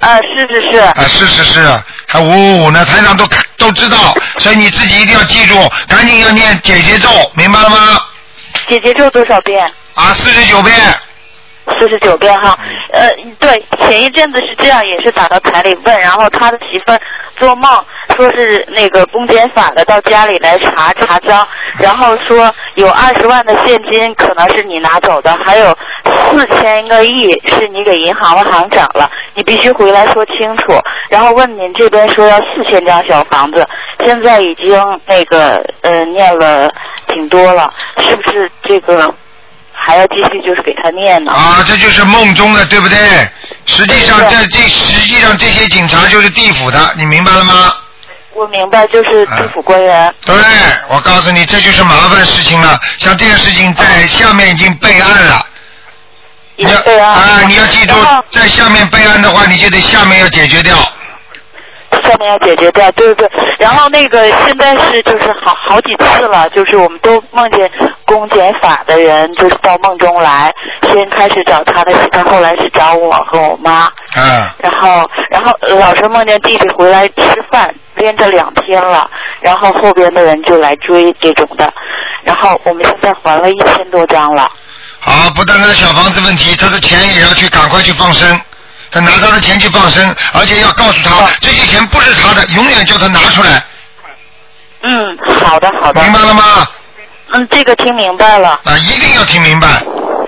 [0.00, 0.78] 啊，是是是。
[0.78, 8.00] 啊，是是是，还五五五呢，台长都看都知道，所以你自己一定要记住，赶紧要念姐姐咒，明白了吗？
[8.68, 9.64] 姐姐咒多少遍？
[9.94, 10.74] 啊，四十九遍。
[11.78, 12.58] 四十九遍哈，
[12.92, 17.00] 呃，对，前一阵子是这样，也是打到台里问，然后他的媳妇儿
[17.36, 17.84] 做梦
[18.16, 21.46] 说是那个公检法的到家里来查查账，
[21.78, 30.72] 然后说有二十万的现金可能是你拿走的，还有四千个亿是你给银行的行长了，你必须回来说清楚。
[31.08, 33.66] 然后问您这边说要四千张小房子，
[34.04, 34.70] 现在已经
[35.06, 36.70] 那个呃念了
[37.08, 39.12] 挺多了，是不是这个？
[39.90, 41.32] 还要继续就是给他念呢。
[41.32, 42.96] 啊，这就是梦中的，对不对？
[43.66, 47.74] 实际上，这这实际上这些警察就是地府的，你明白了吗？
[48.34, 50.14] 我明白，就是地府官员。
[50.24, 50.36] 对，
[50.88, 52.78] 我告诉你，这就是麻烦事情了。
[52.98, 55.44] 像这件事情在下面已经备案了。
[56.54, 57.12] 已经备案。
[57.12, 57.94] 啊，你要记住，
[58.30, 60.76] 在下面备案的话，你就得下面要解决掉。
[62.02, 63.30] 下面要解决掉，对对对。
[63.58, 67.70] 然后那个现在是就是好好几次了，就是我们都梦见
[68.04, 70.52] 公检法的人就是到梦中来，
[70.88, 73.90] 先开始找他的媳妇，后来是找我和我妈。
[74.16, 74.48] 嗯。
[74.58, 79.08] 然后然后老是梦见弟弟回来吃饭，连着两天了，
[79.40, 81.72] 然后后边的人就来追这种的，
[82.24, 84.50] 然后我们现在还了一千多张了。
[85.00, 88.38] 好，不单单小房子问题，他的钱也要去赶快去放生。
[88.90, 93.64] 他拿他的钱去放生，而且要告诉他这些钱不是他的，永远叫他拿出来。
[94.82, 96.02] 嗯，好的好的。
[96.02, 96.66] 明白了吗？
[97.32, 98.58] 嗯，这个听明白了。
[98.64, 99.68] 啊，一定要听明白。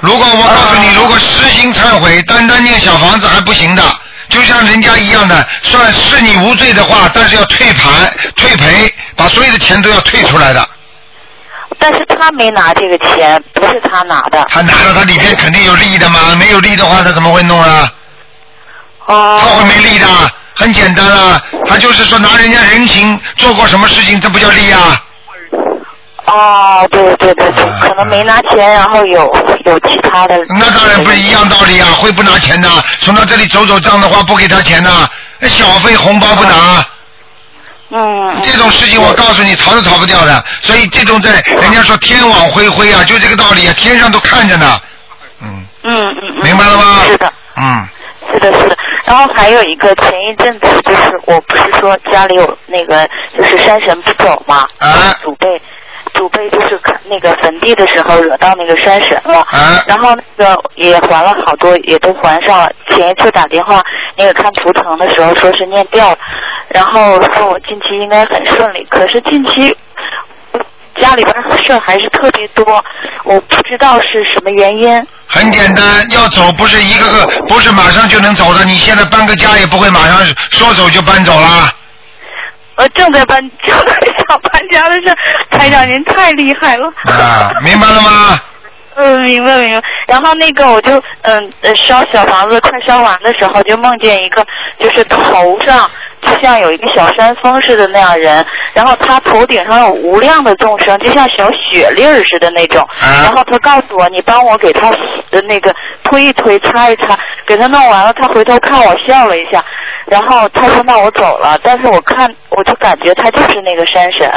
[0.00, 3.82] 如果我告诉你，如果实行忏悔，单单念小房子还不行的，
[4.28, 7.92] 就像人家一样的，算是你无罪的话，但是要退盘、
[8.36, 10.68] 退赔，把所有的钱都要退出来的。
[11.78, 14.44] 但是他没拿这个钱，不是他拿的。
[14.48, 17.90] 他拿了，他里边肯定有利的嘛，没有利的话，他怎么会弄啊？
[19.06, 19.40] 哦。
[19.40, 20.06] 他会没利的，
[20.54, 25.02] 很简单啊，他就是说拿人家人情做过什么事情，这不叫利啊。
[26.24, 29.20] 哦，对对对对，可能没拿钱，然后有
[29.64, 30.36] 有其他的。
[30.58, 32.68] 那当然不是一样道理啊，会不拿钱的，
[33.00, 34.90] 从他这里走走账的话，不给他钱的，
[35.40, 36.86] 那小费红包不拿。
[37.90, 38.40] 嗯。
[38.40, 44.80] 这种事情我告诉你，逃都逃不掉的，所以这种在人家说天网恢恢啊，就这个道理啊，天上都看着呢。
[45.42, 46.44] 嗯嗯嗯。
[46.44, 47.00] 明白了吗？
[47.04, 47.32] 是的。
[47.56, 47.88] 嗯。
[48.32, 48.76] 是的，是的。
[49.04, 55.60] 然后还有一个，前一阵子就是我不是说家里有那个就是山神不走嘛，啊，祖辈
[56.14, 62.70] 祖辈就是看那个坟地的时候惹到那个山神了，啊，然后那个也还了好多，也都还上了。
[62.90, 63.82] 前一次打电话
[64.16, 66.18] 那个看图腾的时候说是念掉了，
[66.68, 69.76] 然后说我近期应该很顺利，可是近期
[71.00, 72.84] 家里边事儿还是特别多，
[73.24, 75.06] 我不知道是什么原因。
[75.26, 78.64] 很简单，要走不是一个个，不是马上就能走的。
[78.64, 81.72] 你现在搬个家也不会马上说走就搬走了。
[82.76, 85.14] 我正在搬，正在想搬家的事，
[85.50, 86.86] 台长您太厉害了。
[87.04, 88.40] 啊，明白了吗？
[88.94, 89.86] 嗯，明白明白。
[90.06, 94.44] 然后那个我就嗯呃烧小房子快烧完的时候，就梦见一个
[94.78, 95.90] 就是头上
[96.22, 98.44] 就像有一个小山峰似的那样人，
[98.74, 102.86] 然后他头顶上有无量的众生，就像小雪粒儿似的那种。
[103.00, 104.90] 然后他告诉我，你帮我给他
[105.30, 105.74] 的那个
[106.04, 109.64] 推一推，擦一擦，给他弄完了，他回头看我笑了一下，
[110.06, 114.30] 然后他说那我走了，但是我看我就感觉他就是那个山神，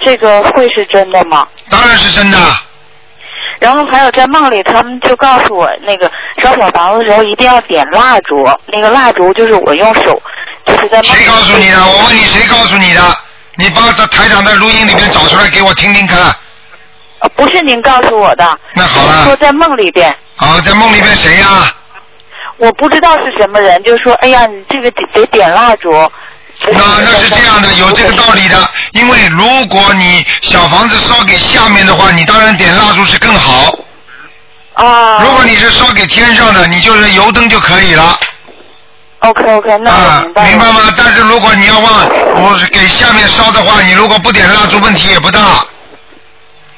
[0.00, 1.46] 这个会是真的吗？
[1.70, 2.38] 当然是真的。
[3.58, 10.20] 然后还有在梦里，他们就告诉我，那个烧小房子的时候一定要点蜡烛，那个蜡烛就是我用手。
[10.66, 11.86] 谁告诉你的？
[11.86, 13.00] 我问你，谁告诉你的？
[13.54, 16.18] 你把这台长的录音里面找出来给我听听看。
[17.20, 18.58] 呃，不是您告诉我的。
[18.74, 19.24] 那好了。
[19.24, 20.14] 说在梦里边。
[20.36, 21.74] 啊，在梦里边谁呀、
[22.58, 25.90] 我不知道是什么人，就说哎呀，你这个得得点蜡烛。
[26.70, 28.70] 那那是这样的，有这个道理的。
[28.92, 33.78] 因为如果你小房子烧给下面的话，你当然点蜡烛是更好。
[34.74, 35.22] 啊。
[35.22, 38.18] 如果你是烧给天上的，你就是油灯就可以了。
[39.20, 40.48] OK OK，那我明白了。
[40.50, 40.94] 明白吗？
[40.96, 45.40] 但是如果你要往我给下面烧的话，你如果不点蜡烛，问题也不大。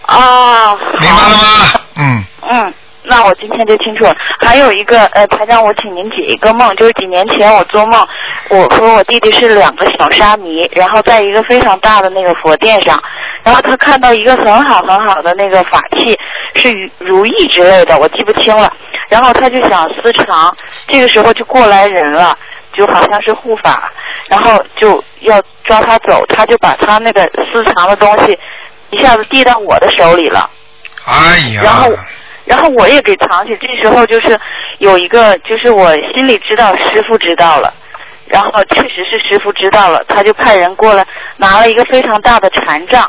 [0.07, 0.75] 啊。
[1.01, 1.45] 明白了吗？
[1.97, 2.25] 嗯。
[2.51, 2.75] 嗯，
[3.09, 4.15] 那我今天就清楚了。
[4.41, 8.07] 还有一个呃，台长，我请您解一个梦，就是几年前我做梦，
[8.51, 13.03] 我和我弟弟是两个小沙弥，然后在一个非常大的那个佛殿上，
[13.43, 16.19] 然后他看到一个很好很好的那个法器，
[16.55, 18.73] 是如如意之类的，我记不清了。
[19.09, 20.55] 然后他就想私藏，
[20.87, 22.37] 这个时候就过来人了。
[22.75, 23.91] 就好像是护法，
[24.29, 28.39] 然后就要抓他走，他就把他那个私藏的东西
[28.91, 30.49] 一下子递到我的手里了。
[31.05, 31.91] 哎呀，然后，
[32.49, 33.57] 然后我也给藏起。
[33.57, 34.39] 这时候就是
[34.79, 37.73] 有一个，就是我心里知道师傅知道了，
[38.27, 41.07] 然后确实是师傅知道了，他就派人过来
[41.37, 43.05] 拿了一个非常大的禅杖，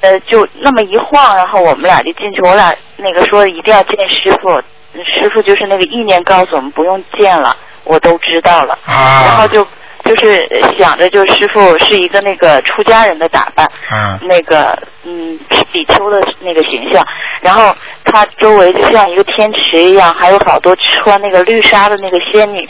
[0.00, 4.60] 呃，就那么一晃，然后我们俩就进去，我俩那个说一定要见师傅，
[5.04, 9.66] 师傅就是那个意念告诉我们不用见了，我都知道了，啊然后就。
[10.06, 10.46] 就是
[10.78, 15.38] 想着，就是师傅是一个那个出家人的打扮，嗯那个嗯
[15.72, 17.04] 比丘的那个形象，
[17.40, 17.74] 然后
[18.04, 22.66] 他周围就像一个天池一样，还有好多穿那个绿纱的那个仙女，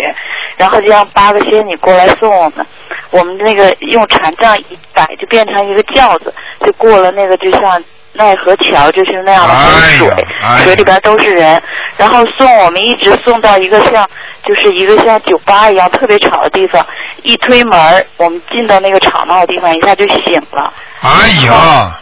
[0.56, 2.66] 然后就让八个仙女过来送我们，
[3.10, 6.32] 我们那个用禅杖一摆就变成一个轿子，
[6.64, 7.82] 就过了那个就像
[8.16, 10.26] 奈何桥，就是那样的河水，
[10.64, 11.62] 水里边都是人，
[11.96, 14.08] 然后送我们一直送到一个像
[14.44, 16.84] 就是一个像酒吧一样特别吵的地方，
[17.22, 20.72] 一推门我们进到那个吵闹的地方，一下就醒了。
[21.00, 22.00] 哎呀，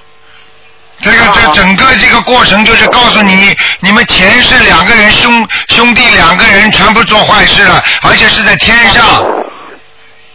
[1.00, 9.04] 这个这整个这个过程就是告诉你，你们前世两个人兄兄弟两个人全部做坏事了，而且是在天上。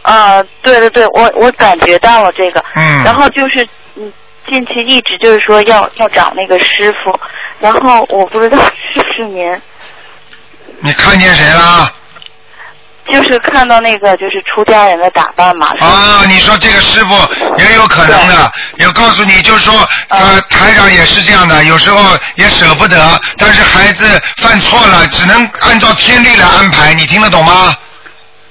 [0.02, 3.68] 啊，对对对，我我感觉到了这个，嗯然后就是嗯，
[4.50, 7.18] 近期一直就是说要要找那个师傅，
[7.60, 8.58] 然后我不知道
[8.92, 9.62] 是不是您，
[10.80, 11.94] 你看见谁了？
[13.06, 17.14] 就是看到那个就是出家人的打扮嘛，啊，你说这个师傅
[17.58, 19.74] 也有可能的，也告诉你，就是说，
[20.08, 24.04] 呃，台长也是这样的，有时候也舍不得，但是孩子
[24.36, 27.74] 犯错了，只能按照天律来安排，你听得懂吗？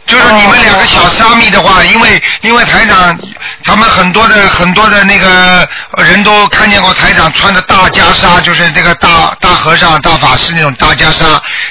[0.09, 3.15] 就是你们两个小沙弥的话，因为因为台长
[3.63, 5.69] 他们很多的很多的那个
[6.03, 11.25] 人都看见过台长穿的大袈裟，就是这个大大和尚、大法师那种大袈裟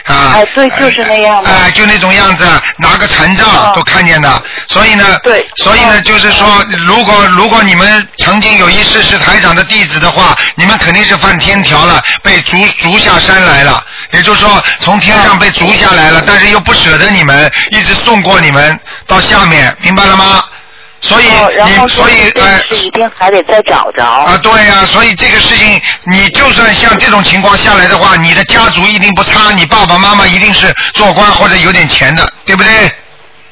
[0.04, 0.32] 啊。
[0.34, 1.50] 哎，对，就是那样的。
[1.50, 2.46] 哎，就那种样子，
[2.76, 4.42] 拿个禅杖都看见的。
[4.68, 13.82] 所以呢，对，所以呢，就是说，如果如果你们曾经有一世是台长的弟子的话，你们肯定是犯天条了，被逐逐下山来了。
[14.12, 20.44] 也就是说，从天上被逐下来了，但是又不舍得你们，一直送过你们到下面，明白了吗？
[21.00, 21.26] 所以
[21.64, 24.04] 你所以这呃是一定还得再找着。
[24.04, 32.92] 啊，对呀、所以这个事情，你就算像这种情况下来的话，你的家族一定不差，你爸爸妈妈一定是做官或者有点钱的，对不对？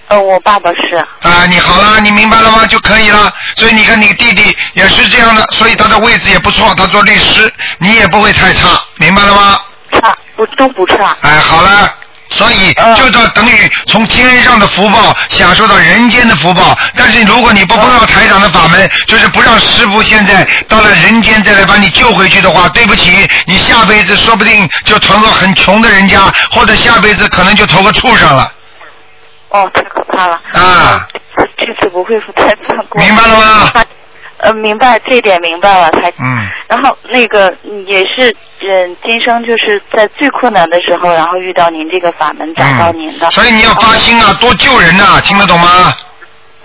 [0.08, 0.96] 呃，我爸爸是。
[1.22, 2.66] 啊，你好了，你明白了吗？
[2.66, 3.32] 就可以了。
[3.54, 7.48] 所以你看你弟弟也是这样的，所以他的位置也不错，他做律师，
[7.78, 9.60] 你也不会太差，明白了吗？
[9.92, 11.16] 差不都不差。
[11.20, 11.94] 哎，好了。
[12.36, 28.52] 所以就到等于从天上的福报享受到人间的福报，但是如果你不碰到台长的法门，就是不让师傅现在到了人间再来把你救回去的话，对不起，你下辈子说不定就投个很穷的人家，或者下辈子可能就投个畜生了。
[29.48, 30.40] 哦，太可怕了。
[30.52, 31.08] 啊。
[31.58, 33.00] 这次不会太犯过。
[33.00, 33.72] 明白了吗？
[34.38, 36.10] 呃，明白这一点明白了，才。
[36.18, 36.48] 嗯。
[36.68, 43.30] 然后那个嗯也是，嗯，今生就是在最困难的时候，然后遇到您这个法门，找到您的。
[43.30, 45.94] 所以你要发心啊，多救人呐、听得懂吗？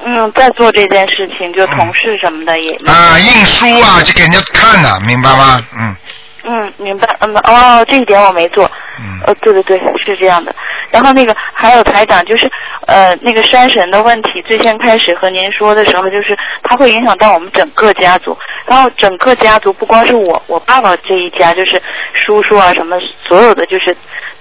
[0.04, 2.72] 嗯，在做这件事情，就同事什么的也。
[2.88, 5.62] 啊，印书啊，就给人家看的，明白吗？
[5.78, 5.96] 嗯。
[6.44, 7.08] 嗯，明白。
[7.20, 8.66] 嗯，哦，这一点我没做。
[9.00, 9.22] 嗯。
[9.28, 10.54] 呃，对对对，是这样的。
[10.90, 12.50] 然后那个还有台长，就是
[12.88, 18.38] 呃那个山神的问题，最先开始和您说的时候，就是它会影响到我们整个家族。
[18.66, 21.82] 然后整个家族不光是我，我爸爸这一家，就是
[22.14, 22.98] 叔叔啊什么，
[23.28, 23.96] 所有的就是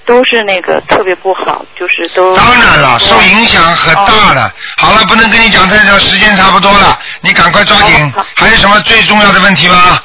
[0.06, 2.34] 都是那个特别不好，就是都。
[2.34, 4.50] 当然了，受影响很大的。
[4.78, 8.12] 好了，不能跟你讲太久，时间差不多了，你赶快抓紧。
[8.34, 9.98] 还有什么最重要的问题吗？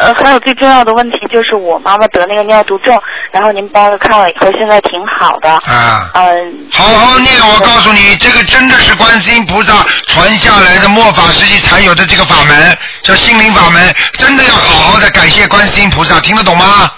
[0.00, 2.98] 呃，还有最重要的问题就是我妈妈得那个尿毒症，
[3.30, 5.50] 然后您帮着看了以后，现在挺好的。
[5.50, 6.10] 啊。
[6.14, 6.68] 嗯。
[6.72, 16.90] 好好念，我告诉你，这个真的是观世音菩萨传下来的末法时期才有的这个法门，叫心灵法门，真的要好好的感谢观世音菩萨，听得懂吗？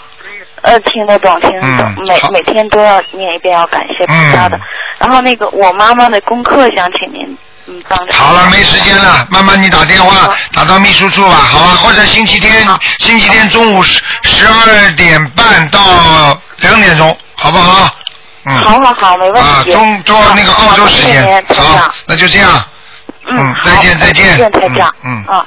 [0.63, 4.57] 呃，听得懂，听得懂，每每天都要念一遍，要感谢菩萨的。
[4.99, 7.37] 然后那个我妈妈的功课想请您。
[8.11, 11.77] 好了，没时间了，慢慢你打电话打到秘书处吧，好吧？
[11.77, 12.67] 或者星期天，
[12.99, 15.81] 星期天中午十十二点半到
[16.59, 17.89] 两点钟，好不好？
[18.45, 18.59] 嗯。
[18.59, 20.03] 好好好，没问题啊，中。
[20.05, 22.65] 中那个澳洲时间，好，那就这样。
[23.29, 24.31] 嗯，再见再见。
[24.31, 24.95] 再见，台长。
[25.05, 25.25] 嗯。
[25.27, 25.47] 啊。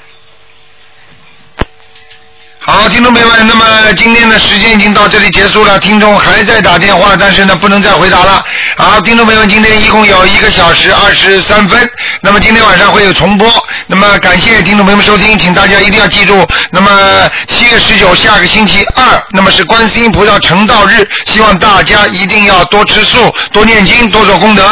[2.67, 8.43] 好，听众朋友们，那么今天的时间已经到这里结束了，听众还在打电话，但是呢不能再回答了。
[8.75, 11.87] 好，听众朋友们，今天一共有一个小时二十三分，
[12.21, 13.47] 那么今天晚上会有重播，
[13.85, 24.63] 那么感谢听众朋友们收听，请大家一定要记住，那么七月十九下个星期二，那么是观世音菩萨成道日，希望大家一定要多吃素、多念经、多做功德。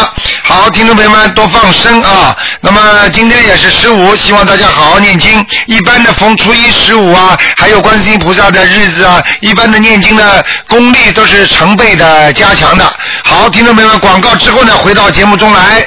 [0.41, 5.45] 好，听众朋友们多放生啊，那么今天也是十五，希望大家好好念经。
[5.67, 12.91] 一般的逢初一、十五啊，还有观世音菩萨的日子啊，一般的念经的功力都是成倍的加强的。
[13.23, 15.85] 好，听众朋友们，广告之后呢，回到节目中来。